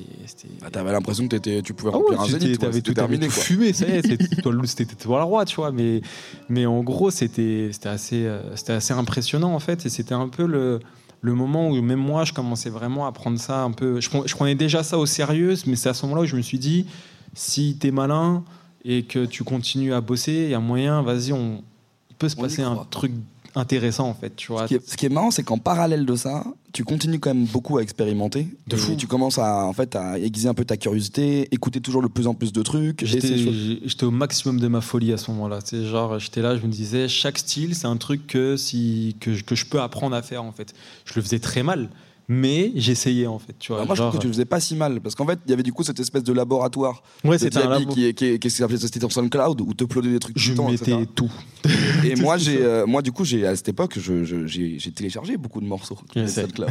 Bah, 0.61 0.69
T'avais 0.69 0.91
l'impression 0.91 1.23
que 1.27 1.35
t'étais- 1.37 1.61
tu 1.61 1.73
pouvais 1.73 1.91
ah 1.93 1.97
ouais, 1.97 2.03
remplir 2.15 2.21
un 2.21 2.25
tu- 2.25 2.31
zénith. 2.31 2.57
quoi. 2.59 2.67
t'avais 2.67 2.81
tout, 2.81 2.93
terminé 2.93 3.27
tout 3.27 3.33
quoi. 3.33 3.43
fumé, 3.43 3.73
ça 3.73 3.87
y 3.87 3.91
est, 3.91 4.05
c'était 4.05 4.35
toi, 4.41 4.51
le- 4.51 4.65
c'était 4.67 4.95
toi 4.95 5.19
le 5.19 5.23
roi, 5.25 5.45
tu 5.45 5.55
vois. 5.55 5.71
Mais, 5.71 6.01
mais 6.49 6.65
en 6.65 6.81
gros, 6.83 7.09
c'était 7.11 7.69
assez, 7.85 8.25
euh, 8.25 8.55
c'était 8.55 8.73
assez 8.73 8.93
impressionnant 8.93 9.53
en 9.53 9.59
fait, 9.59 9.85
et 9.85 9.89
c'était 9.89 10.13
un 10.13 10.27
peu 10.27 10.45
le, 10.45 10.79
le 11.21 11.33
moment 11.33 11.69
où 11.69 11.81
même 11.81 11.99
moi, 11.99 12.25
je 12.25 12.33
commençais 12.33 12.69
vraiment 12.69 13.07
à 13.07 13.11
prendre 13.13 13.39
ça 13.39 13.61
un 13.61 13.71
peu. 13.71 14.01
Je, 14.01 14.09
prenais- 14.09 14.27
je 14.27 14.35
prenais 14.35 14.55
déjà 14.55 14.83
ça 14.83 14.97
au 14.97 15.05
sérieux, 15.05 15.55
mais 15.65 15.75
c'est 15.77 15.89
à 15.89 15.93
ce 15.93 16.05
moment-là 16.05 16.23
où 16.23 16.25
je 16.25 16.35
me 16.35 16.41
suis 16.41 16.59
dit, 16.59 16.85
si 17.33 17.77
t'es 17.79 17.91
malin 17.91 18.43
et 18.83 19.03
que 19.03 19.25
tu 19.25 19.43
continues 19.45 19.93
à 19.93 20.01
bosser, 20.01 20.33
il 20.33 20.49
y 20.49 20.53
a 20.53 20.59
moyen, 20.59 21.01
vas-y, 21.01 21.31
on, 21.31 21.63
il 22.09 22.15
peut 22.17 22.27
se 22.27 22.35
On 22.37 22.41
passer 22.41 22.61
un 22.61 22.75
truc 22.89 23.13
intéressant 23.55 24.07
en 24.07 24.13
fait, 24.13 24.35
tu 24.35 24.51
vois. 24.51 24.63
Ce 24.63 24.67
qui, 24.67 24.75
est, 24.75 24.89
ce 24.89 24.97
qui 24.97 25.05
est 25.05 25.09
marrant, 25.09 25.31
c'est 25.31 25.43
qu'en 25.43 25.57
parallèle 25.57 26.05
de 26.05 26.15
ça, 26.15 26.43
tu 26.71 26.83
continues 26.83 27.19
quand 27.19 27.33
même 27.33 27.45
beaucoup 27.45 27.77
à 27.77 27.83
expérimenter. 27.83 28.47
De 28.67 28.75
fou. 28.75 28.95
Tu 28.95 29.07
commences 29.07 29.37
à, 29.37 29.65
en 29.65 29.73
fait, 29.73 29.95
à 29.95 30.17
aiguiser 30.17 30.49
un 30.49 30.53
peu 30.53 30.65
ta 30.65 30.75
curiosité, 30.75 31.47
écouter 31.53 31.81
toujours 31.81 32.01
de 32.01 32.07
plus 32.07 32.27
en 32.27 32.33
plus 32.33 32.51
de 32.51 32.61
trucs. 32.63 33.05
J'étais 33.05 34.03
au 34.05 34.11
maximum 34.11 34.59
de 34.59 34.67
ma 34.67 34.81
folie 34.81 35.13
à 35.13 35.17
ce 35.17 35.29
moment-là. 35.31 35.59
C'est 35.63 35.85
genre, 35.85 36.19
j'étais 36.19 36.41
là, 36.41 36.57
je 36.57 36.63
me 36.65 36.71
disais, 36.71 37.07
chaque 37.07 37.37
style, 37.37 37.75
c'est 37.75 37.87
un 37.87 37.97
truc 37.97 38.25
que, 38.27 38.57
si, 38.57 39.15
que, 39.19 39.39
que 39.41 39.55
je 39.55 39.65
peux 39.65 39.81
apprendre 39.81 40.15
à 40.15 40.21
faire 40.21 40.43
en 40.43 40.51
fait. 40.51 40.73
Je 41.05 41.13
le 41.15 41.21
faisais 41.21 41.39
très 41.39 41.63
mal, 41.63 41.89
mais 42.27 42.71
j'essayais 42.75 43.27
en 43.27 43.39
fait. 43.39 43.53
Tu 43.59 43.69
vois, 43.69 43.77
Alors 43.77 43.87
moi, 43.87 43.95
je 43.95 44.01
trouve 44.01 44.13
que 44.15 44.17
tu 44.21 44.27
le 44.27 44.33
faisais 44.33 44.45
pas 44.45 44.59
si 44.59 44.75
mal, 44.75 45.01
parce 45.01 45.15
qu'en 45.15 45.25
fait, 45.25 45.39
il 45.45 45.49
y 45.49 45.53
avait 45.53 45.63
du 45.63 45.73
coup 45.73 45.83
cette 45.83 45.99
espèce 45.99 46.23
de 46.23 46.33
laboratoire 46.33 47.03
ouais, 47.23 47.37
de 47.37 47.41
c'était 47.41 47.59
un 47.59 47.69
labo. 47.69 47.91
qui, 47.93 48.05
est- 48.05 48.13
qui, 48.13 48.25
est- 48.25 48.39
qui 48.39 48.49
s'appelait 48.49 48.77
c'était 48.77 48.99
sur 48.99 49.11
SoundCloud, 49.11 49.61
où 49.61 49.73
te 49.73 49.83
des 50.11 50.19
trucs 50.19 50.35
tout 50.35 50.41
Je 50.41 50.51
le 50.51 50.57
temps, 50.57 50.69
etc. 50.69 50.97
mettais 50.97 51.11
tout. 51.13 51.31
Et 52.05 52.15
moi, 52.15 52.37
j'ai, 52.37 52.61
euh, 52.61 52.85
moi, 52.85 53.01
du 53.01 53.11
coup, 53.11 53.23
j'ai 53.25 53.45
à 53.45 53.55
cette 53.55 53.69
époque, 53.69 53.97
j'ai 53.99 54.91
téléchargé 54.95 55.37
beaucoup 55.37 55.61
de 55.61 55.65
morceaux. 55.65 55.97
de. 56.15 56.27
SoundCloud. 56.27 56.69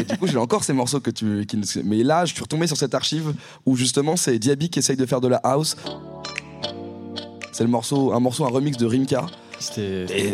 et 0.00 0.04
du 0.04 0.16
coup, 0.18 0.26
j'ai 0.26 0.38
encore 0.38 0.64
ces 0.64 0.72
morceaux 0.72 1.00
que 1.00 1.10
tu. 1.10 1.46
Qui, 1.46 1.58
mais 1.84 2.02
là, 2.02 2.24
je 2.24 2.32
suis 2.34 2.42
retombé 2.42 2.66
sur 2.66 2.76
cette 2.76 2.94
archive 2.94 3.34
où 3.66 3.76
justement, 3.76 4.16
c'est 4.16 4.38
Diaby 4.38 4.68
qui 4.70 4.78
essaye 4.78 4.96
de 4.96 5.06
faire 5.06 5.20
de 5.20 5.28
la 5.28 5.36
house. 5.38 5.76
C'est 7.52 7.64
le 7.64 7.70
morceau, 7.70 8.12
un 8.12 8.20
morceau, 8.20 8.44
un 8.44 8.50
remix 8.50 8.76
de 8.76 8.84
Rimka. 8.86 9.26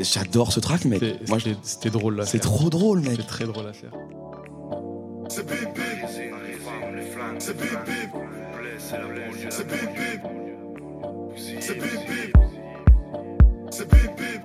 J'adore 0.02 0.52
ce 0.52 0.58
track, 0.58 0.84
mec. 0.84 1.00
c'était- 1.00 1.90
drôle 1.90 2.16
là. 2.16 2.26
c'est 2.26 2.40
trop 2.40 2.68
drôle, 2.70 3.00
mec. 3.00 3.10
C'était 3.12 3.22
très 3.22 3.44
drôle 3.44 3.66
à 3.68 3.72
faire. 3.72 3.92
C'est 5.34 5.46
bip 5.46 5.72
bip. 5.72 5.84
C'est 7.38 7.56
bip 7.56 7.70
bip. 7.86 8.12
C'est 9.48 9.66
bip 9.66 9.80
bip. 9.96 10.20
C'est 11.58 11.78
bip 11.78 11.90
bip. 12.06 12.36
C'est 13.70 13.88
bip 13.88 14.16
bip. 14.18 14.42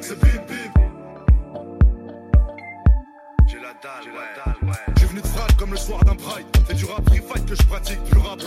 C'est 0.00 0.18
bip 0.18 0.46
bip. 0.48 0.72
J'ai 3.46 3.58
la 3.58 3.74
dalle, 3.82 4.08
ouais. 4.14 4.72
J'ai 4.98 5.06
venu 5.06 5.20
de 5.20 5.26
frappe 5.26 5.54
comme 5.58 5.72
le 5.72 5.76
soir 5.76 6.02
d'un 6.02 6.16
pride. 6.16 6.46
C'est 6.68 6.76
du 6.76 6.86
rap 6.86 7.06
free 7.10 7.20
fight 7.20 7.44
que 7.44 7.54
je 7.54 7.62
pratique, 7.64 8.02
du 8.04 8.16
rap. 8.16 8.40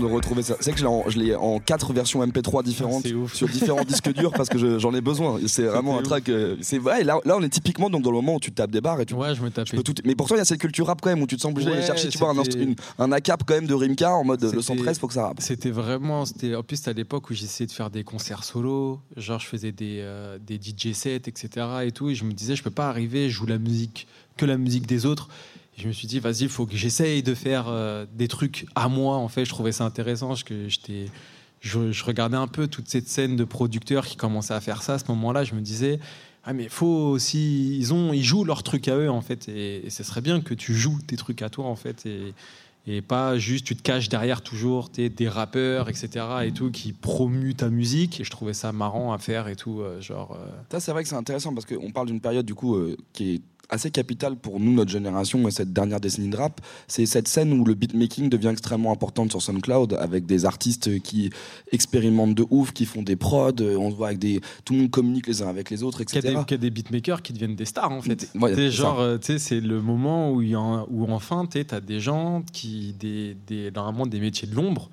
De 0.00 0.06
retrouver 0.06 0.42
ça. 0.42 0.56
C'est 0.60 0.72
que 0.72 0.78
je 0.78 1.18
l'ai 1.18 1.34
en, 1.34 1.58
quatre 1.60 1.92
versions 1.92 2.24
MP3 2.24 2.62
différentes 2.64 3.06
sur 3.32 3.48
différents 3.48 3.84
disques 3.84 4.12
durs 4.12 4.32
parce 4.32 4.48
que 4.48 4.58
je- 4.58 4.78
j'en 4.78 4.94
ai 4.94 5.00
besoin. 5.00 5.38
C'est 5.46 5.64
vraiment 5.64 5.98
un 5.98 6.02
track. 6.02 6.28
euh, 6.28 6.56
c'est 6.60 6.78
ouais, 6.78 7.04
là, 7.04 7.18
là, 7.24 7.36
on 7.36 7.42
est 7.42 7.48
typiquement 7.48 7.90
donc 7.90 8.02
dans 8.02 8.10
le 8.10 8.16
moment 8.16 8.36
où 8.36 8.40
tu 8.40 8.52
tapes 8.52 8.70
des 8.70 8.80
barres 8.80 9.00
et 9.00 9.06
tu 9.06 9.14
Ouais, 9.14 9.34
je 9.34 9.42
me 9.42 9.50
tout- 9.82 9.94
Mais 10.04 10.14
pourtant, 10.14 10.34
il 10.34 10.38
y 10.38 10.40
a 10.40 10.44
cette 10.44 10.60
culture 10.60 10.86
rap 10.86 11.00
quand 11.00 11.10
même 11.10 11.22
où 11.22 11.26
tu 11.26 11.36
te 11.36 11.40
sens 11.42 11.50
obligé 11.50 11.68
d'aller 11.68 11.80
Ouais, 11.82 11.86
chercher, 11.86 12.08
tu 12.08 12.18
vois, 12.18 12.30
un, 12.30 12.42
une- 12.58 12.74
un 12.98 13.12
ACAP 13.12 13.42
quand 13.46 13.54
même 13.54 13.66
de 13.66 13.74
Rimka 13.74 14.12
en 14.14 14.24
mode 14.24 14.42
le 14.42 14.48
C'était- 14.48 14.62
113, 14.62 14.98
faut 14.98 15.06
que 15.08 15.14
ça 15.14 15.24
rappe. 15.26 15.40
C'était 15.40 15.70
vraiment. 15.70 16.20
En 16.22 16.62
plus, 16.62 16.76
c'était 16.76 16.90
à 16.90 16.92
l'époque 16.94 17.30
où 17.30 17.34
j'essayais 17.34 17.66
de 17.66 17.72
faire 17.72 17.90
des 17.90 18.04
concerts 18.04 18.44
solo. 18.44 19.00
Genre, 19.16 19.38
je 19.40 19.46
faisais 19.46 19.72
des, 19.72 19.98
euh, 20.00 20.38
des 20.38 20.58
DJ 20.60 20.92
sets, 20.94 21.16
etc. 21.26 21.66
Et 21.84 21.92
tout. 21.92 22.08
Et 22.10 22.14
je 22.14 22.24
me 22.24 22.32
disais, 22.32 22.56
je 22.56 22.62
peux 22.62 22.70
pas 22.70 22.88
arriver, 22.88 23.28
je 23.28 23.34
joue 23.34 23.46
la 23.46 23.58
musique, 23.58 24.06
que 24.36 24.46
la 24.46 24.56
musique 24.56 24.86
des 24.86 25.06
autres. 25.06 25.28
Je 25.80 25.88
me 25.88 25.92
suis 25.92 26.06
dit, 26.06 26.20
vas-y, 26.20 26.42
il 26.42 26.48
faut 26.48 26.66
que 26.66 26.76
j'essaye 26.76 27.22
de 27.22 27.34
faire 27.34 27.66
euh, 27.68 28.06
des 28.14 28.28
trucs 28.28 28.66
à 28.74 28.88
moi. 28.88 29.16
En 29.16 29.28
fait, 29.28 29.44
je 29.44 29.50
trouvais 29.50 29.72
ça 29.72 29.84
intéressant. 29.84 30.34
Je, 30.34 30.42
je 31.62 32.04
regardais 32.04 32.36
un 32.36 32.46
peu 32.46 32.68
toute 32.68 32.88
cette 32.88 33.08
scène 33.08 33.36
de 33.36 33.44
producteurs 33.44 34.06
qui 34.06 34.16
commençaient 34.16 34.54
à 34.54 34.60
faire 34.60 34.82
ça 34.82 34.94
à 34.94 34.98
ce 34.98 35.04
moment-là. 35.08 35.44
Je 35.44 35.54
me 35.54 35.60
disais, 35.60 35.98
ah 36.44 36.52
mais 36.52 36.68
faut 36.68 36.86
aussi, 36.86 37.76
ils 37.78 37.92
ont, 37.92 38.12
ils 38.12 38.24
jouent 38.24 38.44
leurs 38.44 38.62
trucs 38.62 38.88
à 38.88 38.96
eux 38.96 39.10
en 39.10 39.20
fait, 39.20 39.48
et, 39.48 39.88
ce 39.90 40.02
serait 40.02 40.22
bien 40.22 40.40
que 40.40 40.54
tu 40.54 40.74
joues 40.74 40.98
tes 41.06 41.16
trucs 41.16 41.42
à 41.42 41.50
toi 41.50 41.66
en 41.66 41.76
fait, 41.76 42.06
et, 42.06 42.32
et 42.86 43.02
pas 43.02 43.36
juste 43.36 43.66
tu 43.66 43.76
te 43.76 43.82
caches 43.82 44.08
derrière 44.08 44.40
toujours 44.40 44.90
t'es 44.90 45.10
des 45.10 45.28
rappeurs 45.28 45.90
etc 45.90 46.24
et 46.46 46.52
tout 46.52 46.70
qui 46.70 46.94
promuent 46.94 47.54
ta 47.54 47.68
musique. 47.68 48.20
Et 48.20 48.24
je 48.24 48.30
trouvais 48.30 48.54
ça 48.54 48.72
marrant 48.72 49.12
à 49.12 49.18
faire 49.18 49.48
et 49.48 49.56
tout, 49.56 49.80
euh, 49.80 50.00
genre. 50.00 50.32
euh, 50.40 50.48
Ça, 50.70 50.80
c'est 50.80 50.92
vrai 50.92 51.02
que 51.02 51.10
c'est 51.10 51.14
intéressant 51.14 51.52
parce 51.52 51.66
qu'on 51.66 51.90
parle 51.90 52.06
d'une 52.06 52.22
période 52.22 52.46
du 52.46 52.54
coup 52.54 52.78
qui 53.12 53.34
est 53.34 53.42
assez 53.70 53.90
capital 53.90 54.36
pour 54.36 54.60
nous, 54.60 54.72
notre 54.72 54.90
génération 54.90 55.46
et 55.48 55.50
cette 55.50 55.72
dernière 55.72 56.00
décennie 56.00 56.28
de 56.28 56.36
rap. 56.36 56.60
C'est 56.88 57.06
cette 57.06 57.28
scène 57.28 57.52
où 57.52 57.64
le 57.64 57.74
beatmaking 57.74 58.28
devient 58.28 58.48
extrêmement 58.48 58.92
importante 58.92 59.30
sur 59.30 59.40
SoundCloud 59.40 59.94
avec 59.94 60.26
des 60.26 60.44
artistes 60.44 61.00
qui 61.02 61.30
expérimentent 61.72 62.34
de 62.34 62.44
ouf, 62.50 62.72
qui 62.72 62.84
font 62.84 63.02
des 63.02 63.16
prods. 63.16 63.52
On 63.60 63.90
se 63.90 63.96
voit 63.96 64.08
avec 64.08 64.18
des, 64.18 64.40
tout 64.64 64.72
le 64.74 64.80
monde 64.80 64.90
communique 64.90 65.26
les 65.26 65.42
uns 65.42 65.48
avec 65.48 65.70
les 65.70 65.82
autres, 65.82 66.00
etc. 66.00 66.20
Qu'il 66.20 66.30
y, 66.32 66.36
a 66.36 66.44
des, 66.44 66.58
des 66.58 66.70
beatmakers 66.70 67.22
qui 67.22 67.32
deviennent 67.32 67.56
des 67.56 67.64
stars 67.64 67.92
en 67.92 68.02
fait. 68.02 68.28
Ouais, 68.40 68.54
c'est 68.54 68.70
genre, 68.70 69.00
euh, 69.00 69.18
tu 69.18 69.26
sais, 69.26 69.38
c'est 69.38 69.60
le 69.60 69.80
moment 69.80 70.32
où, 70.32 70.42
y 70.42 70.54
a- 70.54 70.84
où 70.90 71.04
enfin, 71.10 71.46
tu 71.50 71.64
as 71.70 71.80
des 71.80 72.00
gens 72.00 72.42
qui, 72.52 72.94
des, 72.98 73.36
des, 73.46 73.70
normalement 73.70 74.06
des 74.06 74.20
métiers 74.20 74.48
de 74.48 74.54
l'ombre, 74.54 74.90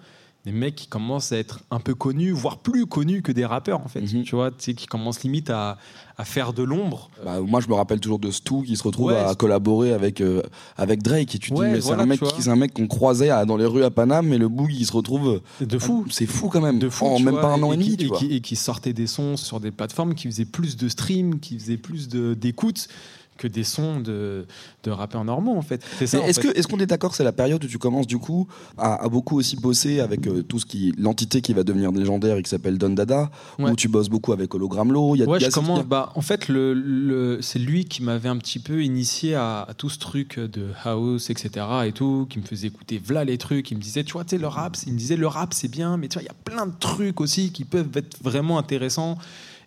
des 0.48 0.54
mecs 0.54 0.76
qui 0.76 0.88
commencent 0.88 1.34
à 1.34 1.38
être 1.38 1.60
un 1.72 1.82
peu 1.82 1.94
connus, 1.94 2.32
voire 2.32 2.60
plus 2.60 2.86
connus 2.86 3.22
que 3.22 3.34
des 3.34 3.44
rappeurs 3.46 3.82
en 3.82 3.90
fait. 3.90 4.02
Tu 4.24 4.34
vois, 4.36 4.50
tu 4.50 4.56
sais, 4.60 4.74
qui 4.76 4.86
commencent 4.88 5.22
limite 5.24 5.50
à, 5.50 5.78
à 6.18 6.24
faire 6.24 6.54
de 6.54 6.64
l'ombre. 6.64 7.10
Bah, 7.26 7.42
moi, 7.42 7.60
je 7.60 7.68
me 7.68 7.74
rappelle 7.74 8.00
toujours 8.00 8.18
de 8.18 8.32
Stu 8.32 8.64
qui 8.64 8.78
se 8.78 8.84
retrouve 8.84 9.08
Ouais, 9.08 9.18
à 9.18 9.36
collaborer 9.36 9.92
avec, 9.92 10.22
euh, 10.22 10.42
avec 10.78 11.04
Drake. 11.04 11.36
Et 11.36 11.38
tu 11.40 11.52
te 11.52 11.56
Ouais, 11.56 11.66
dis, 11.68 11.72
mais 11.74 11.82
c'est 11.82 11.88
voilà, 11.88 12.04
un 12.04 12.06
mec, 12.06 12.20
tu 12.20 12.24
vois. 12.24 12.34
qui- 12.34 12.42
c'est 12.44 12.50
un 12.50 12.56
mec 12.56 12.74
qu'on 12.74 12.88
croisait 12.88 13.30
à- 13.30 13.44
dans 13.44 13.58
les 13.58 13.66
rues 13.66 13.84
à 13.84 13.92
Paname, 13.92 14.32
et 14.32 14.38
le 14.38 14.48
boug, 14.48 14.72
il 14.74 14.86
se 14.86 14.94
retrouve. 14.94 15.42
De 15.60 15.78
fou. 15.78 16.06
C'est 16.10 16.26
fou 16.26 16.48
quand 16.48 16.62
même. 16.62 16.80
de 16.80 16.88
fou, 16.90 17.06
en 17.08 17.18
tu 17.18 17.24
même 17.26 17.34
vois, 17.34 17.42
pas 17.42 17.54
un 17.54 17.62
an 17.64 17.74
et, 17.74 17.78
qui, 17.78 17.84
demi, 17.84 17.98
tu 17.98 18.06
et 18.06 18.08
vois. 18.08 18.18
qui- 18.20 18.34
et 18.34 18.40
qui 18.40 18.56
sortaient 18.56 18.94
des 18.94 19.08
sons 19.08 19.36
sur 19.36 19.60
des 19.60 19.72
plateformes 19.72 20.16
qui 20.16 20.28
faisaient 20.30 20.46
plus 20.46 20.78
de 20.78 20.88
streams, 20.88 21.40
qui 21.42 21.60
faisaient 21.60 21.76
plus 21.78 22.08
d'écoutes 22.08 22.88
que 23.38 23.48
des 23.48 23.64
sons 23.64 24.00
de, 24.00 24.46
de 24.84 24.92
rappeurs 24.92 25.24
normaux 25.24 25.56
en 25.56 25.62
fait. 25.62 25.84
Est-ce 26.02 26.18
fait. 26.18 26.42
que 26.54 26.58
est-ce 26.58 26.68
qu'on 26.68 26.80
est 26.80 26.86
d'accord 26.86 27.16
c'est 27.16 27.24
la 27.24 27.32
période 27.32 27.64
où 27.64 27.68
tu 27.68 27.78
commences 27.78 28.08
du 28.08 28.18
coup 28.18 28.48
à, 28.78 29.04
à 29.04 29.08
beaucoup 29.10 29.38
aussi 29.38 29.56
bosser 29.56 30.00
avec 30.00 30.28
euh, 30.28 30.42
tout 30.44 30.60
ce 30.60 30.66
qui 30.66 30.94
l'entité 30.98 31.42
qui 31.42 31.54
va 31.54 31.64
devenir 31.64 31.92
légendaire 31.92 32.38
et 32.38 32.44
qui 32.44 32.50
s'appelle 32.50 32.78
Don 32.78 32.90
Dada 32.90 33.30
Ouais. 33.60 33.72
où 33.72 33.76
tu 33.76 33.88
bosses 33.88 34.10
beaucoup 34.10 34.34
avec 34.34 34.54
Hologramlo 34.54 35.16
y 35.16 35.24
a, 35.24 35.26
Ouais, 35.28 35.38
il 35.38 35.42
y 35.42 35.46
a 35.46 35.48
je 35.50 35.52
ce- 35.52 35.60
commence. 35.60 35.86
Bah, 35.86 36.12
en 36.16 36.22
fait, 36.22 36.48
le, 36.48 36.74
le- 36.74 37.40
c'est 37.42 37.60
lui 37.60 37.86
qui 37.86 38.04
m'avait 38.04 38.30
un 38.30 38.38
petit 38.38 38.60
peu 38.60 38.84
initié 38.84 39.36
à, 39.36 39.62
à 39.64 39.74
tout 39.74 39.90
ce 39.90 39.98
truc 40.00 40.40
de 40.40 40.68
house, 40.84 41.30
etc. 41.30 41.66
et 41.86 41.92
tout, 41.92 42.28
qui 42.30 42.40
me 42.40 42.44
faisait 42.44 42.68
écouter 42.68 42.98
v'là 43.04 43.24
les 43.24 43.38
trucs. 43.38 43.72
Il 43.72 43.78
me 43.78 43.82
disait, 43.82 44.04
tu 44.04 44.14
vois, 44.14 44.24
tu 44.24 44.32
sais, 44.32 44.38
le 44.38 44.48
rap, 44.48 44.76
c'est- 44.76 44.88
il 44.88 44.94
me 44.94 44.98
disait, 44.98 45.16
le 45.18 45.28
rap, 45.28 45.54
c'est 45.54 45.68
bien, 45.70 45.98
mais 45.98 46.08
tu 46.08 46.14
vois, 46.14 46.24
il 46.24 46.26
y 46.26 46.30
a 46.30 46.36
plein 46.44 46.66
de 46.68 46.74
trucs 46.80 47.20
aussi 47.22 47.52
qui 47.52 47.64
peuvent 47.66 47.90
être 47.96 48.18
vraiment 48.24 48.58
intéressants. 48.58 49.18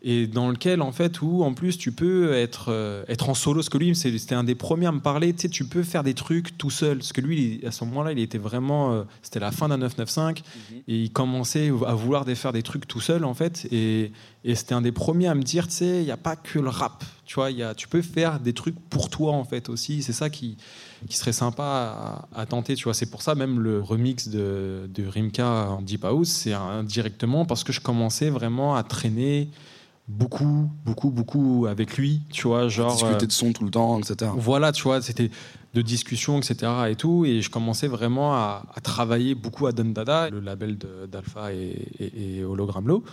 Et 0.02 0.26
dans 0.26 0.48
lequel, 0.48 0.80
en 0.80 0.92
fait, 0.92 1.20
où 1.20 1.42
en 1.42 1.52
plus 1.52 1.76
tu 1.76 1.92
peux 1.92 2.32
être, 2.32 2.66
euh, 2.68 3.04
être 3.08 3.28
en 3.28 3.34
solo. 3.34 3.56
Parce 3.60 3.68
que 3.68 3.76
lui, 3.78 3.94
c'était 3.94 4.34
un 4.34 4.44
des 4.44 4.54
premiers 4.54 4.86
à 4.86 4.92
me 4.92 5.00
parler. 5.00 5.34
Tu 5.34 5.42
sais, 5.42 5.48
tu 5.48 5.64
peux 5.64 5.82
faire 5.82 6.02
des 6.02 6.14
trucs 6.14 6.56
tout 6.56 6.70
seul. 6.70 6.98
Parce 6.98 7.12
que 7.12 7.20
lui, 7.20 7.60
à 7.66 7.70
ce 7.70 7.84
moment-là, 7.84 8.12
il 8.12 8.18
était 8.18 8.38
vraiment. 8.38 8.94
euh, 8.94 9.02
c'était 9.22 9.40
la 9.40 9.50
fin 9.50 9.68
d'un 9.68 9.76
995. 9.78 10.42
Et 10.88 10.96
il 10.96 11.12
commençait 11.12 11.68
à 11.86 11.94
vouloir 11.94 12.24
faire 12.26 12.52
des 12.52 12.62
trucs 12.62 12.88
tout 12.88 13.00
seul, 13.00 13.24
en 13.24 13.34
fait. 13.34 13.66
Et, 13.72 14.12
et 14.44 14.54
c'était 14.54 14.74
un 14.74 14.80
des 14.80 14.92
premiers 14.92 15.28
à 15.28 15.34
me 15.34 15.42
dire, 15.42 15.68
tu 15.68 15.74
sais, 15.74 16.00
il 16.00 16.04
n'y 16.04 16.10
a 16.10 16.16
pas 16.16 16.36
que 16.36 16.58
le 16.58 16.70
rap. 16.70 17.04
Tu 17.26 17.34
vois, 17.34 17.50
y 17.50 17.62
a, 17.62 17.74
tu 17.74 17.86
peux 17.86 18.02
faire 18.02 18.40
des 18.40 18.54
trucs 18.54 18.78
pour 18.88 19.10
toi, 19.10 19.32
en 19.32 19.44
fait, 19.44 19.68
aussi. 19.68 20.02
C'est 20.02 20.14
ça 20.14 20.30
qui, 20.30 20.56
qui 21.08 21.16
serait 21.16 21.32
sympa 21.32 22.26
à, 22.34 22.40
à 22.40 22.46
tenter. 22.46 22.74
Tu 22.74 22.84
vois, 22.84 22.94
c'est 22.94 23.10
pour 23.10 23.22
ça 23.22 23.34
même 23.34 23.60
le 23.60 23.80
remix 23.80 24.28
de, 24.28 24.88
de 24.92 25.06
Rimka 25.06 25.68
en 25.70 25.82
Deep 25.82 26.04
House, 26.04 26.28
c'est 26.28 26.52
indirectement 26.52 27.44
parce 27.44 27.64
que 27.64 27.72
je 27.72 27.80
commençais 27.80 28.30
vraiment 28.30 28.74
à 28.74 28.82
traîner 28.82 29.48
beaucoup, 30.10 30.70
beaucoup, 30.84 31.10
beaucoup 31.10 31.66
avec 31.68 31.96
lui. 31.96 32.22
Tu 32.30 32.48
vois, 32.48 32.68
genre. 32.68 32.92
discuter 32.92 33.24
euh, 33.24 33.26
de 33.26 33.32
son 33.32 33.52
tout 33.52 33.64
le 33.64 33.70
temps 33.70 33.98
etc 33.98 34.30
voilà, 34.36 34.72
tu 34.72 34.82
vois, 34.82 35.00
c'était 35.00 35.30
de 35.74 35.82
discussions, 35.82 36.38
etc. 36.38 36.72
et 36.90 36.96
tout. 36.96 37.24
Et 37.24 37.42
je 37.42 37.50
commençais 37.50 37.86
vraiment 37.86 38.34
à, 38.34 38.64
à 38.74 38.80
travailler 38.80 39.34
beaucoup 39.34 39.66
à 39.66 39.72
Don 39.72 39.84
Dada, 39.86 40.28
le 40.30 40.40
label 40.40 40.76
d'Alpha 41.08 41.52
et, 41.52 41.88
et, 41.98 42.38
et 42.38 42.44
Hologramlo. 42.44 43.04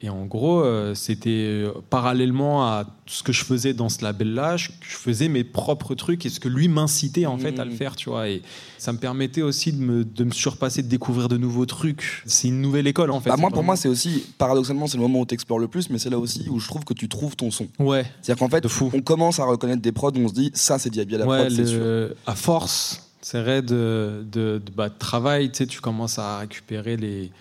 Et 0.00 0.10
en 0.10 0.26
gros, 0.26 0.60
euh, 0.62 0.94
c'était 0.94 1.30
euh, 1.30 1.72
parallèlement 1.90 2.64
à 2.64 2.84
tout 2.84 3.14
ce 3.14 3.22
que 3.24 3.32
je 3.32 3.44
faisais 3.44 3.74
dans 3.74 3.88
ce 3.88 4.04
label-là, 4.04 4.56
je, 4.56 4.68
je 4.80 4.94
faisais 4.96 5.26
mes 5.28 5.42
propres 5.42 5.96
trucs 5.96 6.24
et 6.24 6.28
ce 6.28 6.38
que 6.38 6.48
lui 6.48 6.68
m'incitait 6.68 7.26
en 7.26 7.36
fait 7.36 7.58
à 7.58 7.64
le 7.64 7.72
Mhm. 7.72 7.76
faire, 7.76 7.96
tu 7.96 8.08
vois. 8.08 8.28
Et 8.28 8.42
ça 8.78 8.92
me 8.92 8.98
permettait 8.98 9.42
aussi 9.42 9.72
de 9.72 9.78
me, 9.82 10.04
de 10.04 10.22
me 10.22 10.30
surpasser, 10.30 10.82
de 10.84 10.88
découvrir 10.88 11.28
de 11.28 11.36
nouveaux 11.36 11.66
trucs. 11.66 12.22
C'est 12.26 12.46
une 12.46 12.60
nouvelle 12.60 12.86
école 12.86 13.10
en 13.10 13.18
fait. 13.20 13.30
Bah, 13.30 13.36
moi 13.36 13.50
pour 13.50 13.64
moi 13.64 13.74
c'est 13.74 13.88
aussi 13.88 14.24
paradoxalement 14.38 14.86
c'est 14.86 14.98
le 14.98 15.02
moment 15.02 15.18
où 15.20 15.26
tu 15.26 15.34
explores 15.34 15.58
le 15.58 15.66
plus 15.66 15.90
mais 15.90 15.98
c'est 15.98 16.10
là 16.10 16.18
aussi 16.20 16.46
où 16.48 16.60
je 16.60 16.68
trouve 16.68 16.84
que 16.84 16.94
tu 16.94 17.08
trouves 17.08 17.34
ton 17.34 17.50
son 17.50 17.66
Ouais, 17.80 18.04
c'est-à-dire 18.22 18.38
qu'en 18.38 18.48
fait 18.50 18.60
de 18.60 18.68
fou. 18.68 18.90
on 18.94 19.00
commence 19.02 19.40
à 19.40 19.46
reconnaître 19.46 19.82
des 19.82 19.90
prods 19.92 20.12
où 20.12 20.18
on 20.20 20.28
se 20.28 20.34
dit 20.34 20.52
ça 20.54 20.78
c'est 20.78 20.90
Diaby 20.90 21.16
à 21.16 21.18
la 21.18 21.26
Ouais, 21.26 21.38
prod 21.46 21.50
c'est 21.50 21.66
sûr 21.66 22.10
à 22.24 22.36
force, 22.36 23.10
c'est 23.20 23.42
vrai 23.42 23.62
de, 23.62 24.24
de, 24.30 24.62
de- 24.64 24.72
bah, 24.76 24.90
de 24.90 24.94
travail, 24.96 25.50
tu 25.50 25.58
sais, 25.58 25.66
tu 25.66 25.80
commences 25.80 26.20
à 26.20 26.38
récupérer 26.38 26.96
les, 26.96 27.32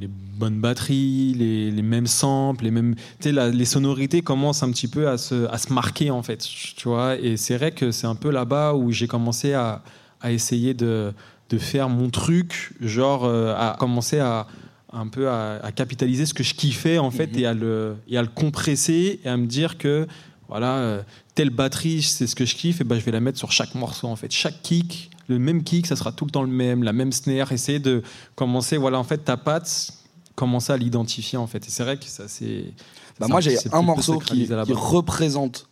les 0.00 0.08
bonnes 0.08 0.60
batteries, 0.60 1.34
les, 1.36 1.70
les 1.70 1.82
mêmes 1.82 2.06
samples, 2.06 2.64
les 2.64 2.70
mêmes, 2.70 2.94
tu 2.94 3.02
sais, 3.20 3.32
la- 3.32 3.48
les 3.50 3.64
sonorités 3.64 4.22
commencent 4.22 4.62
un 4.62 4.70
petit 4.70 4.88
peu 4.88 5.08
à 5.08 5.18
se, 5.18 5.46
à 5.48 5.58
se 5.58 5.72
marquer 5.72 6.10
en 6.10 6.22
fait, 6.22 6.38
tu 6.76 6.88
vois. 6.88 7.16
Et 7.16 7.36
c'est 7.36 7.56
vrai 7.56 7.72
que 7.72 7.90
c'est 7.90 8.06
un 8.06 8.14
peu 8.14 8.30
là-bas 8.30 8.74
où 8.74 8.92
j'ai 8.92 9.08
commencé 9.08 9.52
à, 9.54 9.82
à 10.20 10.30
essayer 10.32 10.74
de, 10.74 11.12
de 11.50 11.58
faire 11.58 11.88
mon 11.88 12.10
truc, 12.10 12.72
genre 12.80 13.24
euh, 13.24 13.54
à 13.56 13.76
commencer 13.78 14.18
à 14.20 14.46
un 14.92 15.06
peu 15.08 15.28
à, 15.28 15.56
à 15.62 15.70
capitaliser 15.72 16.24
ce 16.26 16.32
que 16.32 16.42
je 16.42 16.54
kiffais 16.54 16.96
en 16.98 17.10
fait 17.10 17.32
Mhm. 17.34 17.38
et 17.40 17.46
à 17.46 17.52
le 17.54 17.96
et 18.08 18.16
à 18.16 18.22
le 18.22 18.28
compresser 18.28 19.20
et 19.22 19.28
à 19.28 19.36
me 19.36 19.46
dire 19.46 19.76
que 19.76 20.06
voilà 20.48 20.76
euh, 20.76 21.02
telle 21.34 21.50
batterie 21.50 22.00
c'est 22.00 22.26
ce 22.26 22.34
que 22.34 22.46
je 22.46 22.54
kiffe 22.54 22.80
et 22.80 22.84
ben 22.84 22.98
je 22.98 23.04
vais 23.04 23.12
la 23.12 23.20
mettre 23.20 23.36
sur 23.36 23.52
chaque 23.52 23.74
morceau 23.74 24.06
en 24.08 24.16
fait 24.16 24.32
chaque 24.32 24.62
kick 24.62 25.10
le 25.28 25.38
même 25.38 25.62
kick 25.62 25.86
ça 25.86 25.96
sera 25.96 26.12
tout 26.12 26.24
le 26.24 26.30
temps 26.30 26.42
le 26.42 26.48
même 26.48 26.82
la 26.82 26.92
même 26.92 27.12
snare. 27.12 27.52
Essayer 27.52 27.78
de 27.78 28.02
commencer 28.34 28.76
voilà 28.76 28.98
en 28.98 29.04
fait 29.04 29.18
ta 29.18 29.36
patte 29.36 29.92
commencer 30.34 30.72
à 30.72 30.76
l'identifier 30.76 31.38
en 31.38 31.46
fait. 31.46 31.66
Et 31.66 31.70
c'est 31.70 31.82
vrai 31.82 31.98
que 31.98 32.04
ça 32.04 32.28
c'est 32.28 32.72
Bah 33.18 33.26
moi 33.28 33.40
j'ai 33.40 33.56
un 33.72 33.82
morceau 33.82 34.18
qui 34.18 34.48
représente 34.52 35.67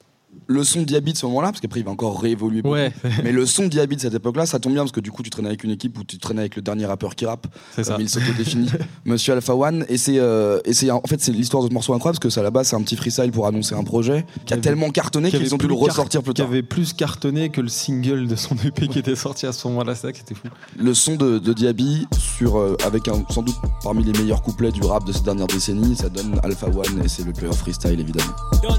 le 0.47 0.65
son 0.65 0.83
Diaby 0.83 1.13
de 1.13 1.19
ce 1.19 1.27
moment-là, 1.27 1.49
parce 1.49 1.61
qu'après 1.61 1.81
il 1.81 1.85
va 1.87 1.93
encore 1.93 2.21
réévoluer 2.21 2.63
beaucoup. 2.63 2.75
ouais 2.75 2.93
Mais 3.25 3.33
le 3.33 3.47
son 3.47 3.67
Diaby 3.67 3.97
de 3.97 4.01
cette 4.01 4.15
époque-là, 4.15 4.47
ça 4.47 4.59
tombe 4.59 4.73
bien 4.73 4.83
parce 4.83 4.93
que 4.93 5.01
du 5.01 5.11
coup 5.11 5.23
tu 5.23 5.31
traînais 5.31 5.49
avec 5.49 5.65
une 5.65 5.71
équipe 5.71 5.99
où 5.99 6.05
tu 6.05 6.19
traînais 6.19 6.41
avec 6.41 6.57
le 6.57 6.63
dernier 6.63 6.87
rappeur 6.87 7.15
qui 7.15 7.27
rappe, 7.27 7.47
c'est 7.75 7.85
ça 7.85 7.93
comme 7.93 8.03
il 8.03 8.09
s'auto-définit, 8.09 8.71
Monsieur 9.05 9.33
Alpha 9.35 9.55
One. 9.55 9.85
Et 9.89 9.97
c'est, 9.99 10.19
euh, 10.19 10.61
et 10.65 10.73
c'est 10.73 10.91
en 10.91 11.01
fait 11.03 11.21
c'est 11.21 11.33
l'histoire 11.33 11.63
de 11.63 11.69
ce 11.69 11.75
morceau 11.75 11.95
incroyable 11.95 12.19
parce 12.19 12.23
que 12.23 12.31
ça 12.31 12.41
à 12.41 12.45
la 12.45 12.51
base 12.51 12.69
c'est 12.69 12.77
un 12.77 12.83
petit 12.83 12.97
freestyle 12.97 13.31
pour 13.33 13.47
annoncer 13.47 13.75
un 13.75 13.85
projet 13.85 14.25
qui 14.45 14.55
a 14.55 14.59
tellement 14.59 14.91
cartonné 14.91 15.31
qui 15.31 15.39
qu'ils 15.39 15.55
ont 15.55 15.59
plus 15.59 15.69
le 15.69 15.75
ressortir 15.75 16.23
plus 16.23 16.33
qui 16.33 16.43
tard. 16.43 16.49
avait 16.49 16.63
plus 16.63 16.93
cartonné 16.93 17.49
que 17.51 17.61
le 17.61 17.69
single 17.69 18.27
de 18.27 18.37
son 18.37 18.55
EP 18.65 18.89
qui 18.89 18.99
était 18.99 19.17
sorti 19.17 19.47
à 19.47 19.53
ce 19.53 19.67
moment-là 19.69 19.95
c'est 19.95 20.09
ça 20.09 20.13
qui 20.13 20.21
était 20.21 20.35
fou 20.35 20.49
Le 20.79 20.95
son 20.95 21.17
de, 21.17 21.39
de 21.39 21.53
Diaby 21.53 22.07
sur 22.19 22.57
euh, 22.59 22.77
avec 22.85 23.09
un, 23.09 23.25
sans 23.31 23.43
doute 23.43 23.57
parmi 23.83 24.05
les 24.05 24.13
meilleurs 24.19 24.43
couplets 24.43 24.73
du 24.73 24.83
rap 24.83 25.05
de 25.07 25.13
ces 25.13 25.23
dernières 25.23 25.47
décennies, 25.47 25.97
ça 25.97 26.09
donne 26.09 26.39
Alpha 26.43 26.67
One 26.69 27.03
et 27.05 27.09
c'est 27.09 27.25
le 27.25 27.33
player 27.33 27.53
freestyle 27.55 27.99
évidemment. 28.01 28.33
Don 28.63 28.75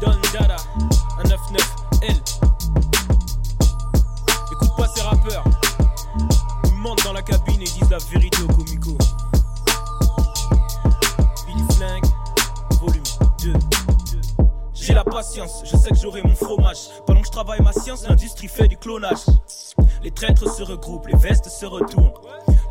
Don 0.00 0.12
Dada, 0.32 0.56
un 1.18 1.22
9-9L. 1.22 2.20
Écoute 4.52 4.76
pas 4.76 4.88
ces 4.94 5.02
rappeurs. 5.02 5.44
Ils 6.64 6.74
mentent 6.74 7.02
dans 7.04 7.12
la 7.12 7.22
cabine 7.22 7.62
et 7.62 7.64
disent 7.64 7.90
la 7.90 7.98
vérité 7.98 8.42
au 8.42 8.46
comico. 8.48 8.96
Billy 11.46 11.64
Flingue, 11.76 12.04
volume 12.80 13.02
2. 13.42 13.52
J'ai 14.74 14.94
la 14.94 15.04
patience, 15.04 15.62
je 15.64 15.76
sais 15.76 15.90
que 15.90 15.96
j'aurai 15.96 16.22
mon 16.22 16.36
fromage. 16.36 16.88
Pendant 17.06 17.20
que 17.20 17.26
je 17.26 17.32
travaille 17.32 17.60
ma 17.62 17.72
science, 17.72 18.06
l'industrie 18.06 18.48
fait 18.48 18.68
du 18.68 18.76
clonage. 18.76 19.24
Les 20.02 20.10
traîtres 20.10 20.54
se 20.54 20.62
regroupent, 20.62 21.06
les 21.06 21.16
vestes 21.16 21.48
se 21.48 21.66
retournent. 21.66 22.12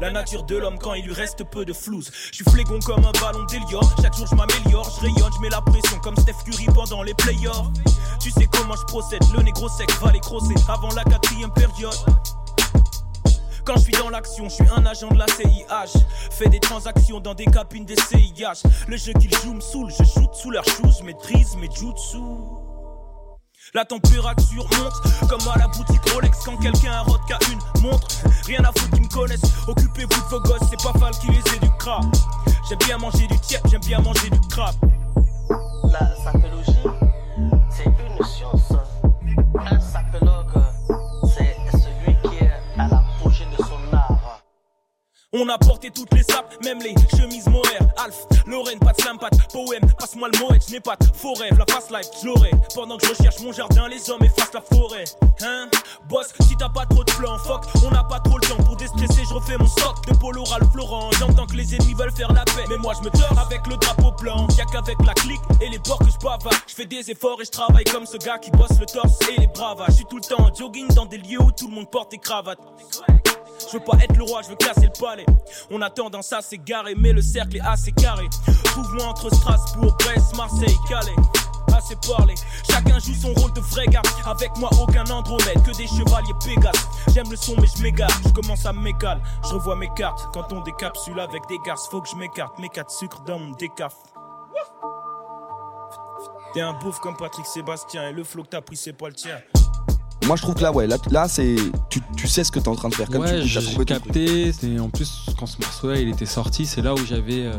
La 0.02 0.12
nature 0.12 0.44
de 0.44 0.58
l'homme 0.58 0.78
quand 0.78 0.94
il 0.94 1.06
lui 1.06 1.14
reste 1.14 1.44
peu 1.44 1.66
de 1.66 1.74
flouze. 1.74 2.12
Je 2.32 2.36
suis 2.36 2.46
flégon 2.52 2.80
comme 2.86 3.06
un 3.06 3.12
ballon 3.20 3.46
d'Elior. 3.46 3.96
Chaque 4.02 4.16
jour 4.16 4.28
je 4.28 4.36
m'améliore, 4.36 4.90
je 4.96 5.02
rayonne, 5.02 5.32
je 5.36 5.42
mets 5.42 5.50
la 5.50 5.62
pression 5.62 5.98
comme 6.00 6.16
Steph 6.18 6.44
Curry 6.46 6.66
pendant 6.74 7.04
les 7.04 7.14
playoffs. 7.14 7.68
Tu 8.20 8.32
sais 8.32 8.48
comment 8.52 8.76
je 8.76 8.84
procède, 8.84 9.22
le 9.36 9.44
négro 9.44 9.70
sec 9.70 9.90
va 10.02 10.12
les 10.12 10.20
crosser 10.20 10.56
avant 10.68 10.94
la 10.96 11.04
quatrième 11.04 11.52
période. 11.52 11.96
Quand 13.66 13.78
je 13.78 13.82
suis 13.82 13.94
dans 13.94 14.10
l'action, 14.10 14.48
je 14.48 14.56
suis 14.56 14.68
un 14.76 14.86
agent 14.86 15.10
de 15.10 15.18
la 15.18 15.26
CIH. 15.28 16.00
Fais 16.32 16.50
des 16.50 16.60
transactions 16.60 17.20
dans 17.20 17.34
des 17.34 17.46
cabines 17.46 17.86
des 17.86 17.96
CIH. 17.96 18.68
Le 18.88 18.96
jeu 18.96 19.14
qu'ils 19.14 19.34
jouent 19.38 19.56
me 19.56 19.62
saoule, 19.62 19.92
je 19.92 20.04
shoot 20.04 20.34
sous 20.34 20.52
leurs 20.52 20.66
shoes, 20.66 21.04
maîtrise 21.04 21.56
mes 21.56 21.70
jutsu. 21.72 22.20
La 23.74 23.84
température 23.84 24.64
monte 24.78 25.30
comme 25.30 25.42
à 25.54 25.58
la 25.58 25.68
boutique 25.68 26.10
Rolex 26.14 26.38
quand 26.46 26.58
quelqu'un 26.58 26.92
a 26.92 27.06
qu'à 27.28 27.40
une 27.52 27.82
montre. 27.82 28.08
Rien 28.46 28.64
à 28.64 28.68
foutre 28.68 28.92
qu'ils 28.92 29.04
me 29.04 29.08
connaissent. 29.08 29.42
Occupez-vous 29.68 30.08
de 30.08 30.30
vos 30.30 30.40
gosses, 30.42 30.70
c'est 30.70 30.82
pas 30.82 30.98
Fal 31.00 31.12
qui 31.20 31.28
les 31.28 31.56
éduquera. 31.56 32.02
J'aime 32.70 32.78
bien 32.86 32.98
manger 32.98 33.28
du 33.28 33.40
tiep, 33.40 33.62
j'aime 33.70 33.82
bien 33.82 34.00
manger 34.00 34.30
du 34.30 34.40
crabe. 34.48 34.76
La 35.92 36.16
sapologie, 36.24 36.88
c'est 37.70 37.86
une 37.86 38.26
science. 38.26 38.74
Un 39.60 39.80
sapologue, 39.80 40.45
On 45.38 45.50
a 45.50 45.58
porté 45.58 45.92
toutes 45.92 46.14
les 46.14 46.24
sapes, 46.24 46.56
même 46.64 46.80
les 46.80 46.96
chemises 47.18 47.48
Mohair, 47.48 47.82
Alf, 47.98 48.26
Lorraine, 48.46 48.80
pas 48.80 48.94
de 48.94 49.02
slam, 49.02 49.18
pas 49.18 49.30
pas 49.30 49.36
de 49.36 49.42
poème, 49.52 49.92
passe-moi 50.00 50.30
le 50.32 50.40
mot 50.40 50.48
je 50.66 50.72
n'ai 50.72 50.80
pas 50.80 50.96
de 50.96 51.06
faux 51.14 51.34
rêve. 51.34 51.58
La 51.58 51.66
fast 51.74 51.92
life, 51.92 52.08
je 52.22 52.28
l'aurai. 52.28 52.52
Pendant 52.74 52.96
que 52.98 53.06
je 53.06 53.14
recherche 53.14 53.40
mon 53.42 53.52
jardin, 53.52 53.90
les 53.90 54.10
hommes 54.10 54.24
effacent 54.24 54.54
la 54.54 54.62
forêt. 54.62 55.04
Hein, 55.42 55.68
boss, 56.08 56.28
si 56.48 56.56
t'as 56.56 56.70
pas 56.70 56.86
trop 56.86 57.04
de 57.04 57.12
plans, 57.12 57.38
fuck, 57.40 57.66
on 57.86 57.92
n'a 57.92 58.04
pas 58.04 58.20
trop 58.20 58.38
le 58.38 58.48
temps 58.48 58.64
pour 58.64 58.78
déstresser. 58.78 59.24
Je 59.28 59.34
refais 59.34 59.58
mon 59.58 59.68
stock 59.68 60.08
de 60.08 60.16
polo 60.16 60.44
Ralph 60.46 60.72
Florent. 60.72 61.12
J'entends 61.20 61.46
que 61.46 61.56
les 61.56 61.76
ennemis 61.76 61.96
veulent 61.96 62.16
faire 62.16 62.32
la 62.32 62.46
paix, 62.46 62.64
mais 62.70 62.78
moi 62.78 62.94
je 62.98 63.04
me 63.04 63.10
dors 63.10 63.40
avec 63.40 63.68
le 63.68 63.76
drapeau 63.76 64.12
blanc. 64.22 64.48
Y'a 64.58 64.66
qu'avec 64.66 64.98
la 65.06 65.14
clique 65.16 65.42
et 65.60 65.70
les 65.70 65.80
bords 65.80 66.00
que 66.00 66.12
je 66.12 66.18
bavard. 66.18 66.54
Je 66.68 66.76
fais 66.76 66.86
des 66.86 67.12
efforts 67.12 67.42
et 67.42 67.46
je 67.46 67.52
travaille 67.52 67.86
comme 67.86 68.06
ce 68.06 68.18
gars 68.18 68.38
qui 68.38 68.52
bosse 68.52 68.80
le 68.80 68.86
torse 68.86 69.20
et 69.30 69.42
les 69.42 69.48
bravas. 69.48 69.86
Je 69.90 69.96
suis 69.96 70.06
tout 70.06 70.18
le 70.18 70.24
temps 70.24 70.50
jogging 70.58 70.88
dans 70.94 71.06
des 71.06 71.18
lieux 71.18 71.42
où 71.42 71.52
tout 71.52 71.68
le 71.68 71.76
monde 71.76 71.90
porte 71.90 72.12
des 72.12 72.20
cravates. 72.20 72.60
Je 73.60 73.78
veux 73.78 73.84
pas 73.84 73.98
être 74.04 74.16
le 74.16 74.24
roi, 74.24 74.42
je 74.44 74.50
veux 74.50 74.56
casser 74.56 74.88
le 74.88 75.00
palais. 75.00 75.26
On 75.72 75.82
a 75.82 75.90
tendance 75.90 76.32
à 76.34 76.42
s'égarer, 76.42 76.96
mais 76.96 77.14
le 77.14 77.22
cercle 77.22 77.58
est 77.58 77.62
assez 77.62 77.92
carré. 77.92 78.28
Trouve-moi 78.66 79.06
entre 79.06 79.34
Strasbourg, 79.34 79.96
Brest, 80.00 80.36
Marseille, 80.36 80.78
Calais. 80.88 81.16
Assez 81.76 81.96
parlé, 82.08 82.36
chacun 82.70 83.00
joue 83.00 83.14
son 83.14 83.34
rôle 83.34 83.52
de 83.54 83.60
vrai 83.60 83.86
gars. 83.88 84.02
Avec 84.26 84.56
moi, 84.58 84.70
aucun 84.82 85.04
Andromède, 85.10 85.62
que 85.64 85.76
des 85.76 85.88
chevaliers 85.88 86.34
Pégases. 86.44 86.88
J'aime 87.14 87.30
le 87.30 87.36
son, 87.36 87.56
mais 87.60 87.68
je 87.76 87.82
m'égare. 87.84 88.10
Je 88.24 88.30
commence 88.30 88.66
à 88.66 88.72
m'égaler. 88.72 89.22
Je 89.44 89.54
revois 89.54 89.76
mes 89.76 89.90
cartes. 89.96 90.28
Quand 90.34 90.54
on 90.54 90.62
décapsule 90.62 91.20
avec 91.20 91.46
des 91.48 91.58
garces, 91.66 91.88
faut 91.90 92.02
que 92.02 92.10
je 92.10 92.16
m'écarte. 92.16 92.58
Mes 92.60 92.70
quatre 92.70 92.92
sucres 92.92 93.22
dans 93.22 93.40
mon 93.40 93.52
décaf. 93.52 93.94
T'es 96.54 96.62
un 96.62 96.74
bouffe 96.74 97.00
comme 97.00 97.18
Patrick 97.18 97.46
Sébastien 97.46 98.10
et 98.10 98.14
le 98.14 98.24
flow 98.24 98.44
que 98.44 98.50
t'as 98.50 98.62
pris, 98.62 98.78
c'est 98.78 98.94
pas 98.94 99.08
le 99.08 99.14
tien. 99.14 99.38
Moi, 100.26 100.36
je 100.36 100.42
trouve 100.42 100.56
que 100.56 100.64
là, 100.64 100.72
ouais, 100.72 100.88
là, 100.88 100.98
là 101.12 101.28
c'est, 101.28 101.56
tu, 101.90 102.02
tu 102.18 102.28
sais 102.28 102.44
ce 102.44 102.52
que 102.52 102.60
t'es 102.60 102.68
en 102.68 102.76
train 102.76 102.90
de 102.90 102.96
faire. 102.96 103.10
Comme 103.10 103.22
ouais, 103.22 103.42
j'ai 103.44 103.86
capté. 103.86 104.52
En 104.80 104.90
plus 104.90 105.26
quand 105.38 105.46
ce 105.46 105.58
morceau-là 105.62 106.00
il 106.00 106.10
était 106.10 106.26
sorti, 106.26 106.66
c'est 106.66 106.82
là 106.82 106.94
où 106.94 107.06
j'avais 107.06 107.46
euh, 107.46 107.54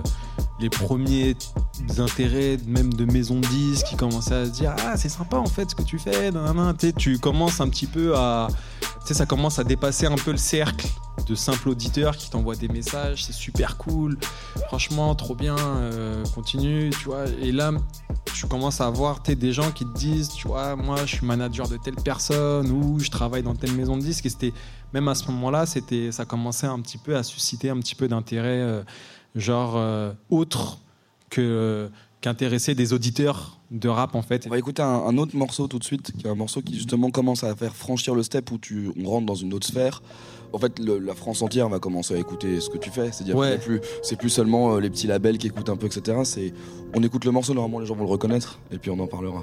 les 0.59 0.71
premiers 0.71 1.37
intérêts 1.99 2.59
même 2.67 2.93
de 2.93 3.05
maison 3.05 3.41
de 3.41 3.47
disques 3.47 3.87
qui 3.87 3.97
commençaient 3.97 4.35
à 4.35 4.45
se 4.47 4.51
dire 4.51 4.75
ah 4.79 4.97
c'est 4.97 5.09
sympa 5.09 5.37
en 5.37 5.47
fait 5.47 5.71
ce 5.71 5.75
que 5.75 5.83
tu 5.83 5.99
fais. 5.99 6.31
Tu 6.97 7.19
commences 7.19 7.61
un 7.61 7.69
petit 7.69 7.87
peu 7.87 8.17
à, 8.17 8.49
tu 9.01 9.09
sais, 9.09 9.15
ça 9.15 9.27
commence 9.27 9.59
à 9.59 9.65
dépasser 9.65 10.07
un 10.07 10.17
peu 10.17 10.31
le 10.31 10.37
cercle 10.37 10.87
de 11.27 11.35
simples 11.35 11.71
auditeurs 11.71 12.17
qui 12.17 12.31
t'envoient 12.31 12.57
des 12.57 12.69
messages. 12.69 13.25
C'est 13.25 13.33
super 13.33 13.77
cool. 13.77 14.19
Franchement, 14.69 15.15
trop 15.15 15.35
bien. 15.35 15.57
euh, 15.57 16.25
continue, 16.35 16.91
tu 16.91 17.07
vois. 17.07 17.25
Et 17.43 17.53
là, 17.53 17.73
tu 18.35 18.47
commences 18.47 18.81
à 18.81 18.91
voir 18.91 19.23
tu 19.23 19.31
sais, 19.31 19.37
des 19.37 19.53
gens 19.53 19.71
qui 19.71 19.85
te 19.85 19.99
disent, 19.99 20.29
tu 20.29 20.47
vois, 20.47 20.77
moi 20.77 20.97
je 21.05 21.17
suis 21.17 21.27
manager 21.27 21.69
de 21.69 21.77
telle 21.77 21.97
personne 21.97 22.71
ou 22.71 22.99
je 23.01 23.11
travaille 23.11 23.43
dans 23.43 23.55
telle 23.55 23.73
maison 23.73 23.97
de 23.97 24.03
disques. 24.03 24.27
Et 24.27 24.31
c'était 24.31 24.53
même 24.93 25.09
à 25.09 25.15
ce 25.15 25.27
moment-là, 25.31 25.67
c'était, 25.67 26.13
ça 26.13 26.25
commençait 26.25 26.67
un 26.67 26.81
petit 26.81 26.99
peu 26.99 27.17
à 27.17 27.23
susciter 27.23 27.71
un 27.71 27.79
petit 27.79 27.95
peu 27.95 28.09
d'intérêt, 28.09 28.61
euh, 28.61 28.83
genre 29.37 29.75
euh, 29.77 30.13
autre 30.31 30.79
que 31.31 31.41
euh, 31.41 31.89
qu'intéresser 32.21 32.75
des 32.75 32.93
auditeurs 32.93 33.59
de 33.71 33.89
rap 33.89 34.15
en 34.15 34.23
fait. 34.23 34.45
On 34.47 34.51
va 34.51 34.59
écouter 34.59 34.83
un, 34.83 34.87
un 34.87 35.19
autre 35.19 35.37
morceau 35.37 35.67
tout 35.69 35.79
de 35.79 35.85
suite, 35.85 36.13
qui 36.17 36.27
est 36.27 36.31
un 36.31 36.35
morceau 36.35 36.63
qui 36.63 36.75
justement 36.75 37.11
commence 37.11 37.45
à 37.45 37.55
faire 37.55 37.75
franchir 37.77 38.15
le 38.15 38.23
step 38.23 38.51
où 38.53 38.59
tu, 38.59 38.91
on 38.99 39.09
rentre 39.09 39.27
dans 39.27 39.35
une 39.35 39.53
autre 39.55 39.67
sphère. 39.67 40.03
En 40.53 40.59
fait, 40.59 40.79
le- 40.79 40.99
la 40.99 41.15
France 41.15 41.43
entière 41.43 41.69
va 41.69 41.79
commencer 41.81 42.15
à 42.15 42.19
écouter 42.19 42.61
ce 42.61 42.71
que 42.71 42.79
tu 42.79 42.91
fais. 42.91 43.11
C'est-à-dire 43.13 43.37
Ouais. 43.37 43.59
que 43.59 43.65
plus, 43.65 43.81
c'est 44.03 44.17
plus 44.17 44.31
seulement 44.31 44.75
euh, 44.75 44.81
les 44.81 44.89
petits 44.89 45.07
labels 45.09 45.39
qui 45.39 45.49
écoutent 45.49 45.69
un 45.69 45.77
peu, 45.77 45.87
etc. 45.87 46.19
C'est, 46.25 46.55
on 46.95 47.03
écoute 47.03 47.25
le 47.25 47.33
morceau, 47.33 47.53
normalement 47.55 47.81
les 47.81 47.87
gens 47.87 47.95
vont 47.97 48.05
le 48.05 48.11
reconnaître, 48.11 48.59
et 48.71 48.79
puis 48.79 48.91
on 48.91 48.99
en 49.01 49.07
parlera. 49.09 49.43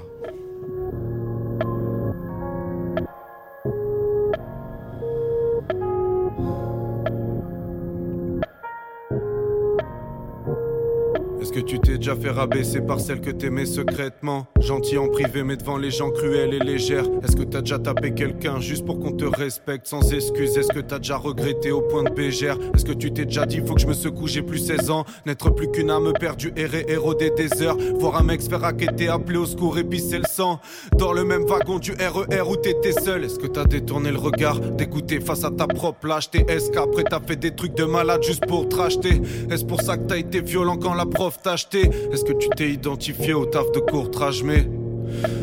Que 11.54 11.60
tu 11.60 11.78
t'es 11.78 11.98
déjà 11.98 12.16
fait 12.16 12.30
rabaisser 12.30 12.80
par 12.80 12.98
celle 12.98 13.20
que 13.20 13.30
t'aimais 13.30 13.64
secrètement. 13.64 14.48
Gentil 14.58 14.98
en 14.98 15.06
privé 15.06 15.44
mais 15.44 15.56
devant 15.56 15.76
les 15.76 15.92
gens 15.92 16.10
cruels 16.10 16.52
et 16.52 16.58
légères. 16.58 17.04
Est-ce 17.22 17.36
que 17.36 17.44
t'as 17.44 17.60
déjà 17.60 17.78
tapé 17.78 18.12
quelqu'un 18.12 18.58
juste 18.58 18.84
pour 18.84 18.98
qu'on 18.98 19.12
te 19.12 19.24
respecte 19.24 19.86
sans 19.86 20.12
excuse? 20.12 20.58
Est-ce 20.58 20.72
que 20.72 20.80
t'as 20.80 20.98
déjà 20.98 21.16
regretté 21.16 21.70
au 21.70 21.80
point 21.80 22.02
de 22.02 22.10
bégère? 22.10 22.58
Est-ce 22.74 22.84
que 22.84 22.92
tu 22.92 23.12
t'es 23.12 23.24
déjà 23.24 23.46
dit 23.46 23.60
faut 23.64 23.74
que 23.74 23.80
je 23.80 23.86
me 23.86 23.94
secoue 23.94 24.26
j'ai 24.26 24.42
plus 24.42 24.58
16 24.58 24.90
ans? 24.90 25.04
N'être 25.26 25.50
plus 25.50 25.70
qu'une 25.70 25.90
âme 25.90 26.12
perdue 26.18 26.52
errer 26.56 26.86
éroder 26.88 27.30
des 27.30 27.62
heures. 27.62 27.76
Voir 28.00 28.16
un 28.16 28.24
mec 28.24 28.42
se 28.42 28.48
faire 28.48 28.62
raqueter 28.62 29.06
appeler 29.06 29.38
au 29.38 29.46
secours 29.46 29.78
épicer 29.78 30.18
le 30.18 30.28
sang. 30.28 30.58
Dans 30.98 31.12
le 31.12 31.22
même 31.22 31.44
wagon 31.44 31.78
du 31.78 31.92
RER 31.92 32.42
où 32.50 32.56
t'étais 32.56 32.92
seul. 32.92 33.22
Est-ce 33.22 33.38
que 33.38 33.46
t'as 33.46 33.64
détourné 33.64 34.10
le 34.10 34.18
regard 34.18 34.58
d'écouter 34.58 35.20
face 35.20 35.44
à 35.44 35.52
ta 35.52 35.68
propre 35.68 36.08
lâcheté 36.08 36.44
Est-ce 36.48 36.72
qu'après 36.72 37.04
t'as 37.04 37.20
fait 37.20 37.36
des 37.36 37.54
trucs 37.54 37.76
de 37.76 37.84
malade 37.84 38.24
juste 38.24 38.44
pour 38.44 38.68
te 38.68 38.74
racheter. 38.74 39.22
Est-ce 39.52 39.64
pour 39.64 39.82
ça 39.82 39.96
que 39.96 40.08
t'as 40.08 40.18
été 40.18 40.40
violent 40.40 40.76
quand 40.76 40.94
la 40.94 41.06
prof 41.06 41.38
Est-ce 41.46 42.24
que 42.24 42.32
tu 42.32 42.48
t'es 42.56 42.70
identifié 42.70 43.34
au 43.34 43.44
taf 43.44 43.70
de 43.72 43.80
courtrage 43.80 44.42
mais 44.42 44.66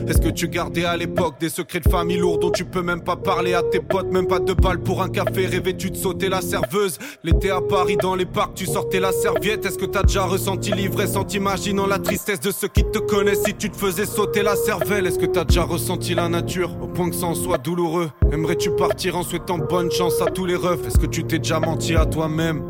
est-ce 0.08 0.18
que 0.18 0.30
tu 0.30 0.50
gardais 0.50 0.84
à 0.84 0.98
l'époque 0.98 1.36
des 1.40 1.50
secrets 1.50 1.80
de 1.80 1.90
famille 1.90 2.18
lourds 2.18 2.40
dont 2.40 2.50
tu 2.50 2.66
peux 2.66 2.82
même 2.82 3.04
pas 3.04 3.16
parler 3.16 3.54
à 3.54 3.62
tes 3.62 3.80
potes, 3.80 4.12
même 4.12 4.26
pas 4.26 4.40
de 4.40 4.54
balles 4.54 4.82
pour 4.82 5.04
un 5.04 5.10
café, 5.10 5.46
rêvais-tu 5.46 5.92
de 5.92 5.96
sauter 5.96 6.28
la 6.28 6.42
serveuse? 6.42 6.98
L'été 7.24 7.52
à 7.52 7.62
Paris 7.62 7.98
dans 7.98 8.16
les 8.16 8.26
parcs, 8.26 8.56
tu 8.56 8.66
sortais 8.66 9.00
la 9.00 9.12
serviette. 9.12 9.64
Est-ce 9.66 9.78
que 9.78 9.86
t'as 9.86 10.02
déjà 10.02 10.24
ressenti 10.24 10.72
l'ivresse 10.72 11.16
en 11.16 11.24
t'imaginant 11.24 11.86
la 11.86 12.00
tristesse 12.00 12.40
de 12.40 12.50
ceux 12.50 12.68
qui 12.68 12.84
te 12.84 12.98
connaissent? 12.98 13.44
Si 13.44 13.54
tu 13.54 13.70
te 13.70 13.78
faisais 13.78 14.08
sauter 14.08 14.42
la 14.42 14.56
cervelle 14.56 15.06
Est-ce 15.06 15.20
que 15.20 15.28
t'as 15.28 15.46
déjà 15.46 15.64
ressenti 15.64 16.16
la 16.16 16.28
nature? 16.28 16.76
Au 16.82 16.88
point 16.88 17.10
que 17.10 17.16
ça 17.16 17.28
en 17.28 17.36
soit 17.36 17.60
douloureux. 17.60 18.10
Aimerais-tu 18.32 18.72
partir 18.72 19.16
en 19.16 19.24
souhaitant 19.24 19.60
bonne 19.60 19.92
chance 19.92 20.20
à 20.22 20.26
tous 20.26 20.48
les 20.48 20.56
refs? 20.56 20.88
Est-ce 20.88 20.98
que 20.98 21.06
tu 21.06 21.24
t'es 21.24 21.38
déjà 21.38 21.60
menti 21.60 21.96
à 21.96 22.08
toi-même? 22.08 22.64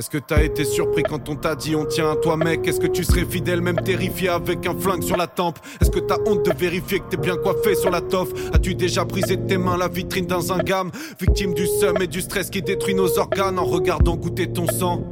Est-ce 0.00 0.08
que 0.08 0.16
t'as 0.16 0.42
été 0.42 0.64
surpris 0.64 1.02
quand 1.02 1.28
on 1.28 1.36
t'a 1.36 1.54
dit 1.54 1.76
on 1.76 1.84
tient 1.84 2.10
à 2.10 2.16
toi 2.16 2.34
mec? 2.38 2.66
Est-ce 2.66 2.80
que 2.80 2.86
tu 2.86 3.04
serais 3.04 3.26
fidèle 3.26 3.60
même 3.60 3.76
terrifié 3.76 4.30
avec 4.30 4.66
un 4.66 4.74
flingue 4.74 5.02
sur 5.02 5.18
la 5.18 5.26
tempe? 5.26 5.58
Est-ce 5.78 5.90
que 5.90 5.98
t'as 5.98 6.16
honte 6.24 6.42
de 6.42 6.54
vérifier 6.54 7.00
que 7.00 7.10
t'es 7.10 7.18
bien 7.18 7.36
coiffé 7.36 7.74
sur 7.74 7.90
la 7.90 8.00
toffe? 8.00 8.30
As-tu 8.54 8.74
déjà 8.74 9.04
brisé 9.04 9.36
de 9.36 9.46
tes 9.46 9.58
mains 9.58 9.76
la 9.76 9.88
vitrine 9.88 10.24
dans 10.24 10.54
un 10.54 10.58
gamme 10.60 10.90
Victime 11.20 11.52
du 11.52 11.66
seum 11.66 12.00
et 12.00 12.06
du 12.06 12.22
stress 12.22 12.48
qui 12.48 12.62
détruit 12.62 12.94
nos 12.94 13.18
organes 13.18 13.58
en 13.58 13.66
regardant 13.66 14.16
goûter 14.16 14.50
ton 14.50 14.66
sang. 14.66 15.04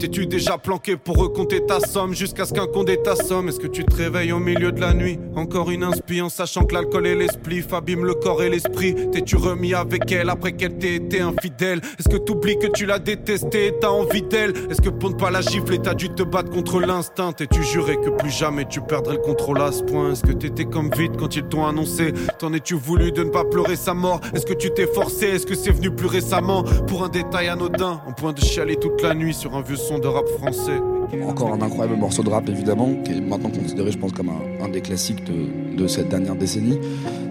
T'es-tu 0.00 0.26
déjà 0.26 0.58
planqué 0.58 0.96
pour 0.96 1.18
recompter 1.18 1.64
ta 1.64 1.78
somme 1.78 2.12
jusqu'à 2.12 2.44
ce 2.44 2.52
qu'un 2.52 2.66
condé 2.66 3.00
ta 3.00 3.14
somme? 3.14 3.48
Est-ce 3.48 3.60
que 3.60 3.68
tu 3.68 3.84
te 3.84 3.94
réveilles 3.94 4.32
au 4.32 4.40
milieu 4.40 4.72
de 4.72 4.80
la 4.80 4.94
nuit? 4.94 5.20
Encore 5.36 5.70
une 5.70 5.84
inspi 5.84 6.20
en 6.20 6.28
sachant 6.28 6.64
que 6.64 6.74
l'alcool 6.74 7.06
et 7.06 7.14
l'esprit 7.14 7.64
abîment 7.70 8.04
le 8.04 8.14
corps 8.14 8.42
et 8.42 8.48
l'esprit. 8.48 8.96
T'es-tu 9.12 9.36
remis 9.36 9.74
avec 9.74 10.10
elle 10.10 10.28
après 10.28 10.52
qu'elle 10.52 10.76
t'ait 10.78 10.96
été 10.96 11.20
infidèle? 11.20 11.80
Est-ce 12.00 12.08
que 12.08 12.16
t'oublies 12.16 12.58
que 12.58 12.66
tu 12.66 12.84
l'as 12.84 12.98
détestée 12.98 13.68
et 13.68 13.74
t'as 13.80 13.90
envie 13.90 14.22
Est-ce 14.32 14.80
que 14.80 14.88
pour 14.88 15.10
ne 15.10 15.14
pas 15.14 15.30
la 15.30 15.42
gifler 15.42 15.78
t'as 15.78 15.92
dû 15.92 16.08
te 16.08 16.22
battre 16.22 16.50
contre 16.50 16.80
l'instinct? 16.80 17.32
T'es-tu 17.32 17.62
juré 17.62 17.96
que 17.96 18.08
plus 18.08 18.30
jamais 18.30 18.64
tu 18.64 18.80
perdrais 18.80 19.16
le 19.16 19.20
contrôle 19.20 19.60
à 19.60 19.72
ce 19.72 19.82
point? 19.82 20.12
Est-ce 20.12 20.22
que 20.22 20.32
t'étais 20.32 20.64
comme 20.64 20.90
vite 20.90 21.12
quand 21.18 21.36
ils 21.36 21.42
t'ont 21.42 21.66
annoncé? 21.66 22.14
T'en 22.38 22.52
es-tu 22.54 22.74
voulu 22.74 23.12
de 23.12 23.24
ne 23.24 23.30
pas 23.30 23.44
pleurer 23.44 23.76
sa 23.76 23.92
mort? 23.92 24.20
Est-ce 24.34 24.46
que 24.46 24.54
tu 24.54 24.70
t'es 24.72 24.86
forcé? 24.86 25.26
Est-ce 25.26 25.46
que 25.46 25.54
c'est 25.54 25.72
venu 25.72 25.90
plus 25.90 26.06
récemment? 26.06 26.62
Pour 26.86 27.04
un 27.04 27.08
détail 27.08 27.48
anodin 27.48 28.00
En 28.06 28.12
point 28.12 28.32
de 28.32 28.40
chialer 28.40 28.76
toute 28.76 29.02
la 29.02 29.14
nuit 29.14 29.34
sur 29.34 29.54
un 29.54 29.60
vieux 29.60 29.76
son 29.76 29.98
de 29.98 30.08
rap 30.08 30.26
français 30.38 30.80
Encore 31.28 31.52
un 31.52 31.60
incroyable 31.60 31.98
morceau 31.98 32.22
de 32.22 32.30
rap, 32.30 32.48
évidemment, 32.48 32.94
qui 33.04 33.12
est 33.12 33.20
maintenant 33.20 33.50
considéré, 33.50 33.92
je 33.92 33.98
pense, 33.98 34.12
comme 34.12 34.30
un, 34.30 34.64
un 34.64 34.68
des 34.68 34.80
classiques 34.80 35.22
de, 35.24 35.76
de 35.76 35.86
cette 35.86 36.08
dernière 36.08 36.34
décennie. 36.36 36.78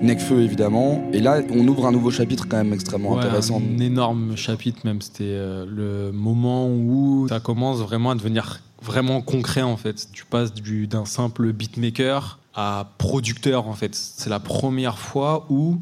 Necfeu, 0.04 0.42
évidemment. 0.42 1.04
Et 1.14 1.20
là, 1.20 1.42
on 1.52 1.68
ouvre 1.68 1.88
un 1.88 1.92
nouveau 1.92 2.12
chapitre 2.12 2.48
quand 2.48 2.58
même 2.58 2.74
extrêmement 2.74 3.12
Ouais, 3.14 3.20
intéressant. 3.20 3.60
Un 3.60 3.80
énorme 3.80 4.36
chapitre 4.38 4.82
même. 4.86 5.02
C'était 5.02 5.24
euh, 5.26 5.66
le 5.68 6.12
moment 6.12 6.68
où 6.70 7.28
ça 7.28 7.40
commence 7.40 7.80
vraiment 7.80 8.12
à 8.12 8.16
devenir 8.16 8.62
vraiment 8.84 9.22
concret 9.22 9.62
en 9.62 9.78
fait. 9.78 10.08
Tu 10.12 10.26
passes 10.26 10.54
du- 10.54 10.88
d'un 10.88 11.06
simple 11.06 11.52
beatmaker 11.54 12.40
à 12.56 12.92
producteur 12.98 13.68
en 13.68 13.74
fait. 13.74 13.96
C'est 13.96 14.30
la 14.30 14.40
première 14.40 14.98
fois 15.00 15.46
où 15.50 15.78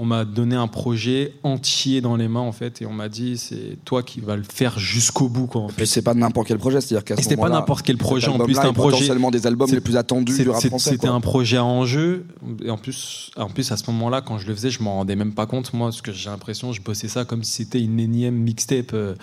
on 0.00 0.04
m'a 0.04 0.24
donné 0.24 0.54
un 0.54 0.68
projet 0.68 1.34
entier 1.42 2.00
dans 2.00 2.14
les 2.14 2.28
mains 2.28 2.40
en 2.40 2.52
fait 2.52 2.80
et 2.80 2.86
on 2.86 2.92
m'a 2.92 3.08
dit 3.08 3.36
c'est 3.36 3.76
toi 3.84 4.04
qui 4.04 4.20
vas 4.20 4.36
le 4.36 4.44
faire 4.44 4.78
jusqu'au 4.78 5.28
bout 5.28 5.48
quoi 5.48 5.62
en 5.62 5.68
fait. 5.68 5.86
c'est 5.86 6.02
pas 6.02 6.14
n'importe 6.14 6.46
quel 6.46 6.58
projet, 6.58 6.80
c'est-à-dire 6.80 7.04
qu'à 7.04 7.16
ce 7.16 7.22
c'était 7.22 7.36
pas 7.36 7.48
n'importe 7.48 7.84
quel 7.84 7.96
projet 7.96 8.28
en 8.28 8.38
plus, 8.38 8.54
c'était 8.54 8.66
un 8.66 8.72
projet 8.72 8.96
potentiellement 8.96 9.30
des 9.30 9.46
albums 9.46 9.70
les 9.70 9.80
plus 9.80 9.96
attendus 9.96 10.36
du 10.36 10.48
rap 10.48 10.64
français. 10.64 10.90
C'était 10.90 11.08
un 11.08 11.20
projet 11.20 11.56
à 11.56 11.64
enjeu. 11.64 12.24
Et 12.64 12.70
en 12.70 12.78
plus, 12.78 13.30
en 13.36 13.48
plus, 13.48 13.70
à 13.72 13.76
ce 13.76 13.90
moment-là, 13.90 14.20
quand 14.20 14.38
je 14.38 14.46
le 14.46 14.54
faisais, 14.54 14.70
je 14.70 14.82
m'en 14.82 14.96
rendais 14.96 15.16
même 15.16 15.32
pas 15.32 15.46
compte, 15.46 15.72
moi, 15.72 15.88
parce 15.88 16.02
que 16.02 16.12
j'ai 16.12 16.30
l'impression, 16.30 16.72
je 16.72 16.80
bossais 16.80 17.08
ça 17.08 17.24
comme 17.24 17.42
si 17.42 17.52
c'était 17.52 17.80
une 17.80 18.00
énième 18.00 18.36
mixtape 18.36 18.92
euh, 18.94 19.14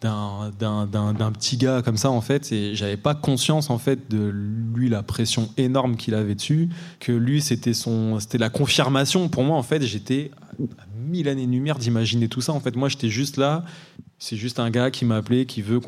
d'un- 0.00 1.32
petit 1.32 1.56
gars 1.56 1.82
comme 1.82 1.96
ça, 1.96 2.10
en 2.10 2.20
fait. 2.20 2.52
Et 2.52 2.74
j'avais 2.74 2.96
pas 2.96 3.14
conscience, 3.14 3.70
en 3.70 3.78
fait, 3.78 4.10
de 4.10 4.32
lui, 4.74 4.88
la 4.88 5.02
pression 5.02 5.48
énorme 5.56 5.96
qu'il 5.96 6.14
avait 6.14 6.34
dessus, 6.34 6.68
que 7.00 7.12
lui, 7.12 7.40
c'était 7.40 7.74
son, 7.74 8.18
c'était 8.20 8.38
la 8.38 8.50
confirmation. 8.50 9.28
Pour 9.28 9.44
moi, 9.44 9.56
en 9.56 9.62
fait, 9.62 9.82
j'étais 9.82 10.30
à 10.78 10.84
mille 10.96 11.28
années-lumière 11.28 11.78
d'imaginer 11.78 12.28
tout 12.28 12.40
ça. 12.40 12.52
En 12.52 12.60
fait, 12.60 12.76
moi, 12.76 12.88
j'étais 12.88 13.08
juste 13.08 13.36
là. 13.36 13.64
C'est 14.22 14.36
juste 14.36 14.58
un 14.60 14.68
gars 14.68 14.90
qui 14.90 15.06
m'a 15.06 15.16
appelé, 15.16 15.46
qui 15.46 15.62
veut 15.62 15.80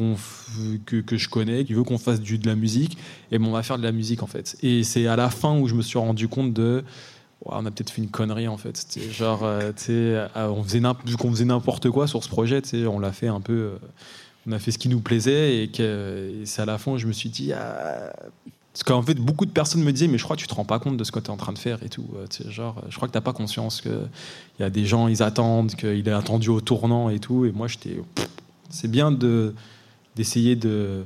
que, 0.87 1.01
que 1.03 1.17
je 1.19 1.29
connais, 1.29 1.67
qui 1.67 1.75
veut 1.75 1.83
qu'on 1.83 1.99
fasse 1.99 2.19
du, 2.19 2.39
de 2.39 2.47
la 2.47 2.55
musique. 2.55 2.97
Et 3.31 3.39
bon, 3.39 3.49
on 3.49 3.53
va 3.53 3.63
faire 3.63 3.77
de 3.77 3.83
la 3.83 3.93
musique 3.93 4.23
en 4.23 4.27
fait. 4.27 4.57
Et 4.63 4.85
c'est 4.85 5.07
à 5.07 5.17
la 5.17 5.29
fin 5.29 5.59
où 5.59 5.69
je 5.69 5.75
me 5.75 5.83
suis 5.83 5.99
rendu 5.99 6.29
compte 6.29 6.55
de. 6.55 6.83
On 7.47 7.67
a 7.67 7.71
peut-être 7.71 7.91
fait 7.91 8.03
une 8.03 8.11
connerie 8.11 8.49
en 8.49 8.57
fait. 8.57 8.77
C'était 8.77 9.11
genre, 9.11 9.45
euh, 9.45 9.73
euh, 9.89 10.29
on 10.37 10.63
faisait 10.63 10.83
vu 11.05 11.17
qu'on 11.17 11.31
faisait 11.31 11.45
n'importe 11.45 11.91
quoi 11.91 12.07
sur 12.07 12.23
ce 12.23 12.29
projet, 12.29 12.63
on 12.87 12.99
l'a 12.99 13.13
fait 13.13 13.29
un 13.29 13.41
peu. 13.41 13.53
euh, 13.53 13.79
on 14.47 14.53
a 14.53 14.59
fait 14.59 14.73
ce 14.73 14.79
qui 14.79 14.89
nous 14.89 15.01
plaisait 15.01 15.63
et 15.63 15.71
c'est 16.47 16.63
à 16.63 16.65
la 16.65 16.77
fin 16.77 16.97
je 16.97 17.07
me 17.07 17.13
suis 17.13 17.29
dit 17.29 17.53
ah, 17.53 18.13
parce 18.73 18.83
qu'en 18.83 19.01
fait 19.01 19.15
beaucoup 19.15 19.47
de 19.47 19.53
personnes 19.53 19.85
me 19.85 19.93
disaient 19.93 20.09
mais 20.09 20.19
je 20.19 20.25
crois 20.25 20.35
que 20.35 20.41
tu 20.41 20.49
te 20.49 20.55
rends 20.55 20.65
pas 20.65 20.81
compte 20.81 20.97
de 20.97 21.05
ce 21.05 21.13
que 21.13 21.21
tu 21.21 21.27
es 21.27 21.31
en 21.31 21.37
train 21.37 21.53
de 21.53 21.61
faire 21.61 21.81
et 21.85 21.89
tout 21.89 22.09
genre 22.49 22.83
je 22.89 22.97
crois 22.97 23.07
que 23.07 23.13
t'as 23.13 23.21
pas 23.21 23.33
conscience 23.33 23.81
que 23.81 24.01
il 24.59 24.63
y 24.63 24.65
a 24.65 24.71
des 24.71 24.85
gens 24.85 25.07
ils 25.07 25.23
attendent 25.23 25.73
qu'il 25.77 26.09
est 26.09 26.13
attendu 26.13 26.49
au 26.49 26.61
tournant 26.61 27.09
et 27.09 27.21
tout 27.21 27.45
et 27.45 27.53
moi 27.53 27.69
j'étais 27.69 28.01
c'est 28.69 28.91
bien 28.91 29.13
de 29.13 29.55
d'essayer 30.17 30.57
de 30.57 31.05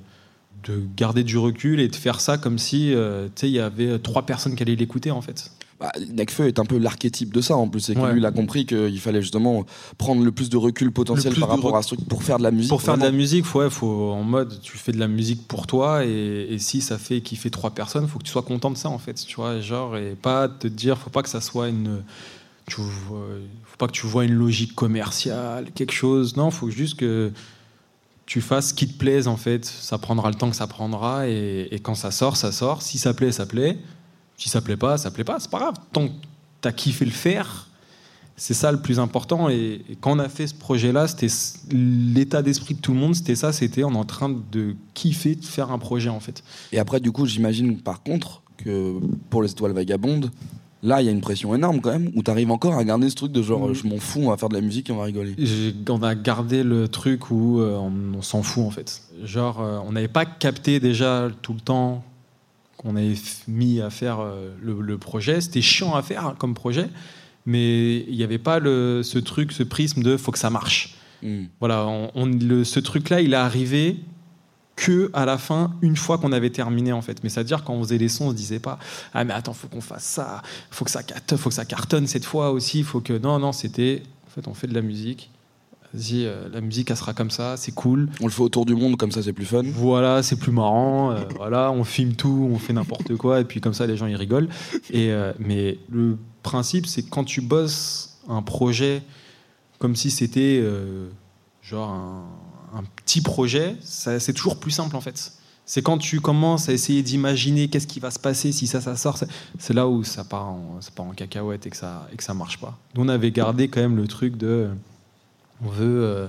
de 0.64 0.82
garder 0.96 1.22
du 1.22 1.36
recul 1.36 1.78
et 1.78 1.88
de 1.88 1.96
faire 1.96 2.20
ça 2.20 2.38
comme 2.38 2.58
si 2.58 2.94
il 2.94 3.48
y 3.50 3.60
avait 3.60 3.98
trois 3.98 4.22
personnes 4.22 4.56
qui 4.56 4.62
allaient 4.62 4.76
l'écouter 4.76 5.10
en 5.10 5.20
fait 5.20 5.50
Bah, 5.78 5.92
est 5.94 6.58
un 6.58 6.64
peu 6.64 6.78
l'archétype 6.78 7.34
de 7.34 7.40
ça 7.42 7.54
en 7.56 7.68
plus. 7.68 7.80
C'est 7.80 7.94
que 7.94 8.00
Ouais. 8.00 8.12
lui, 8.12 8.20
il 8.20 8.24
a 8.24 8.30
compris 8.32 8.64
qu'il 8.64 8.98
fallait 8.98 9.20
justement 9.20 9.64
prendre 9.98 10.24
le 10.24 10.32
plus 10.32 10.48
de 10.48 10.56
recul 10.56 10.90
potentiel 10.90 11.34
par 11.34 11.50
rapport 11.50 11.76
à 11.76 11.82
ce 11.82 11.88
truc 11.88 12.08
pour 12.08 12.22
faire 12.22 12.38
de 12.38 12.42
la 12.44 12.50
musique. 12.50 12.70
Pour 12.70 12.80
faire 12.80 12.96
de 12.96 13.02
la 13.02 13.12
musique, 13.12 13.44
faut, 13.44 13.58
ouais, 13.60 13.68
faut 13.68 14.10
en 14.12 14.22
mode 14.22 14.58
tu 14.62 14.78
fais 14.78 14.92
de 14.92 14.98
la 14.98 15.08
musique 15.08 15.46
pour 15.46 15.66
toi 15.66 16.04
et, 16.06 16.46
et 16.50 16.58
si 16.58 16.80
ça 16.80 16.96
fait 16.96 17.20
kiffer 17.20 17.50
trois 17.50 17.70
personnes, 17.70 18.08
faut 18.08 18.18
que 18.18 18.24
tu 18.24 18.30
sois 18.32 18.42
content 18.42 18.70
de 18.70 18.76
ça 18.78 18.88
en 18.88 18.98
fait, 18.98 19.14
tu 19.14 19.36
vois, 19.36 19.60
genre 19.60 19.98
et 19.98 20.14
pas 20.14 20.48
te 20.48 20.66
dire, 20.66 20.96
faut 20.96 21.10
pas 21.10 21.22
que 21.22 21.28
ça 21.28 21.42
soit 21.42 21.68
une, 21.68 22.02
tu 22.66 22.80
vois, 22.80 22.90
faut 23.64 23.76
pas 23.76 23.86
que 23.86 23.92
tu 23.92 24.06
vois 24.06 24.24
une 24.24 24.32
logique 24.34 24.74
commerciale, 24.74 25.70
quelque 25.74 25.92
chose. 25.92 26.36
Non, 26.36 26.50
faut 26.50 26.70
juste 26.70 26.98
que 26.98 27.32
tu 28.24 28.40
fasses 28.40 28.70
ce 28.70 28.74
qui 28.74 28.88
te 28.88 28.96
plaise 28.98 29.28
en 29.28 29.36
fait. 29.36 29.64
Ça 29.66 29.98
prendra 29.98 30.30
le 30.30 30.36
temps 30.36 30.48
que 30.48 30.56
ça 30.56 30.66
prendra 30.66 31.28
et, 31.28 31.68
et 31.70 31.78
quand 31.80 31.94
ça 31.94 32.10
sort, 32.10 32.36
ça 32.38 32.50
sort. 32.50 32.80
Si 32.82 32.96
ça 32.98 33.12
plaît, 33.12 33.30
ça 33.30 33.44
plaît. 33.44 33.78
Si 34.36 34.48
ça 34.48 34.60
plaît 34.60 34.76
pas, 34.76 34.98
ça 34.98 35.10
plaît 35.10 35.24
pas. 35.24 35.38
C'est 35.40 35.50
pas 35.50 35.58
grave. 35.58 35.74
Tant 35.92 36.08
que 36.08 36.12
t'as 36.60 36.72
kiffé 36.72 37.04
le 37.04 37.10
faire, 37.10 37.68
c'est 38.36 38.54
ça 38.54 38.70
le 38.70 38.80
plus 38.80 38.98
important. 39.00 39.48
Et, 39.48 39.82
et 39.88 39.96
quand 40.00 40.12
on 40.12 40.18
a 40.18 40.28
fait 40.28 40.46
ce 40.46 40.54
projet-là, 40.54 41.08
c'était 41.08 41.28
l'état 41.70 42.42
d'esprit 42.42 42.74
de 42.74 42.80
tout 42.80 42.92
le 42.92 42.98
monde. 42.98 43.14
C'était 43.14 43.36
ça. 43.36 43.52
C'était 43.52 43.84
on 43.84 43.92
est 43.92 43.96
en 43.96 44.04
train 44.04 44.28
de 44.52 44.74
kiffer 44.94 45.34
de 45.36 45.44
faire 45.44 45.70
un 45.70 45.78
projet 45.78 46.10
en 46.10 46.20
fait. 46.20 46.42
Et 46.72 46.78
après, 46.78 47.00
du 47.00 47.12
coup, 47.12 47.26
j'imagine 47.26 47.78
par 47.78 48.02
contre 48.02 48.42
que 48.58 48.94
pour 49.30 49.42
les 49.42 49.50
étoiles 49.50 49.72
vagabondes, 49.72 50.30
là, 50.82 51.00
il 51.02 51.06
y 51.06 51.08
a 51.08 51.12
une 51.12 51.20
pression 51.20 51.54
énorme 51.54 51.80
quand 51.80 51.90
même, 51.90 52.10
où 52.14 52.22
tu 52.22 52.30
arrives 52.30 52.50
encore 52.50 52.74
à 52.74 52.84
garder 52.84 53.08
ce 53.10 53.14
truc 53.14 53.32
de 53.32 53.42
genre, 53.42 53.68
Mm. 53.70 53.74
je 53.74 53.86
m'en 53.88 53.98
fous, 53.98 54.20
on 54.20 54.30
va 54.30 54.36
faire 54.36 54.48
de 54.48 54.54
la 54.54 54.60
musique 54.60 54.88
et 54.88 54.92
on 54.92 54.96
va 54.98 55.04
rigoler. 55.04 55.34
On 55.88 56.02
a 56.02 56.14
gardé 56.14 56.62
le 56.62 56.88
truc 56.88 57.30
où 57.30 57.60
euh, 57.60 57.76
on, 57.76 58.18
on 58.18 58.22
s'en 58.22 58.42
fout 58.42 58.64
en 58.64 58.70
fait. 58.70 59.02
Genre, 59.24 59.60
euh, 59.60 59.78
on 59.86 59.92
n'avait 59.92 60.08
pas 60.08 60.24
capté 60.26 60.78
déjà 60.80 61.28
tout 61.42 61.54
le 61.54 61.60
temps 61.60 62.04
qu'on 62.76 62.96
avait 62.96 63.14
mis 63.48 63.80
à 63.80 63.90
faire 63.90 64.20
euh, 64.20 64.50
le, 64.62 64.80
le 64.80 64.98
projet. 64.98 65.40
C'était 65.40 65.62
chiant 65.62 65.94
à 65.94 66.02
faire 66.02 66.34
comme 66.38 66.54
projet, 66.54 66.88
mais 67.46 67.98
il 68.08 68.16
n'y 68.16 68.22
avait 68.24 68.38
pas 68.38 68.58
le, 68.58 69.02
ce 69.02 69.18
truc, 69.18 69.52
ce 69.52 69.62
prisme 69.62 70.02
de 70.02 70.16
faut 70.16 70.32
que 70.32 70.38
ça 70.38 70.50
marche. 70.50 70.96
Mm. 71.22 71.44
Voilà, 71.60 71.86
on, 71.86 72.10
on- 72.14 72.26
le- 72.26 72.64
ce 72.64 72.80
truc-là, 72.80 73.20
il 73.20 73.32
est 73.32 73.36
arrivé 73.36 73.96
que 74.76 75.10
à 75.14 75.24
la 75.24 75.38
fin, 75.38 75.72
une 75.80 75.96
fois 75.96 76.18
qu'on 76.18 76.32
avait 76.32 76.50
terminé 76.50 76.92
en 76.92 77.00
fait. 77.00 77.22
Mais 77.24 77.30
c'est-à-dire 77.30 77.64
quand 77.64 77.72
on 77.72 77.82
faisait 77.82 77.96
les 77.96 78.10
sons, 78.10 78.26
on 78.26 78.30
se 78.32 78.34
disait 78.36 78.58
pas 78.58 78.78
ah 79.14 79.24
mais 79.24 79.32
attends, 79.32 79.54
faut 79.54 79.68
qu'on 79.68 79.80
fasse 79.80 80.04
ça, 80.04 80.42
faut 80.70 80.84
que 80.84 80.90
ça 80.90 81.00
faut 81.38 81.48
que 81.48 81.54
ça 81.54 81.64
cartonne 81.64 82.06
cette 82.06 82.26
fois 82.26 82.50
aussi, 82.50 82.82
faut 82.82 83.00
que 83.00 83.14
non 83.14 83.38
non, 83.38 83.52
c'était 83.52 84.02
en 84.26 84.30
fait 84.30 84.46
on 84.48 84.52
fait 84.52 84.66
de 84.66 84.74
la 84.74 84.82
musique. 84.82 85.30
Vas-y, 85.96 86.26
euh, 86.26 86.48
la 86.52 86.60
musique 86.60 86.90
elle 86.90 86.96
sera 86.96 87.14
comme 87.14 87.30
ça, 87.30 87.56
c'est 87.56 87.72
cool. 87.72 88.10
On 88.20 88.26
le 88.26 88.30
fait 88.30 88.42
autour 88.42 88.66
du 88.66 88.74
monde, 88.74 88.96
comme 88.98 89.10
ça 89.12 89.22
c'est 89.22 89.32
plus 89.32 89.46
fun. 89.46 89.62
Voilà, 89.64 90.22
c'est 90.22 90.36
plus 90.36 90.52
marrant. 90.52 91.12
euh, 91.12 91.20
voilà, 91.36 91.72
on 91.72 91.84
filme 91.84 92.12
tout, 92.14 92.48
on 92.52 92.58
fait 92.58 92.72
n'importe 92.74 93.16
quoi, 93.16 93.40
et 93.40 93.44
puis 93.44 93.60
comme 93.60 93.74
ça, 93.74 93.86
les 93.86 93.96
gens 93.96 94.06
ils 94.06 94.16
rigolent. 94.16 94.48
Et 94.90 95.10
euh, 95.10 95.32
mais 95.38 95.78
le 95.90 96.18
principe, 96.42 96.86
c'est 96.86 97.02
que 97.02 97.08
quand 97.10 97.24
tu 97.24 97.40
bosses 97.40 98.18
un 98.28 98.42
projet 98.42 99.02
comme 99.78 99.96
si 99.96 100.10
c'était 100.10 100.60
euh, 100.62 101.08
genre 101.62 101.90
un, 101.90 102.24
un 102.78 102.82
petit 103.04 103.20
projet, 103.22 103.76
c'est 103.80 104.32
toujours 104.34 104.58
plus 104.58 104.70
simple 104.72 104.96
en 104.96 105.00
fait. 105.00 105.32
C'est 105.68 105.82
quand 105.82 105.98
tu 105.98 106.20
commences 106.20 106.68
à 106.68 106.72
essayer 106.72 107.02
d'imaginer 107.02 107.66
qu'est-ce 107.68 107.88
qui 107.88 107.98
va 108.00 108.10
se 108.12 108.20
passer 108.20 108.52
si 108.52 108.66
ça, 108.68 108.80
ça 108.80 108.94
sort, 108.96 109.16
c'est- 109.18 109.26
c'est 109.58 109.74
là 109.74 109.88
où 109.88 110.04
ça 110.04 110.22
part 110.22 110.46
en, 110.46 110.76
ça 110.80 110.90
part 110.94 111.06
en 111.06 111.10
cacahuète 111.12 111.66
et 111.66 111.70
que 111.70 111.76
ça, 111.76 112.06
et 112.12 112.16
que 112.16 112.22
ça 112.22 112.34
marche 112.34 112.58
pas. 112.60 112.78
Nous, 112.94 113.02
on 113.04 113.08
avait 113.08 113.32
gardé 113.32 113.66
quand 113.68 113.80
même 113.80 113.96
le 113.96 114.06
truc 114.06 114.36
de 114.36 114.68
on 115.64 115.68
veut, 115.68 116.04
euh, 116.04 116.28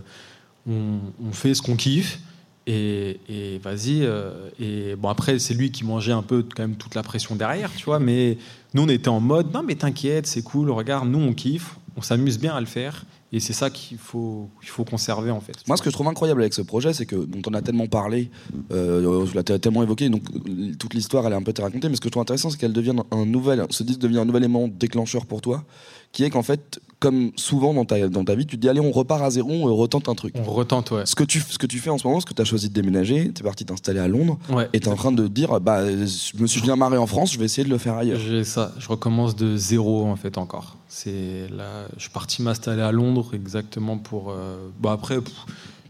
on, 0.67 0.99
on 1.25 1.31
fait 1.31 1.53
ce 1.53 1.61
qu'on 1.61 1.75
kiffe 1.75 2.19
et, 2.67 3.59
vas-y. 3.63 4.03
euh, 4.03 4.49
et 4.59 4.95
bon 4.95 5.07
après 5.09 5.39
c'est 5.39 5.53
lui 5.53 5.71
qui 5.71 5.85
mangeait 5.85 6.11
un 6.11 6.21
peu 6.21 6.43
quand 6.43 6.63
même 6.63 6.75
toute 6.75 6.95
la 6.95 7.03
pression 7.03 7.35
derrière, 7.35 7.71
tu 7.75 7.85
vois. 7.85 7.99
Mais 7.99 8.37
nous 8.73 8.83
on 8.83 8.89
était 8.89 9.09
en 9.09 9.19
mode 9.19 9.53
non 9.53 9.63
mais 9.63 9.75
t'inquiète, 9.75 10.27
c'est 10.27 10.41
cool. 10.43 10.69
Regarde, 10.71 11.07
nous 11.07 11.19
on 11.19 11.33
kiffe, 11.33 11.77
on 11.95 12.01
s'amuse 12.01 12.39
bien 12.39 12.55
à 12.55 12.59
le 12.59 12.65
faire 12.65 13.05
et 13.33 13.39
c'est 13.41 13.53
ça 13.53 13.69
qu'il 13.69 13.97
faut, 13.97 14.49
qu'il 14.61 14.69
faut 14.69 14.85
conserver 14.85 15.31
en 15.31 15.41
fait. 15.41 15.53
Moi, 15.67 15.75
ce 15.75 15.81
que 15.81 15.89
je 15.89 15.93
trouve 15.93 16.07
incroyable 16.07 16.41
avec 16.41 16.53
ce 16.53 16.61
projet, 16.61 16.93
c'est 16.93 17.05
que 17.05 17.17
dont 17.17 17.41
on 17.47 17.53
a 17.53 17.61
tellement 17.61 17.87
parlé, 17.87 18.31
euh, 18.71 19.25
je 19.25 19.33
l'ai 19.33 19.43
tellement 19.43 19.83
évoqué, 19.83 20.07
donc 20.07 20.23
euh, 20.33 20.71
toute 20.79 20.93
l'histoire, 20.93 21.27
elle 21.27 21.33
est 21.33 21.35
un 21.35 21.43
peu 21.43 21.51
été 21.51 21.61
racontée. 21.61 21.89
Mais 21.89 21.97
ce 21.97 22.01
que 22.01 22.07
je 22.07 22.11
trouve 22.11 22.21
intéressant, 22.21 22.49
c'est 22.49 22.57
qu'elle 22.57 22.71
devienne 22.71 23.03
un 23.11 23.25
nouvel, 23.25 23.65
ce 23.69 23.83
disque 23.83 23.99
devient 23.99 24.19
un 24.19 24.25
nouvel 24.25 24.43
élément 24.43 24.69
déclencheur 24.69 25.25
pour 25.25 25.41
toi, 25.41 25.65
qui 26.11 26.23
est 26.23 26.29
qu'en 26.29 26.43
fait, 26.43 26.79
comme 26.99 27.31
souvent 27.35 27.75
dans 27.75 27.85
ta, 27.85 28.07
dans 28.09 28.23
ta 28.25 28.33
vie, 28.33 28.47
tu 28.47 28.55
te 28.55 28.61
dis 28.61 28.69
allez, 28.69 28.79
on 28.79 28.91
repart 28.91 29.21
à 29.21 29.29
zéro, 29.29 29.51
on 29.51 29.75
retente 29.75 30.09
un 30.09 30.15
truc. 30.15 30.33
On 30.35 30.51
retente, 30.51 30.89
ouais. 30.91 31.05
Ce 31.05 31.15
que 31.15 31.23
tu, 31.23 31.41
ce 31.41 31.59
que 31.59 31.67
tu 31.67 31.77
fais 31.77 31.91
en 31.91 31.97
ce 31.99 32.07
moment, 32.07 32.19
ce 32.19 32.25
que 32.25 32.33
tu 32.33 32.41
as 32.41 32.45
choisi 32.45 32.69
de 32.69 32.73
déménager, 32.73 33.31
tu 33.33 33.41
es 33.41 33.43
parti 33.43 33.65
t'installer 33.65 33.99
à 33.99 34.07
Londres, 34.07 34.39
Ouais. 34.49 34.67
et 34.73 34.79
tu 34.79 34.87
es 34.87 34.91
en 34.91 34.95
train 34.95 35.11
de 35.11 35.27
dire 35.27 35.59
bah, 35.61 35.85
je 35.87 36.41
me 36.41 36.47
suis 36.47 36.61
bien 36.61 36.75
marré 36.75 36.97
en 36.97 37.05
France, 37.05 37.33
je 37.33 37.37
vais 37.37 37.45
essayer 37.45 37.63
de 37.65 37.69
le 37.69 37.77
faire 37.77 37.95
ailleurs. 37.95 38.19
J'ai 38.19 38.43
ça. 38.43 38.71
Je 38.79 38.87
recommence 38.87 39.35
de 39.35 39.55
zéro 39.57 40.05
en 40.07 40.15
fait 40.15 40.39
encore. 40.39 40.77
C'est 40.87 41.47
là, 41.55 41.87
je 41.97 42.01
suis 42.03 42.09
parti 42.09 42.41
m'installer 42.41 42.81
à 42.81 42.91
Londres 42.91 43.29
exactement 43.33 43.97
pour. 43.99 44.31
euh, 44.31 44.57
Bon 44.79 44.89
après, 44.89 45.21
pff, 45.21 45.33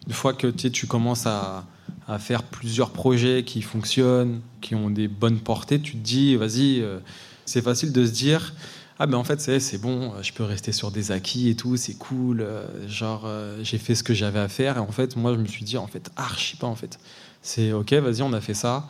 une 0.07 0.13
fois 0.13 0.33
que 0.33 0.47
tu 0.47 0.87
commences 0.87 1.25
à, 1.25 1.63
à 2.09 2.19
faire 2.19 2.43
plusieurs 2.43 2.89
projets 2.89 3.43
qui 3.45 3.61
fonctionnent, 3.61 4.41
qui 4.59 4.75
ont 4.75 4.89
des 4.89 5.07
bonnes 5.07 5.39
portées, 5.39 5.79
tu 5.79 5.93
te 5.93 5.97
dis, 6.03 6.35
vas-y, 6.35 6.81
euh, 6.81 6.99
c'est 7.45 7.61
facile 7.61 7.93
de 7.93 8.05
se 8.05 8.11
dire. 8.11 8.53
Ah 8.99 9.05
ben 9.05 9.17
en 9.17 9.23
fait 9.23 9.39
c'est 9.59 9.77
bon, 9.77 10.13
euh, 10.13 10.23
je 10.23 10.33
peux 10.33 10.43
rester 10.43 10.71
sur 10.71 10.89
des 10.89 11.11
acquis 11.11 11.49
et 11.49 11.55
tout, 11.55 11.77
c'est 11.77 11.93
cool. 11.93 12.41
euh, 12.41 12.65
genre 12.87 13.23
euh, 13.25 13.59
j'ai 13.61 13.77
fait 13.77 13.93
ce 13.93 14.03
que 14.03 14.13
j'avais 14.13 14.39
à 14.39 14.47
faire 14.47 14.77
et 14.77 14.79
en 14.79 14.91
fait 14.91 15.15
moi 15.15 15.33
je 15.33 15.39
me 15.39 15.45
suis 15.45 15.63
dit 15.63 15.77
en 15.77 15.85
fait 15.85 16.09
archi 16.15 16.57
pas 16.57 16.67
en 16.67 16.75
fait. 16.75 16.99
C'est 17.43 17.71
ok, 17.73 17.93
vas-y 17.93 18.23
on 18.23 18.33
a 18.33 18.41
fait 18.41 18.55
ça. 18.55 18.87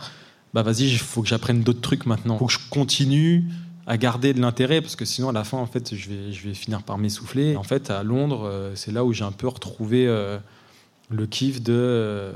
Bah 0.54 0.64
vas-y, 0.64 0.84
il 0.90 0.98
faut 0.98 1.22
que 1.22 1.28
j'apprenne 1.28 1.62
d'autres 1.62 1.82
trucs 1.82 2.06
maintenant. 2.06 2.38
Faut 2.38 2.46
que 2.46 2.54
je 2.54 2.70
continue 2.70 3.44
à 3.86 3.98
garder 3.98 4.34
de 4.34 4.40
l'intérêt 4.40 4.82
parce 4.82 4.96
que 4.96 5.04
sinon 5.04 5.30
à 5.30 5.34
la 5.34 5.44
fin 5.44 5.58
en 5.58 5.68
fait 5.68 5.94
je 5.94 6.10
vais 6.10 6.32
je 6.32 6.48
vais 6.48 6.54
finir 6.54 6.84
par 6.84 6.98
m'essouffler. 6.98 7.58
En 7.58 7.64
fait 7.64 7.90
à 7.90 8.02
Londres 8.04 8.72
c'est 8.76 8.94
là 8.94 9.04
où 9.04 9.12
j'ai 9.12 9.26
un 9.26 9.34
peu 9.34 9.50
retrouvé 9.50 10.06
le 11.10 11.28
kiff 11.28 11.62
de 11.62 12.32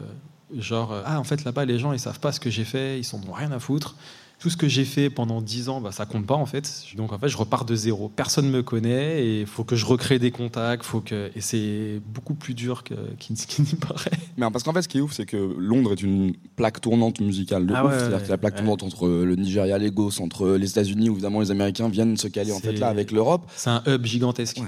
genre 0.57 0.93
ah 1.05 1.21
en 1.21 1.23
fait 1.23 1.45
là-bas 1.45 1.63
les 1.63 1.79
gens 1.79 1.93
ils 1.93 1.99
savent 1.99 2.19
pas 2.19 2.33
ce 2.33 2.41
que 2.41 2.49
j'ai 2.49 2.65
fait, 2.65 2.99
ils 2.99 3.05
s'en 3.05 3.21
ont 3.29 3.33
rien 3.33 3.53
à 3.53 3.59
foutre. 3.59 3.95
Tout 4.41 4.49
ce 4.49 4.57
que 4.57 4.67
j'ai 4.67 4.85
fait 4.85 5.11
pendant 5.11 5.39
10 5.39 5.69
ans, 5.69 5.81
bah, 5.81 5.91
ça 5.91 6.07
compte 6.07 6.25
pas 6.25 6.33
en 6.33 6.47
fait. 6.47 6.83
Donc 6.95 7.13
en 7.13 7.19
fait, 7.19 7.29
je 7.29 7.37
repars 7.37 7.63
de 7.63 7.75
zéro. 7.75 8.09
Personne 8.09 8.49
me 8.49 8.63
connaît 8.63 9.23
et 9.23 9.41
il 9.41 9.45
faut 9.45 9.63
que 9.63 9.75
je 9.75 9.85
recrée 9.85 10.17
des 10.17 10.31
contacts. 10.31 10.83
Faut 10.83 10.99
que... 10.99 11.29
Et 11.35 11.41
c'est 11.41 12.01
beaucoup 12.11 12.33
plus 12.33 12.55
dur 12.55 12.83
qu'il 12.83 13.35
qu'il 13.35 13.65
n'y 13.65 13.75
paraît. 13.75 14.09
Mais 14.37 14.49
parce 14.49 14.63
qu'en 14.63 14.73
fait, 14.73 14.81
ce 14.81 14.87
qui 14.87 14.97
est 14.97 15.01
ouf, 15.01 15.13
c'est 15.13 15.27
que 15.27 15.37
Londres 15.59 15.91
est 15.91 16.01
une 16.01 16.33
plaque 16.55 16.81
tournante 16.81 17.21
musicale 17.21 17.67
de 17.67 17.73
Ah 17.75 17.85
ouais, 17.85 17.91
C'est-à-dire 17.91 18.17
ouais, 18.17 18.23
que 18.23 18.29
la 18.29 18.37
plaque 18.39 18.53
ouais. 18.55 18.59
tournante 18.61 18.81
entre 18.81 19.07
le 19.07 19.35
Nigeria, 19.35 19.77
Lagos, 19.77 20.19
entre 20.19 20.49
les 20.49 20.71
États-Unis, 20.71 21.09
où 21.09 21.13
évidemment 21.13 21.41
les 21.41 21.51
Américains 21.51 21.87
viennent 21.87 22.17
se 22.17 22.27
caler 22.27 22.51
en 22.51 22.59
fait 22.59 22.73
là 22.73 22.87
avec 22.87 23.11
l'Europe. 23.11 23.47
C'est 23.55 23.69
un 23.69 23.83
hub 23.85 24.03
gigantesque. 24.05 24.59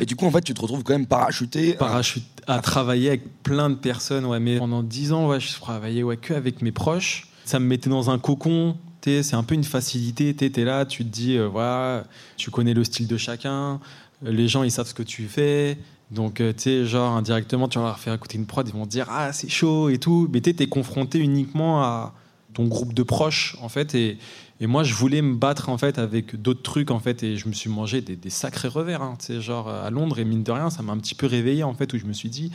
Et 0.00 0.06
du 0.06 0.16
coup, 0.16 0.26
en 0.26 0.32
fait, 0.32 0.42
tu 0.42 0.54
te 0.54 0.60
retrouves 0.60 0.82
quand 0.82 0.94
même 0.94 1.06
parachuté. 1.06 1.74
parachute 1.74 2.24
à 2.46 2.58
travailler 2.58 3.08
avec 3.08 3.42
plein 3.42 3.70
de 3.70 3.74
personnes 3.74 4.26
ouais 4.26 4.40
mais 4.40 4.58
pendant 4.58 4.82
10 4.82 5.12
ans 5.12 5.28
ouais 5.28 5.40
je 5.40 5.52
travaillais 5.58 6.02
ouais 6.02 6.16
que 6.16 6.34
avec 6.34 6.60
mes 6.60 6.72
proches 6.72 7.28
ça 7.44 7.58
me 7.58 7.66
mettait 7.66 7.88
dans 7.88 8.10
un 8.10 8.18
cocon 8.18 8.76
c'est 9.22 9.36
un 9.36 9.42
peu 9.42 9.54
une 9.54 9.64
facilité 9.64 10.34
tu 10.34 10.60
es 10.60 10.64
là 10.64 10.84
tu 10.86 11.04
te 11.04 11.10
dis 11.10 11.36
euh, 11.36 11.46
voilà 11.46 12.04
tu 12.36 12.50
connais 12.50 12.74
le 12.74 12.84
style 12.84 13.06
de 13.06 13.16
chacun 13.16 13.80
euh, 14.24 14.30
les 14.30 14.48
gens 14.48 14.62
ils 14.62 14.70
savent 14.70 14.86
ce 14.86 14.94
que 14.94 15.02
tu 15.02 15.24
fais. 15.24 15.78
Donc 16.10 16.40
euh, 16.40 16.52
tu 16.52 16.62
sais 16.62 16.86
genre 16.86 17.16
indirectement 17.16 17.68
tu 17.68 17.78
vas 17.78 17.86
leur 17.86 17.98
faire 17.98 18.14
écouter 18.14 18.36
une 18.36 18.46
prod 18.46 18.68
ils 18.68 18.74
vont 18.74 18.84
te 18.84 18.90
dire 18.90 19.06
ah 19.10 19.32
c'est 19.32 19.48
chaud 19.48 19.88
et 19.88 19.98
tout. 19.98 20.28
Mais 20.32 20.40
tu 20.40 20.50
es 20.50 20.66
confronté 20.66 21.18
uniquement 21.18 21.82
à 21.82 22.14
ton 22.52 22.66
groupe 22.66 22.94
de 22.94 23.02
proches 23.02 23.56
en 23.62 23.68
fait. 23.68 23.94
Et, 23.94 24.18
et 24.60 24.66
moi 24.66 24.84
je 24.84 24.94
voulais 24.94 25.22
me 25.22 25.34
battre 25.34 25.68
en 25.68 25.78
fait 25.78 25.98
avec 25.98 26.40
d'autres 26.40 26.62
trucs 26.62 26.90
en 26.90 27.00
fait. 27.00 27.22
Et 27.22 27.36
je 27.36 27.48
me 27.48 27.52
suis 27.52 27.70
mangé 27.70 28.00
des, 28.00 28.16
des 28.16 28.30
sacrés 28.30 28.68
revers 28.68 29.02
hein, 29.02 29.16
tu 29.18 29.26
sais 29.26 29.40
genre 29.40 29.68
à 29.68 29.90
Londres 29.90 30.18
et 30.18 30.24
mine 30.24 30.42
de 30.42 30.52
rien 30.52 30.70
ça 30.70 30.82
m'a 30.82 30.92
un 30.92 30.98
petit 30.98 31.14
peu 31.14 31.26
réveillé 31.26 31.64
en 31.64 31.74
fait 31.74 31.92
où 31.92 31.98
je 31.98 32.06
me 32.06 32.12
suis 32.12 32.28
dit 32.28 32.52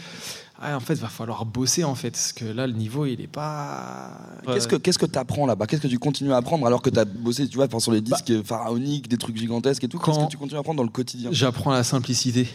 ah, 0.62 0.76
en 0.76 0.80
fait 0.80 0.96
va 0.96 1.08
falloir 1.08 1.46
bosser 1.46 1.84
en 1.84 1.96
fait 1.96 2.12
parce 2.12 2.34
que 2.34 2.46
là 2.46 2.68
le 2.68 2.74
niveau 2.74 3.06
il 3.06 3.22
est 3.22 3.28
pas 3.28 4.12
Qu'est-ce 4.46 4.68
que 4.68 4.76
qu'est-ce 4.76 5.00
que 5.00 5.06
t'apprends 5.06 5.46
là-bas? 5.46 5.68
Qu'est-ce 5.68 5.82
que 5.82 5.88
tu 5.88 6.00
continues 6.00 6.34
à 6.34 6.38
apprendre 6.38 6.66
alors 6.68 6.82
que 6.82 6.90
t'as 6.90 7.06
bossé, 7.06 7.48
tu 7.48 7.58
vois, 7.58 7.68
sur 7.80 7.92
les 7.92 8.02
disques 8.02 8.44
pharaoniques, 8.44 9.08
des 9.08 9.18
trucs 9.18 9.38
gigantesques 9.38 9.84
et 9.84 9.88
tout? 9.88 9.98
Qu'est-ce 10.00 10.12
Bah, 10.12 10.18
Quand- 10.22 10.26
que 10.28 10.32
tu 10.32 10.38
continues 10.38 10.58
à 10.58 10.60
apprendre 10.62 10.78
dans 10.78 10.84
le 10.84 10.90
quotidien? 10.90 11.30
J'apprends 11.32 11.72
la 11.72 11.84
simplicité. 11.84 12.48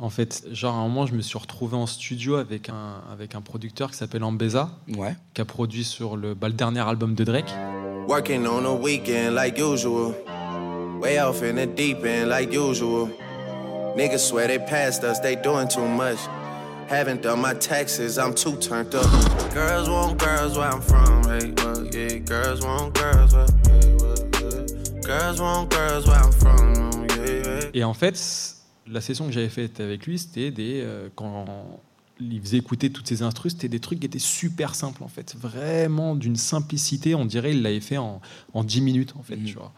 En 0.00 0.08
fait, 0.08 0.46
genre 0.52 0.74
à 0.76 0.78
un 0.78 0.82
moment, 0.88 1.04
je 1.06 1.14
me 1.14 1.20
suis 1.20 1.36
retrouvé 1.36 1.76
en 1.76 1.86
studio 1.86 2.36
avec 2.36 2.68
un, 2.68 3.02
avec 3.12 3.34
un 3.34 3.40
producteur 3.40 3.90
qui 3.90 3.96
s'appelle 3.96 4.22
Ambeza, 4.24 4.70
Ouais. 4.96 5.16
qui 5.34 5.40
a 5.40 5.44
produit 5.44 5.84
sur 5.84 6.16
le, 6.16 6.34
bah, 6.34 6.48
le 6.48 6.54
dernier 6.54 6.80
album 6.80 7.14
de 7.14 7.24
Drake. 7.24 7.52
Working 8.08 8.46
on 8.46 8.64
a 8.64 8.72
weekend 8.72 9.34
like 9.34 9.58
usual. 9.58 10.14
Way 11.02 11.20
off 11.20 11.42
in 11.42 11.54
the 11.56 11.66
deep 11.74 12.04
end 12.04 12.28
like 12.30 12.52
usual. 12.54 13.08
Niggas 13.96 14.18
swear 14.18 14.46
they 14.46 14.58
passed 14.58 15.02
us, 15.02 15.20
they 15.20 15.36
doing 15.36 15.66
too 15.68 15.84
much. 15.86 16.18
Haven't 16.90 17.22
done 17.22 17.40
my 17.40 17.54
taxes, 17.54 18.18
I'm 18.18 18.34
too 18.34 18.56
turned 18.56 18.94
up. 18.96 19.06
Girls 19.54 19.88
want 19.88 20.18
girls 20.18 20.58
where 20.58 20.68
I'm 20.68 20.80
from, 20.82 21.22
hey, 21.24 21.52
well, 21.62 21.86
yeah. 21.86 22.18
Girls 22.18 22.60
want 22.62 22.92
girls 22.94 23.32
where, 23.32 23.46
well, 24.00 24.16
yeah. 24.42 25.00
Girls 25.00 25.40
want 25.40 25.70
girls 25.70 26.06
where 26.08 26.16
I'm 26.18 26.32
from, 26.32 27.06
yeah, 27.10 27.42
yeah. 27.44 27.70
Et 27.74 27.84
en 27.84 27.94
fait, 27.94 28.18
la 28.88 29.00
session 29.00 29.26
que 29.26 29.32
j'avais 29.32 29.48
faite 29.48 29.78
avec 29.78 30.04
lui, 30.06 30.18
c'était 30.18 30.50
des. 30.50 30.80
euh, 30.82 31.08
quand 31.14 31.44
il 32.20 32.40
faisait 32.40 32.56
écouter 32.58 32.90
toutes 32.90 33.06
ces 33.06 33.22
instrus, 33.22 33.52
c'était 33.52 33.68
des 33.68 33.78
trucs 33.80 34.00
qui 34.00 34.06
étaient 34.06 34.18
super 34.18 34.74
simples 34.74 35.04
en 35.04 35.08
fait. 35.08 35.36
Vraiment 35.38 36.16
d'une 36.16 36.36
simplicité, 36.36 37.14
on 37.14 37.24
dirait 37.24 37.52
il 37.52 37.62
l'avait 37.62 37.80
fait 37.80 37.98
en, 37.98 38.20
en 38.52 38.64
10 38.64 38.80
minutes 38.80 39.14
en 39.16 39.22
fait, 39.22 39.36
tu 39.36 39.54
vois. 39.54 39.72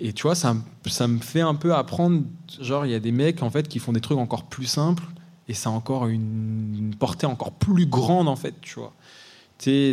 Et 0.00 0.12
tu 0.12 0.22
vois, 0.24 0.34
ça, 0.34 0.54
me- 0.54 0.60
ça 0.88 1.06
me 1.06 1.20
fait 1.20 1.40
un 1.40 1.54
peu 1.54 1.72
apprendre. 1.72 2.24
Genre, 2.60 2.84
il 2.84 2.90
y 2.90 2.94
a 2.96 3.00
des 3.00 3.12
mecs 3.12 3.42
en 3.44 3.50
fait 3.50 3.68
qui 3.68 3.78
font 3.78 3.92
des 3.92 4.00
trucs 4.00 4.18
encore 4.18 4.44
plus 4.48 4.66
simples 4.66 5.04
et 5.48 5.54
ça 5.54 5.70
a 5.70 5.72
encore 5.72 6.06
une, 6.08 6.74
une 6.78 6.94
portée 6.94 7.26
encore 7.26 7.52
plus 7.52 7.86
grande 7.86 8.28
en 8.28 8.36
fait, 8.36 8.54
tu 8.60 8.74
vois. 8.78 8.92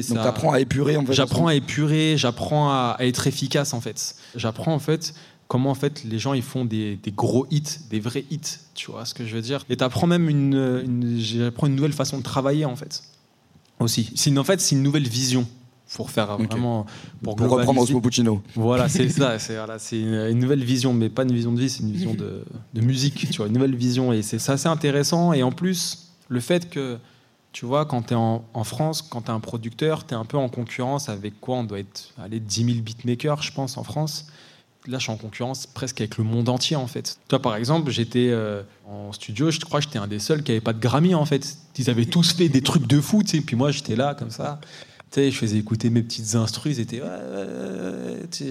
Donc 0.09 0.17
ça- 0.17 0.23
t'apprends 0.23 0.51
à 0.51 0.59
épurer 0.59 0.97
en 0.97 1.05
fait. 1.05 1.13
J'apprends 1.13 1.47
à 1.47 1.53
épurer, 1.55 2.15
j'apprends 2.17 2.69
à, 2.71 2.95
à 2.97 3.05
être 3.05 3.27
efficace 3.27 3.73
en 3.73 3.81
fait. 3.81 4.15
J'apprends 4.35 4.73
en 4.73 4.79
fait 4.79 5.13
comment 5.47 5.71
en 5.71 5.75
fait 5.75 6.03
les 6.03 6.19
gens 6.19 6.33
ils 6.33 6.41
font 6.43 6.65
des, 6.65 6.95
des 6.97 7.11
gros 7.11 7.45
hits, 7.51 7.63
des 7.89 7.99
vrais 7.99 8.25
hits, 8.31 8.39
tu 8.75 8.91
vois 8.91 9.05
ce 9.05 9.13
que 9.13 9.25
je 9.25 9.35
veux 9.35 9.41
dire. 9.41 9.65
Et 9.69 9.77
t'apprends 9.77 10.07
même 10.07 10.29
une, 10.29 10.53
une 10.85 11.19
j'apprends 11.19 11.67
une 11.67 11.75
nouvelle 11.75 11.93
façon 11.93 12.17
de 12.17 12.23
travailler 12.23 12.65
en 12.65 12.75
fait. 12.75 13.03
Aussi, 13.79 14.11
c'est 14.15 14.35
en 14.37 14.43
fait 14.43 14.59
c'est 14.59 14.75
une 14.75 14.83
nouvelle 14.83 15.07
vision 15.07 15.47
pour 15.95 16.11
faire 16.11 16.37
vraiment 16.37 16.85
pour, 17.23 17.35
Pour 17.35 17.49
reprendre. 17.49 17.81
Osmo 17.81 17.99
Puccino. 18.01 18.41
Voilà, 18.55 18.89
c'est 18.89 19.09
ça. 19.09 19.39
C'est 19.39 19.55
voilà, 19.55 19.77
une, 19.91 20.13
une 20.31 20.39
nouvelle 20.39 20.63
vision, 20.63 20.93
mais 20.93 21.09
pas 21.09 21.23
une 21.23 21.33
vision 21.33 21.51
de 21.51 21.59
vie, 21.59 21.69
c'est 21.69 21.83
une 21.83 21.91
vision 21.91 22.13
de, 22.13 22.43
de 22.73 22.81
musique, 22.81 23.29
tu 23.29 23.37
vois, 23.37 23.47
une 23.47 23.53
nouvelle 23.53 23.75
vision. 23.75 24.13
Et 24.13 24.21
c'est 24.21 24.39
c'est 24.39 24.51
assez 24.51 24.67
intéressant. 24.67 25.33
Et 25.33 25.43
en 25.43 25.51
plus, 25.51 26.09
le 26.27 26.39
fait 26.39 26.69
que, 26.69 26.97
tu 27.51 27.65
vois, 27.65 27.85
quand 27.85 28.03
tu 28.03 28.13
es 28.13 28.17
en, 28.17 28.43
en 28.53 28.63
France, 28.63 29.01
quand 29.01 29.23
tu 29.23 29.27
es 29.27 29.33
un 29.33 29.39
producteur, 29.39 30.05
tu 30.05 30.13
es 30.13 30.17
un 30.17 30.25
peu 30.25 30.37
en 30.37 30.49
concurrence 30.49 31.09
avec 31.09 31.39
quoi 31.39 31.57
On 31.57 31.63
doit 31.63 31.79
être 31.79 32.13
allez, 32.23 32.39
10 32.39 32.65
000 32.65 32.77
beatmakers, 32.81 33.41
je 33.41 33.51
pense, 33.51 33.77
en 33.77 33.83
France. 33.83 34.27
Là, 34.87 34.97
je 34.97 35.03
suis 35.03 35.11
en 35.11 35.17
concurrence 35.17 35.67
presque 35.67 35.99
avec 36.01 36.17
le 36.17 36.23
monde 36.23 36.49
entier, 36.49 36.75
en 36.75 36.87
fait. 36.87 37.19
Toi, 37.27 37.41
par 37.41 37.55
exemple, 37.55 37.91
j'étais 37.91 38.29
euh, 38.29 38.61
en 38.87 39.11
studio, 39.11 39.51
je 39.51 39.59
crois 39.59 39.79
que 39.79 39.85
j'étais 39.85 39.99
un 39.99 40.07
des 40.07 40.19
seuls 40.19 40.41
qui 40.43 40.51
n'avait 40.51 40.61
pas 40.61 40.73
de 40.73 40.79
Grammy, 40.79 41.15
en 41.15 41.25
fait. 41.25 41.57
Ils 41.77 41.89
avaient 41.89 42.05
tous 42.05 42.33
fait 42.33 42.47
des 42.47 42.61
trucs 42.61 42.87
de 42.87 43.01
fou, 43.01 43.23
tu 43.23 43.29
sais. 43.29 43.41
Puis 43.41 43.55
moi, 43.55 43.71
j'étais 43.71 43.95
là, 43.95 44.15
comme 44.15 44.29
ça. 44.29 44.59
Je 45.15 45.31
faisais 45.31 45.57
écouter 45.57 45.89
mes 45.89 46.03
petites 46.03 46.35
instrus, 46.35 46.77
ils 46.77 46.81
étaient 46.81 47.01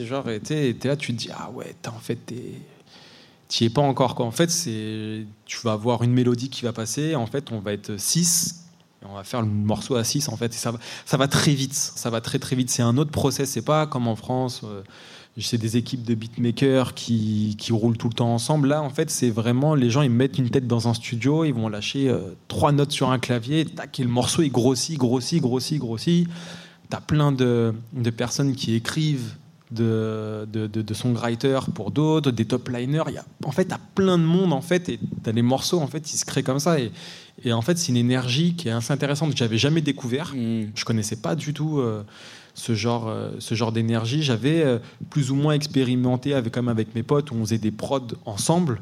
genre, 0.05 0.25
t'es 0.43 0.77
là, 0.85 0.97
tu 0.97 1.15
te 1.15 1.19
dis 1.19 1.31
ah 1.33 1.51
ouais, 1.51 1.75
en 1.87 2.01
fait, 2.01 2.19
t'y 3.49 3.65
es 3.65 3.71
pas 3.71 3.83
encore 3.83 4.15
quoi. 4.15 4.27
En 4.27 4.31
fait, 4.31 4.51
c'est, 4.51 5.25
tu 5.47 5.59
vas 5.63 5.73
avoir 5.73 6.03
une 6.03 6.13
mélodie 6.13 6.51
qui 6.51 6.63
va 6.63 6.73
passer, 6.73 7.15
en 7.15 7.27
fait, 7.27 7.53
on 7.53 7.61
va 7.61 7.73
être 7.73 7.97
6 7.99 8.65
et 9.03 9.07
on 9.07 9.15
va 9.15 9.25
faire 9.25 9.43
le 9.43 9.49
morceau 9.49 9.95
à 9.97 10.05
6 10.05 10.29
en 10.29 10.37
fait, 10.37 10.53
ça 10.53 10.73
va, 10.73 10.79
ça 11.07 11.17
va 11.17 11.29
très 11.29 11.55
vite, 11.55 11.75
ça 11.75 12.11
va 12.11 12.21
très 12.21 12.39
très 12.39 12.57
vite. 12.57 12.71
C'est 12.71 12.83
un 12.83 12.97
autre 12.97 13.13
process, 13.13 13.51
c'est 13.51 13.63
pas 13.63 13.87
comme 13.87 14.09
en 14.09 14.17
France. 14.17 14.63
euh, 14.65 14.83
c'est 15.41 15.59
des 15.59 15.77
équipes 15.77 16.03
de 16.03 16.15
beatmakers 16.15 16.95
qui, 16.95 17.57
qui 17.59 17.73
roulent 17.73 17.97
tout 17.97 18.09
le 18.09 18.15
temps 18.15 18.35
ensemble. 18.35 18.69
Là, 18.69 18.83
en 18.83 18.91
fait, 18.91 19.11
c'est 19.11 19.31
vraiment 19.31 19.75
les 19.75 19.91
gens, 19.91 20.03
ils 20.03 20.11
mettent 20.11 20.39
une 20.39 20.51
tête 20.51 20.67
dans 20.67 20.89
un 20.89 20.95
studio, 20.95 21.45
ils 21.45 21.55
vont 21.55 21.69
lâcher 21.69 22.09
euh, 22.09 22.19
trois 22.49 22.73
notes 22.73 22.93
sur 22.93 23.11
un 23.11 23.19
clavier, 23.19 23.65
tac, 23.65 24.01
et 24.01 24.03
le 24.03 24.09
morceau, 24.09 24.43
il 24.43 24.51
grossit, 24.51 24.99
grossit, 24.99 25.41
grossit, 25.41 25.79
grossit. 25.79 26.29
T'as 26.89 27.01
plein 27.01 27.33
de, 27.33 27.75
de 27.93 28.11
personnes 28.11 28.55
qui 28.55 28.75
écrivent 28.75 29.35
de, 29.71 30.49
de, 30.51 30.67
de, 30.67 30.81
de 30.81 30.95
songwriters 30.95 31.71
pour 31.71 31.91
d'autres, 31.91 32.31
des 32.31 32.47
top 32.47 32.69
liners. 32.71 33.05
Y 33.13 33.19
a, 33.19 33.25
en 33.45 33.53
fait, 33.53 33.67
t'as 33.67 33.79
plein 33.95 34.19
de 34.19 34.25
monde, 34.25 34.53
en 34.53 34.63
fait, 34.63 34.89
et 34.89 34.99
t'as 35.23 35.33
les 35.33 35.43
morceaux, 35.43 35.81
en 35.81 35.87
fait, 35.87 36.13
ils 36.13 36.17
se 36.17 36.25
créent 36.25 36.43
comme 36.43 36.59
ça. 36.59 36.81
Et, 36.81 36.91
et 37.45 37.53
en 37.53 37.63
fait, 37.63 37.79
c'est 37.79 37.89
une 37.89 37.99
énergie 37.99 38.55
qui 38.55 38.69
est 38.69 38.73
assez 38.73 38.93
intéressante 38.93 39.33
que 39.33 39.37
j'avais 39.37 39.59
jamais 39.59 39.83
découvert. 39.83 40.33
Je 40.35 40.85
connaissais 40.85 41.17
pas 41.17 41.37
du 41.37 41.53
tout 41.53 41.79
euh, 41.79 42.03
ce 42.59 42.75
genre, 42.75 43.09
euh, 43.09 43.31
ce 43.39 43.55
genre 43.55 43.73
d'énergie. 43.73 44.23
J'avais 44.23 44.63
euh, 44.63 44.79
plus 45.11 45.31
ou 45.31 45.35
moins 45.37 45.55
expérimenté 45.55 46.35
avec, 46.35 46.53
comme 46.53 46.69
avec 46.69 46.95
mes 46.95 47.03
potes 47.03 47.31
où 47.31 47.35
on 47.37 47.45
faisait 47.45 47.59
des 47.59 47.71
prods 47.71 48.09
ensemble. 48.27 48.81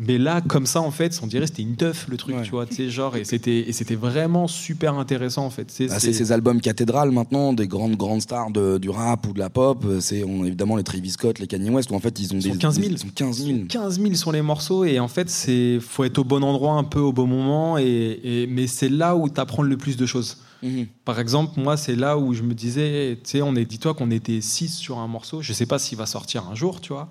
Mais 0.00 0.16
là, 0.16 0.40
comme 0.40 0.64
ça, 0.64 0.80
en 0.80 0.92
fait, 0.92 1.18
on 1.24 1.26
dirait 1.26 1.42
que 1.42 1.48
c'était 1.48 1.62
une 1.64 1.74
teuf 1.74 2.06
le 2.08 2.16
truc, 2.16 2.36
tu 2.44 2.50
vois, 2.52 2.66
tu 2.66 2.76
sais, 2.76 2.88
genre, 2.88 3.16
et 3.16 3.24
c'était, 3.24 3.68
et 3.68 3.72
c'était 3.72 3.96
vraiment 3.96 4.46
super 4.46 4.94
intéressant, 4.94 5.44
en 5.44 5.50
fait. 5.50 5.64
Tu 5.64 5.74
sais, 5.74 5.86
Ah, 5.90 5.98
c'est 5.98 6.12
ces 6.12 6.30
albums 6.30 6.60
cathédrales 6.60 7.10
maintenant, 7.10 7.52
des 7.52 7.66
grandes 7.66 7.96
grandes 7.96 8.22
stars 8.22 8.52
de- 8.52 8.78
du 8.78 8.90
rap 8.90 9.26
ou 9.26 9.32
de 9.32 9.40
la 9.40 9.50
pop. 9.50 9.84
C'est 9.98 10.22
on- 10.22 10.44
évidemment 10.44 10.76
les 10.76 10.84
Travis 10.84 11.10
Scott, 11.10 11.40
les 11.40 11.48
Kanye 11.48 11.70
West, 11.70 11.90
où 11.90 11.94
en 11.96 11.98
fait 11.98 12.16
ils 12.20 12.32
ont 12.32 12.36
Ils 12.38 12.42
des 12.44 12.52
sont 12.52 12.58
15 12.58 12.78
000. 12.80 12.92
Ils 12.92 12.98
sont 12.98 13.08
15 13.12 13.44
000. 13.44 13.58
15 13.68 14.00
000 14.00 14.14
sur 14.14 14.30
les 14.30 14.40
morceaux 14.40 14.84
et 14.84 15.00
en 15.00 15.08
fait 15.08 15.28
c'est 15.28 15.80
faut 15.80 16.04
être 16.04 16.18
au 16.18 16.24
bon 16.24 16.44
endroit 16.44 16.74
un 16.74 16.84
peu 16.84 17.00
au 17.00 17.12
bon 17.12 17.26
moment 17.26 17.76
et, 17.76 18.20
et- 18.22 18.46
mais 18.46 18.68
c'est 18.68 18.88
là 18.88 19.16
où 19.16 19.28
tu 19.28 19.40
apprends 19.40 19.64
le 19.64 19.76
plus 19.76 19.96
de 19.96 20.06
choses. 20.06 20.36
Mhm. 20.62 20.86
Par 21.04 21.20
exemple, 21.20 21.60
moi 21.60 21.76
c'est 21.76 21.94
là 21.96 22.18
où 22.18 22.34
je 22.34 22.42
me 22.42 22.54
disais, 22.54 23.18
tu 23.22 23.30
sais, 23.30 23.42
on 23.42 23.54
est 23.54 23.64
dis-toi 23.64 23.94
qu'on 23.94 24.10
était 24.10 24.40
6 24.40 24.74
sur 24.76 24.98
un 24.98 25.06
morceau, 25.06 25.40
je 25.42 25.52
sais 25.52 25.66
pas 25.66 25.78
s'il 25.78 25.96
va 25.98 26.06
sortir 26.06 26.46
un 26.48 26.54
jour, 26.54 26.80
tu 26.80 26.92
vois. 26.92 27.08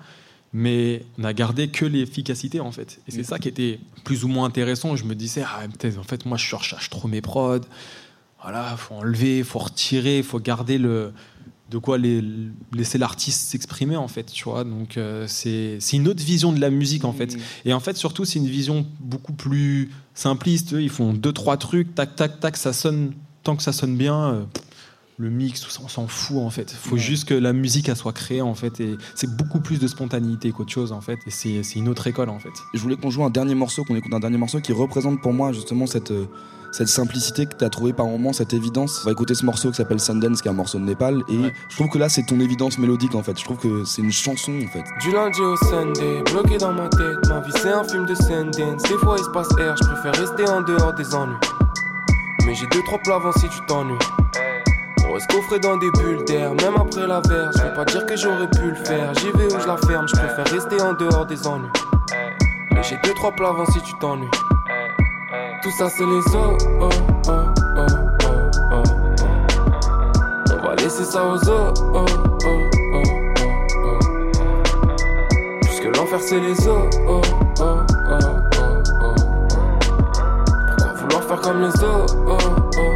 Mais 0.54 1.04
on 1.20 1.24
a 1.26 1.34
gardé 1.34 1.68
que 1.68 1.86
l'efficacité 1.86 2.60
en 2.62 2.72
fait. 2.72 3.00
Et 3.08 3.12
c'est 3.12 3.24
ça 3.24 3.38
qui 3.38 3.48
était 3.50 3.80
plus 4.06 4.24
ou 4.24 4.28
moins 4.30 4.46
intéressant. 4.46 4.96
Je 4.96 5.04
me 5.04 5.14
disais, 5.14 5.44
ah, 5.46 5.62
peut-être 5.68 5.98
en 6.00 6.04
fait, 6.04 6.26
moi 6.26 6.38
je 6.38 6.46
surcharge 6.46 6.90
trop 6.90 7.08
mes 7.08 7.22
prods. 7.22 7.60
Voilà, 8.42 8.78
faut 8.78 8.96
enlever, 8.96 9.44
faut 9.44 9.60
retirer, 9.60 10.24
faut 10.24 10.40
garder 10.40 10.78
le, 10.78 11.12
de 11.70 11.78
quoi 11.80 11.98
les- 11.98 12.24
laisser 12.72 12.98
l'artiste 12.98 13.50
s'exprimer 13.50 13.98
en 13.98 14.08
fait 14.08 14.24
tu 14.32 14.46
vois 14.46 14.64
donc 14.64 14.96
euh, 14.96 15.26
c'est 15.28 15.78
c'est 15.82 15.98
une 15.98 16.08
autre 16.08 16.24
vision 16.24 16.54
de 16.54 16.62
la 16.62 16.70
musique 16.70 17.04
en 17.04 17.12
fait 17.12 17.36
et 17.66 17.74
en 17.74 17.82
fait 17.82 17.98
surtout 17.98 18.24
c'est 18.24 18.40
une 18.40 18.48
vision 18.48 18.86
beaucoup 19.02 19.34
plus 19.34 19.92
simpliste 20.14 20.74
Eux, 20.76 20.82
ils 20.82 20.90
font 20.90 21.12
deux 21.12 21.34
trois 21.34 21.58
trucs 21.58 21.94
tac 21.94 22.16
tac 22.16 22.40
tac 22.40 22.56
ça 22.56 22.72
sonne 22.72 23.12
tant 23.48 23.56
que 23.56 23.64
ça 23.64 23.72
sonne 23.74 23.96
bien 23.96 24.18
euh, 24.34 24.44
le 25.18 25.30
mix 25.32 25.62
tout 25.62 25.70
ça 25.72 25.80
on 25.84 25.88
s'en 25.88 26.06
fout 26.08 26.38
en 26.38 26.50
fait 26.52 26.70
faut 26.72 26.94
Ouais. 26.96 27.00
juste 27.02 27.28
que 27.28 27.34
la 27.34 27.54
musique 27.54 27.90
elle 27.90 27.96
soit 27.96 28.14
créée 28.14 28.42
en 28.42 28.54
fait 28.54 28.80
et 28.80 28.98
c'est 29.16 29.36
beaucoup 29.36 29.60
plus 29.60 29.80
de 29.80 29.88
spontanéité 29.88 30.52
qu'autre 30.52 30.72
chose 30.72 30.92
en 30.92 31.02
fait 31.02 31.18
et 31.26 31.32
c'est 31.32 31.64
c'est 31.64 31.80
une 31.80 31.90
autre 31.90 32.06
école 32.08 32.30
en 32.30 32.40
fait 32.40 32.52
Je 32.74 32.80
voulais 32.82 32.98
qu'on 32.98 33.10
joue 33.10 33.24
un 33.24 33.30
dernier 33.32 33.56
morceau, 33.56 33.84
qu'on 33.84 33.96
écoute 33.96 34.14
un 34.14 34.20
dernier 34.20 34.38
morceau 34.38 34.60
qui 34.60 34.74
représente 34.74 35.22
pour 35.22 35.34
moi 35.34 35.52
justement 35.54 35.88
cette, 35.88 36.12
euh, 36.12 36.26
cette 36.74 36.90
simplicité 36.90 37.46
que 37.48 37.56
tu 37.58 37.64
as 37.64 37.70
trouvé 37.70 37.94
par 37.94 38.06
moment, 38.08 38.34
cette 38.34 38.54
évidence. 38.54 39.00
On 39.04 39.06
va 39.06 39.14
écouter 39.14 39.34
ce 39.34 39.46
morceau 39.46 39.70
qui 39.72 39.78
s'appelle 39.78 40.02
Sundance, 40.02 40.42
qui 40.42 40.50
est 40.50 40.52
un 40.52 40.54
morceau 40.54 40.78
de 40.78 40.84
Népal. 40.84 41.24
Et 41.30 41.40
je 41.70 41.76
trouve 41.78 41.88
que 41.90 41.98
là, 41.98 42.10
c'est 42.10 42.26
ton 42.26 42.40
évidence 42.42 42.78
mélodique 42.78 43.16
en 43.16 43.24
fait. 43.24 43.40
Je 43.40 43.46
trouve 43.46 43.58
que 43.58 43.86
c'est 43.86 44.02
une 44.02 44.12
chanson 44.12 44.52
en 44.64 44.68
fait. 44.68 44.84
Du 45.02 45.12
lundi 45.14 45.40
au 45.42 45.56
Sunday, 45.56 46.22
bloqué 46.32 46.58
dans 46.58 46.74
ma 46.74 46.90
tête, 46.90 47.22
ma 47.30 47.40
vie 47.40 47.54
c'est 47.62 47.72
un 47.72 47.86
film 47.86 48.06
de 48.06 48.14
Sundance. 48.14 48.84
Des 48.84 48.98
fois 49.02 49.16
il 49.18 49.24
se 49.24 49.30
passe 49.30 49.48
air, 49.60 49.76
je 49.82 49.88
préfère 49.88 50.14
rester 50.16 50.46
en 50.50 50.62
dehors 50.62 50.94
des 50.94 51.16
ennuis. 51.16 51.38
Mais 52.48 52.56
j'ai 52.56 52.66
deux 52.68 52.82
trois 52.84 52.98
plats 53.00 53.16
avant 53.16 53.34
si 53.34 53.50
tu 53.50 53.60
t'ennuies. 53.68 54.00
On 55.06 55.12
reste 55.12 55.30
coffré 55.30 55.60
dans 55.60 55.76
des 55.76 55.92
bulles 55.92 56.24
d'air, 56.24 56.52
même 56.56 56.76
après 56.78 57.06
la 57.06 57.20
verre. 57.20 57.52
Je 57.54 57.62
vais 57.62 57.74
pas 57.74 57.84
dire 57.84 58.06
que 58.06 58.16
j'aurais 58.16 58.50
pu 58.50 58.70
le 58.70 58.76
faire, 58.76 59.14
j'y 59.16 59.32
vais 59.32 59.54
où 59.54 59.60
je 59.60 59.68
la 59.68 59.76
ferme, 59.76 60.08
je 60.08 60.16
préfère 60.16 60.48
rester 60.48 60.82
en 60.82 60.94
dehors 60.94 61.26
des 61.26 61.46
ennuis. 61.46 61.68
Mais 62.72 62.82
j'ai 62.84 62.98
deux 63.04 63.14
trois 63.16 63.34
plats 63.34 63.50
avant 63.50 63.66
si 63.66 63.82
tu 63.82 63.94
t'ennuies. 63.96 64.32
Tout 65.62 65.72
ça 65.72 65.90
c'est 65.90 66.06
les 66.06 66.20
os, 66.20 66.58
oh, 66.80 66.90
oh, 67.28 67.32
oh. 68.72 68.84
On 70.54 70.66
va 70.66 70.76
laisser 70.76 71.04
ça 71.04 71.26
aux 71.26 71.50
os. 71.50 71.74
Puisque 75.64 75.98
l'enfer 75.98 76.22
c'est 76.22 76.40
les 76.40 76.66
os, 76.66 76.90
oh, 77.10 77.22
oh, 81.50 82.06
oh, 82.28 82.38
oh, 82.78 82.92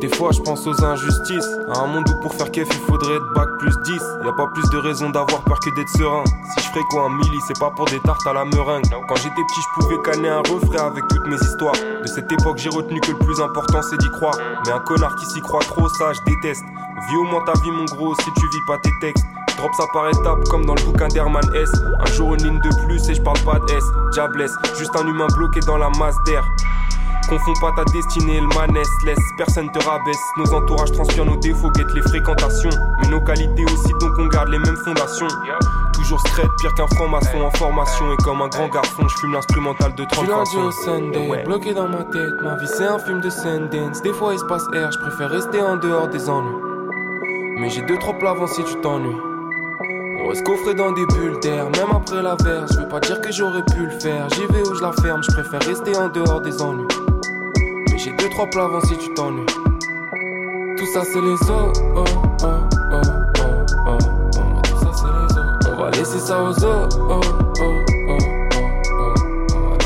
Des 0.00 0.08
fois 0.08 0.30
je 0.32 0.40
pense 0.42 0.66
aux 0.66 0.84
injustices. 0.84 1.48
À 1.72 1.80
un 1.80 1.86
monde 1.86 2.04
où 2.10 2.20
pour 2.20 2.34
faire 2.34 2.50
kef 2.50 2.68
il 2.70 2.80
faudrait 2.80 3.14
être 3.14 3.32
bac 3.34 3.48
plus 3.58 3.72
10 3.84 3.92
Y 3.92 4.28
a 4.28 4.32
pas 4.32 4.46
plus 4.52 4.68
de 4.70 4.76
raison 4.78 5.08
d'avoir 5.08 5.42
peur 5.44 5.58
que 5.60 5.70
d'être 5.74 5.88
serein. 5.88 6.24
Si 6.26 6.64
je 6.64 6.68
ferais 6.68 6.84
quoi 6.90 7.06
un 7.06 7.16
milli 7.16 7.38
c'est 7.46 7.58
pas 7.58 7.70
pour 7.70 7.86
des 7.86 8.00
tartes 8.00 8.26
à 8.26 8.34
la 8.34 8.44
meringue. 8.44 8.84
Quand 9.08 9.16
j'étais 9.16 9.30
petit 9.30 9.60
je 9.62 9.80
pouvais 9.80 10.02
canner 10.02 10.28
un 10.28 10.40
refrain 10.40 10.88
avec 10.88 11.08
toutes 11.08 11.26
mes 11.26 11.36
histoires. 11.36 11.74
De 12.02 12.06
cette 12.06 12.30
époque 12.30 12.58
j'ai 12.58 12.68
retenu 12.68 13.00
que 13.00 13.12
le 13.12 13.18
plus 13.18 13.40
important 13.40 13.80
c'est 13.80 13.98
d'y 13.98 14.10
croire. 14.10 14.36
Mais 14.66 14.72
un 14.72 14.80
connard 14.80 15.16
qui 15.16 15.24
s'y 15.26 15.40
croit 15.40 15.60
trop 15.60 15.88
ça 15.88 16.12
je 16.12 16.20
déteste. 16.26 16.64
Vis 17.08 17.16
au 17.16 17.24
moins 17.24 17.42
ta 17.44 17.54
vie 17.62 17.70
mon 17.70 17.86
gros 17.86 18.14
si 18.16 18.30
tu 18.36 18.46
vis 18.48 18.64
pas 18.66 18.76
tes 18.78 18.92
textes 19.00 19.24
Drop 19.56 19.72
ça 19.74 19.84
par 19.92 20.08
étapes 20.08 20.44
comme 20.50 20.66
dans 20.66 20.74
le 20.74 20.82
bouquin 20.82 21.08
d'Herman 21.08 21.44
S 21.54 21.70
Un 22.00 22.06
jour 22.06 22.34
une 22.34 22.42
ligne 22.42 22.60
de 22.60 22.86
plus 22.86 23.08
et 23.08 23.14
je 23.14 23.22
parle 23.22 23.38
pas 23.40 23.58
de 23.58 23.72
S 23.72 23.84
Diablesse, 24.12 24.52
juste 24.78 24.94
un 24.96 25.06
humain 25.06 25.26
bloqué 25.36 25.60
dans 25.60 25.78
la 25.78 25.88
masse 25.98 26.16
d'air 26.26 26.42
Confonds 27.28 27.54
pas 27.58 27.72
ta 27.72 27.84
destinée 27.90 28.38
le 28.38 28.46
manès, 28.48 28.86
laisse 29.06 29.18
personne 29.38 29.72
te 29.72 29.82
rabaisse. 29.82 30.20
Nos 30.36 30.52
entourages 30.52 30.92
transpirent 30.92 31.24
nos 31.24 31.38
défauts, 31.38 31.70
guettent 31.70 31.94
les 31.94 32.02
fréquentations. 32.02 32.68
Mais 33.00 33.08
nos 33.08 33.22
qualités 33.22 33.64
aussi, 33.64 33.92
donc 33.98 34.10
on 34.18 34.26
garde 34.26 34.48
les 34.50 34.58
mêmes 34.58 34.76
fondations. 34.84 35.28
Toujours 35.94 36.20
straight, 36.20 36.50
pire 36.60 36.74
qu'un 36.74 36.86
franc-maçon 36.94 37.40
en 37.40 37.50
formation. 37.52 38.12
Et 38.12 38.16
comme 38.18 38.42
un 38.42 38.48
grand 38.48 38.68
garçon, 38.68 39.08
je 39.08 39.16
fume 39.16 39.32
l'instrumental 39.32 39.94
de 39.94 40.04
30 40.04 40.24
Du 40.26 40.30
lundi 40.30 40.56
au 40.58 40.70
Sunday, 40.70 41.26
Ouais. 41.30 41.42
bloqué 41.44 41.72
dans 41.72 41.88
ma 41.88 42.04
tête, 42.04 42.34
ma 42.42 42.56
vie 42.56 42.68
c'est 42.68 42.84
un 42.86 42.98
film 42.98 43.22
de 43.22 43.30
Sundance. 43.30 44.02
Des 44.02 44.12
fois 44.12 44.34
il 44.34 44.38
se 44.38 44.44
passe 44.44 44.64
air, 44.74 44.92
je 44.92 44.98
préfère 44.98 45.30
rester 45.30 45.62
en 45.62 45.76
dehors 45.76 46.08
des 46.08 46.28
ennuis. 46.28 46.54
Mais 47.58 47.70
j'ai 47.70 47.80
deux 47.86 47.96
trois 47.96 48.12
plats 48.18 48.32
avant 48.32 48.46
si 48.46 48.62
tu 48.64 48.74
t'ennuies. 48.82 49.16
On 50.20 50.28
reste 50.28 50.44
coffré 50.44 50.74
dans 50.74 50.92
des 50.92 51.06
bulles 51.06 51.38
d'air, 51.40 51.64
même 51.70 51.90
après 51.94 52.22
la 52.22 52.36
verre. 52.36 52.66
Je 52.72 52.78
veux 52.80 52.88
pas 52.88 53.00
dire 53.00 53.20
que 53.20 53.32
j'aurais 53.32 53.64
pu 53.64 53.84
le 53.84 53.90
faire. 54.00 54.28
J'y 54.30 54.46
vais 54.46 54.62
où 54.68 54.74
je 54.74 54.82
la 54.82 54.92
ferme, 54.92 55.22
je 55.22 55.32
préfère 55.32 55.62
rester 55.62 55.96
en 55.96 56.08
dehors 56.08 56.40
des 56.40 56.60
ennuis. 56.62 56.86
Mais 57.90 57.98
j'ai 57.98 58.12
deux 58.12 58.28
trois 58.30 58.46
plats 58.46 58.64
avant 58.64 58.80
si 58.82 58.96
tu 58.96 59.12
t'ennuies. 59.14 59.46
Tout 60.76 60.86
ça 60.92 61.02
c'est 61.04 61.20
les 61.20 61.32
os, 61.32 61.50
oh, 61.50 62.04
oh, 62.42 62.46
oh, 62.92 63.00
oh, 63.38 63.58
oh. 63.86 63.98
Tout 64.62 64.78
ça 64.78 64.90
c'est 64.92 65.06
les. 65.06 65.72
On 65.72 65.76
va 65.76 65.90
laisser 65.90 66.18
ça 66.18 66.42
aux 66.42 66.50
os, 66.50 66.64
oh, 66.64 67.10
oh, 67.10 67.20
oh, 67.60 68.18
oh. 68.98 69.14
On 69.56 69.70
va. 69.70 69.76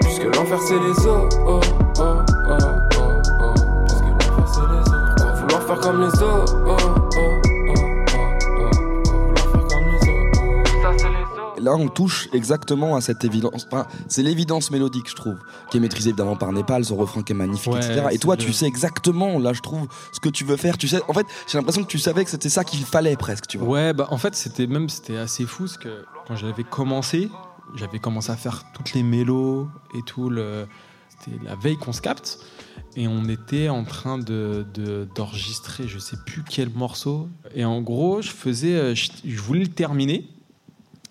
Puisque 0.00 0.24
l'enfer 0.36 0.60
c'est 0.60 0.78
les 0.78 1.06
os, 1.06 1.28
oh. 1.46 1.60
Puisque 3.86 4.04
l'enfer 4.14 4.46
c'est 4.46 4.64
les 4.64 4.76
os. 4.76 5.08
Pourquoi 5.16 5.32
vouloir 5.34 5.62
faire 5.62 5.80
comme 5.80 6.00
les 6.00 6.22
os, 6.22 6.54
là, 11.68 11.76
on 11.76 11.88
touche 11.88 12.28
exactement 12.32 12.96
à 12.96 13.00
cette 13.00 13.24
évidence. 13.24 13.66
Enfin, 13.70 13.86
c'est 14.08 14.22
l'évidence 14.22 14.70
mélodique, 14.70 15.08
je 15.08 15.14
trouve, 15.14 15.36
qui 15.70 15.76
est 15.76 15.80
maîtrisée 15.80 16.10
évidemment 16.10 16.36
par 16.36 16.52
Népal, 16.52 16.84
son 16.84 16.96
refrain 16.96 17.22
qui 17.22 17.32
est 17.32 17.36
magnifique, 17.36 17.72
Ouais, 17.72 17.78
etc. 17.78 18.06
Et 18.12 18.18
toi, 18.18 18.36
tu 18.36 18.52
sais 18.52 18.66
exactement, 18.66 19.38
là, 19.38 19.52
je 19.52 19.60
trouve, 19.60 19.86
ce 20.12 20.20
que 20.20 20.28
tu 20.28 20.44
veux 20.44 20.56
faire. 20.56 20.76
Tu 20.78 20.88
sais, 20.88 21.00
en 21.08 21.12
fait, 21.12 21.26
j'ai 21.50 21.58
l'impression 21.58 21.82
que 21.82 21.88
tu 21.88 21.98
savais 21.98 22.24
que 22.24 22.30
c'était 22.30 22.48
ça 22.48 22.64
qu'il 22.64 22.84
fallait 22.84 23.16
presque, 23.16 23.46
tu 23.46 23.58
vois. 23.58 23.68
Ouais, 23.68 23.92
bah 23.92 24.06
en 24.10 24.18
fait, 24.18 24.34
c'était 24.34 24.66
même 24.66 24.88
c'était 24.88 25.16
assez 25.16 25.44
fou 25.46 25.64
parce 25.64 25.78
que 25.78 26.04
quand 26.26 26.36
j'avais 26.36 26.64
commencé, 26.64 27.30
j'avais 27.74 27.98
commencé 27.98 28.30
à 28.32 28.36
faire 28.36 28.64
toutes 28.74 28.92
les 28.94 29.02
mélos 29.02 29.68
et 29.94 30.02
tout. 30.02 30.30
Le... 30.30 30.66
C'était 31.08 31.36
la 31.44 31.56
veille 31.56 31.76
qu'on 31.76 31.92
se 31.92 32.00
capte 32.00 32.38
et 32.96 33.08
on 33.08 33.24
était 33.24 33.68
en 33.68 33.84
train 33.84 34.18
de 34.18 34.64
de- 34.74 35.08
d'enregistrer, 35.16 35.88
je 35.88 35.98
sais 35.98 36.16
plus 36.26 36.44
quel 36.48 36.70
morceau. 36.70 37.28
Et 37.54 37.64
en 37.64 37.80
gros, 37.82 38.22
je 38.22 38.30
faisais, 38.30 38.74
euh, 38.74 38.94
je, 38.94 39.10
je 39.24 39.40
voulais 39.40 39.60
le 39.64 39.68
terminer. 39.68 40.28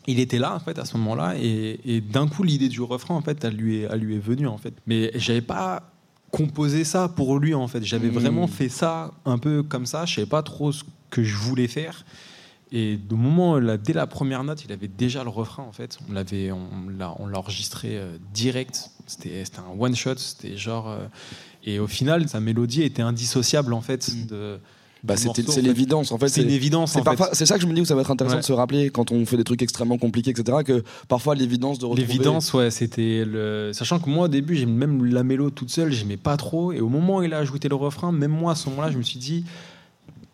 Il 0.07 0.19
était 0.19 0.39
là 0.39 0.55
en 0.55 0.59
fait 0.59 0.79
à 0.79 0.85
ce 0.85 0.95
moment-là 0.97 1.35
et, 1.37 1.79
et 1.85 2.01
d'un 2.01 2.27
coup 2.27 2.43
l'idée 2.43 2.69
du 2.69 2.81
refrain 2.81 3.15
en 3.15 3.21
fait 3.21 3.43
elle 3.43 3.55
lui 3.55 3.77
est, 3.79 3.87
elle 3.91 3.99
lui 3.99 4.15
est 4.15 4.19
venue 4.19 4.47
en 4.47 4.57
fait. 4.57 4.73
Mais 4.87 5.11
j'avais 5.15 5.41
pas 5.41 5.91
composé 6.31 6.83
ça 6.83 7.07
pour 7.09 7.39
lui 7.39 7.53
en 7.53 7.67
fait. 7.67 7.83
J'avais 7.83 8.07
Mmh. 8.09 8.11
vraiment 8.13 8.47
fait 8.47 8.69
ça 8.69 9.11
un 9.25 9.37
peu 9.37 9.63
comme 9.63 9.85
ça. 9.85 10.05
Je 10.05 10.15
savais 10.15 10.27
pas 10.27 10.43
trop 10.43 10.71
ce 10.71 10.83
que 11.09 11.23
je 11.23 11.35
voulais 11.35 11.67
faire. 11.67 12.05
Et 12.73 12.99
au 13.09 13.15
moment, 13.15 13.59
là, 13.59 13.77
dès 13.77 13.93
la 13.93 14.07
première 14.07 14.43
note, 14.43 14.65
il 14.65 14.73
avait 14.73 14.89
déjà 14.89 15.23
le 15.23 15.29
refrain 15.29 15.63
en 15.63 15.71
fait. 15.71 15.97
On 16.09 16.13
l'avait, 16.13 16.51
on 16.51 16.67
l'a, 16.97 17.15
on 17.19 17.27
l'a 17.27 17.37
enregistré 17.39 17.97
euh, 17.97 18.17
direct. 18.33 18.89
C'était, 19.05 19.45
c'était 19.45 19.59
un 19.59 19.79
one 19.79 19.95
shot. 19.95 20.17
C'était 20.17 20.57
genre. 20.57 20.89
euh, 20.89 20.97
et 21.63 21.79
au 21.79 21.87
final, 21.87 22.27
sa 22.27 22.41
mélodie 22.41 22.83
était 22.83 23.01
indissociable 23.01 23.73
en 23.73 23.79
fait 23.81 24.27
de. 24.27 24.59
Bah, 25.03 25.15
c'est 25.17 25.61
l'évidence, 25.61 26.11
en 26.11 26.17
fait. 26.17 26.27
C'est 26.27 26.41
une 26.43 26.49
évidence. 26.49 26.97
C'est 27.33 27.45
ça 27.45 27.55
que 27.55 27.61
je 27.61 27.67
me 27.67 27.73
dis 27.73 27.81
où 27.81 27.85
ça 27.85 27.95
va 27.95 28.01
être 28.01 28.11
intéressant 28.11 28.35
Ouais. 28.37 28.41
de 28.41 28.45
se 28.45 28.53
rappeler 28.53 28.89
quand 28.89 29.11
on 29.11 29.25
fait 29.25 29.37
des 29.37 29.43
trucs 29.43 29.61
extrêmement 29.61 29.97
compliqués, 29.97 30.31
etc. 30.31 30.59
Que 30.65 30.83
parfois 31.07 31.35
l'évidence 31.35 31.79
de 31.79 31.85
retrouver. 31.85 32.07
L'évidence, 32.07 32.53
ouais, 32.53 32.71
c'était 32.71 33.23
le. 33.25 33.71
Sachant 33.73 33.99
que 33.99 34.09
moi, 34.09 34.25
au 34.25 34.27
début, 34.27 34.55
j'aimais 34.55 34.87
même 34.87 35.05
la 35.05 35.23
mélo 35.23 35.49
toute 35.49 35.69
seule, 35.69 35.91
j'aimais 35.91 36.17
pas 36.17 36.35
trop. 36.37 36.71
Et 36.71 36.81
au 36.81 36.89
moment 36.89 37.17
où 37.17 37.23
il 37.23 37.33
a 37.33 37.37
ajouté 37.37 37.69
le 37.69 37.75
refrain, 37.75 38.11
même 38.11 38.31
moi, 38.31 38.53
à 38.53 38.55
ce 38.55 38.69
moment-là, 38.69 38.91
je 38.91 38.97
me 38.97 39.03
suis 39.03 39.19
dit, 39.19 39.45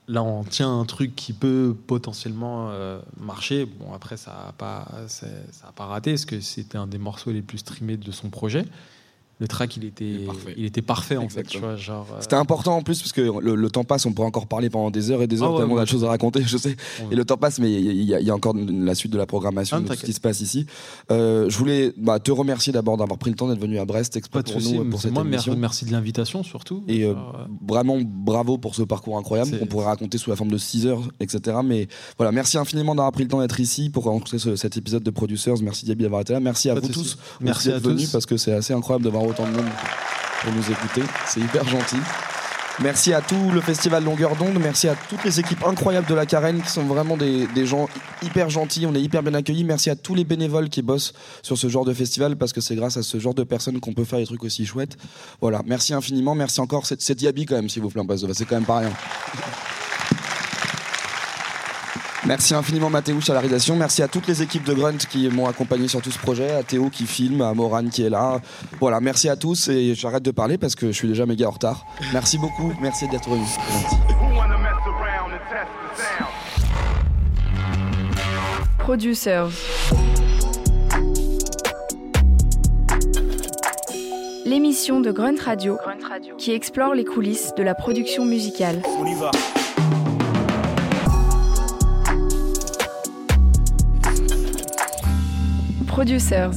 là, 0.08 0.24
on 0.24 0.44
tient 0.44 0.80
un 0.80 0.86
truc 0.86 1.16
qui 1.16 1.34
peut 1.34 1.76
potentiellement 1.88 2.70
euh, 2.72 3.00
marcher. 3.20 3.66
Bon, 3.66 3.94
après, 3.94 4.18
ça 4.18 4.32
a 4.50 4.52
pas, 4.54 4.88
ça 5.08 5.28
a 5.68 5.72
pas 5.72 5.86
raté, 5.86 6.12
parce 6.12 6.26
que 6.26 6.40
c'était 6.42 6.78
un 6.78 6.88
des 6.88 6.98
morceaux 6.98 7.32
les 7.32 7.42
plus 7.42 7.60
streamés 7.60 7.98
de 7.98 8.12
son 8.12 8.30
projet. 8.30 8.66
Le 9.40 9.48
track, 9.48 9.76
il 9.78 9.86
était, 9.86 10.20
il 10.56 10.64
était 10.66 10.82
parfait, 10.82 11.18
en 11.18 11.28
fait. 11.28 11.44
Tu 11.44 11.58
vois, 11.58 11.76
genre, 11.76 12.08
euh, 12.14 12.18
C'était 12.22 12.36
important 12.36 12.78
en 12.78 12.82
plus 12.82 13.00
parce 13.00 13.12
que 13.12 13.22
le, 13.42 13.56
le 13.56 13.70
temps 13.70 13.84
passe, 13.84 14.06
on 14.06 14.14
pourrait 14.14 14.28
encore 14.28 14.48
parler 14.48 14.70
pendant 14.70 14.90
des 14.92 15.12
heures 15.12 15.22
et 15.22 15.28
des 15.28 15.42
heures 15.42 15.50
Ah 15.50 15.52
ouais, 15.54 15.58
tellement 15.60 15.74
on 15.74 15.78
a 15.78 15.80
ouais. 15.80 15.86
de 15.86 15.90
choses 15.90 16.04
à 16.06 16.08
raconter, 16.10 16.44
je 16.46 16.56
sais. 16.56 16.78
Et 17.12 17.16
le 17.16 17.26
temps 17.26 17.36
passe, 17.36 17.60
mais 17.60 17.72
il 17.74 18.04
y, 18.04 18.14
a- 18.14 18.20
y 18.22 18.26
y 18.26 18.32
encore 18.32 18.54
la 18.56 18.96
suite 18.96 19.12
de 19.12 19.18
la 19.18 19.26
programmation 19.26 19.78
Ah, 19.78 19.82
de 19.82 19.88
tout 19.88 19.96
ce 19.96 20.06
qui 20.06 20.14
se 20.14 20.20
passe 20.22 20.40
ici. 20.42 20.66
Euh, 21.12 21.50
je 21.50 21.58
voulais 21.58 21.94
bah, 21.98 22.20
te 22.20 22.32
remercier 22.32 22.72
d'abord 22.72 22.96
d'avoir 22.96 23.18
pris 23.18 23.32
le 23.32 23.36
temps 23.36 23.48
d'être 23.50 23.60
venu 23.60 23.80
à 23.80 23.86
Brest 23.86 24.16
exprès 24.16 24.44
pour 24.44 24.62
nous 24.62 24.86
pour 24.86 25.02
cette 25.02 25.12
moi, 25.12 25.24
émission. 25.24 25.56
merci 25.58 25.86
de 25.86 25.92
l'invitation, 25.92 26.44
surtout. 26.44 26.84
Et 26.88 27.04
euh, 27.04 27.14
vraiment 27.68 27.98
bravo 28.04 28.58
pour 28.58 28.76
ce 28.76 28.84
parcours 28.84 29.18
incroyable 29.18 29.58
qu'on 29.60 29.66
pourrait 29.66 29.86
raconter 29.88 30.18
sous 30.18 30.30
la 30.30 30.36
forme 30.36 30.52
de 30.52 30.58
6 30.58 30.86
heures, 30.88 31.02
etc. 31.20 31.58
Mais 31.66 31.88
voilà, 32.18 32.32
merci 32.32 32.58
infiniment 32.58 32.96
d'avoir 32.96 33.12
pris 33.12 33.24
le 33.24 33.30
temps 33.30 33.42
d'être 33.42 33.60
ici 33.60 33.90
pour 33.90 34.08
enregistrer 34.08 34.40
ce- 34.40 34.56
cet 34.56 34.78
épisode 34.78 35.04
de 35.04 35.12
Producers. 35.12 35.56
Merci 35.62 35.86
Diaby 35.86 36.04
d'avoir 36.04 36.22
été 36.22 36.34
là. 36.34 36.40
Merci 36.40 36.70
à 36.70 36.76
Pas 36.76 36.82
vous 36.82 36.88
tous. 36.90 37.18
Merci 37.42 37.68
d'être 37.70 37.78
à 37.78 37.80
venus 37.80 38.06
tous. 38.06 38.12
parce 38.12 38.26
que 38.26 38.38
c'est 38.38 38.54
assez 38.54 38.74
incroyable 38.74 39.04
de 39.04 39.10
autant 39.28 39.46
de 39.46 39.52
monde 39.52 39.70
pour 40.42 40.54
nous 40.54 40.72
écouter. 40.72 41.04
C'est 41.26 41.40
hyper 41.40 41.68
gentil. 41.68 42.00
Merci 42.82 43.14
à 43.14 43.22
tout 43.22 43.52
le 43.54 43.62
festival 43.62 44.04
Longueur 44.04 44.36
d'onde, 44.36 44.58
merci 44.60 44.88
à 44.88 44.96
toutes 44.96 45.24
les 45.24 45.40
équipes 45.40 45.64
incroyables 45.64 46.08
de 46.08 46.16
la 46.16 46.26
Carène 46.26 46.60
qui 46.60 46.70
sont 46.70 46.82
vraiment 46.84 47.18
des, 47.18 47.48
gens 47.68 47.88
hyper 48.24 48.50
gentils, 48.50 48.88
on 48.88 48.96
est 48.96 49.02
hyper 49.02 49.22
bien 49.22 49.36
accueillis. 49.36 49.64
Merci 49.64 49.92
à 49.92 49.96
tous 49.96 50.16
les 50.16 50.24
bénévoles 50.24 50.70
qui 50.70 50.82
bossent 50.82 51.14
sur 51.44 51.56
ce 51.56 51.70
genre 51.70 51.86
de 51.86 51.94
festival 51.94 52.36
parce 52.36 52.52
que 52.52 52.62
c'est 52.62 52.76
grâce 52.76 52.98
à 52.98 53.04
ce 53.04 53.20
genre 53.20 53.36
de 53.36 53.44
personnes 53.44 53.80
qu'on 53.80 53.94
peut 53.94 54.06
faire 54.06 54.18
des 54.18 54.26
trucs 54.26 54.44
aussi 54.44 54.66
chouettes. 54.66 54.98
Voilà, 55.40 55.62
merci 55.68 55.94
infiniment, 55.94 56.34
merci 56.34 56.62
encore. 56.62 56.88
C'est 56.88 57.14
Diaby 57.14 57.46
quand 57.46 57.56
même, 57.56 57.70
s'il 57.70 57.84
vous 57.84 57.90
plaît, 57.90 58.02
parce 58.08 58.24
que 58.24 58.34
c'est 58.34 58.46
quand 58.46 58.56
même 58.56 58.66
pas 58.66 58.80
rien. 58.80 58.92
Merci 62.26 62.56
infiniment 62.56 62.90
Mathéouche 62.90 63.30
à 63.30 63.34
la 63.34 63.42
réalisation. 63.42 63.76
Merci 63.76 64.02
à 64.02 64.08
toutes 64.08 64.28
les 64.28 64.42
équipes 64.42 64.64
de 64.64 64.74
Grunt 64.74 64.98
qui 64.98 65.28
m'ont 65.30 65.48
accompagné 65.48 65.90
sur 65.90 66.02
tout 66.02 66.12
ce 66.12 66.20
projet, 66.20 66.52
à 66.52 66.64
Théo 66.64 66.90
qui 66.90 67.06
filme, 67.06 67.42
à 67.42 67.54
Morane 67.54 67.90
qui 67.90 68.04
est 68.04 68.10
là. 68.10 68.40
Voilà, 68.80 69.02
merci 69.02 69.28
à 69.28 69.36
tous 69.36 69.68
et 69.68 69.94
j'arrête 69.94 70.24
de 70.24 70.32
parler 70.32 70.58
parce 70.58 70.76
que 70.76 70.88
je 70.88 70.92
suis 70.94 71.08
déjà 71.08 71.26
méga 71.26 71.48
en 71.48 71.52
retard. 71.52 71.86
Merci 72.14 72.38
beaucoup, 72.38 72.72
merci 72.82 73.10
d'être 73.10 73.30
venu. 73.30 73.44
Producers. 78.80 79.50
L'émission 84.46 85.02
de 85.02 85.12
Grunt 85.12 85.40
Radio 85.44 85.78
qui 86.38 86.52
explore 86.52 86.94
les 86.94 87.06
coulisses 87.06 87.54
de 87.56 87.64
la 87.64 87.76
production 87.76 88.26
musicale. 88.26 88.82
On 89.00 89.06
y 89.06 89.16
va. 89.16 89.32
Producers. 95.94 96.50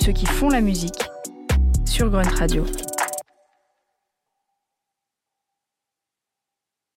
Ceux 0.00 0.10
qui 0.10 0.26
font 0.26 0.48
la 0.48 0.60
musique 0.60 1.08
sur 1.84 2.10
Grunt 2.10 2.28
Radio. 2.36 2.64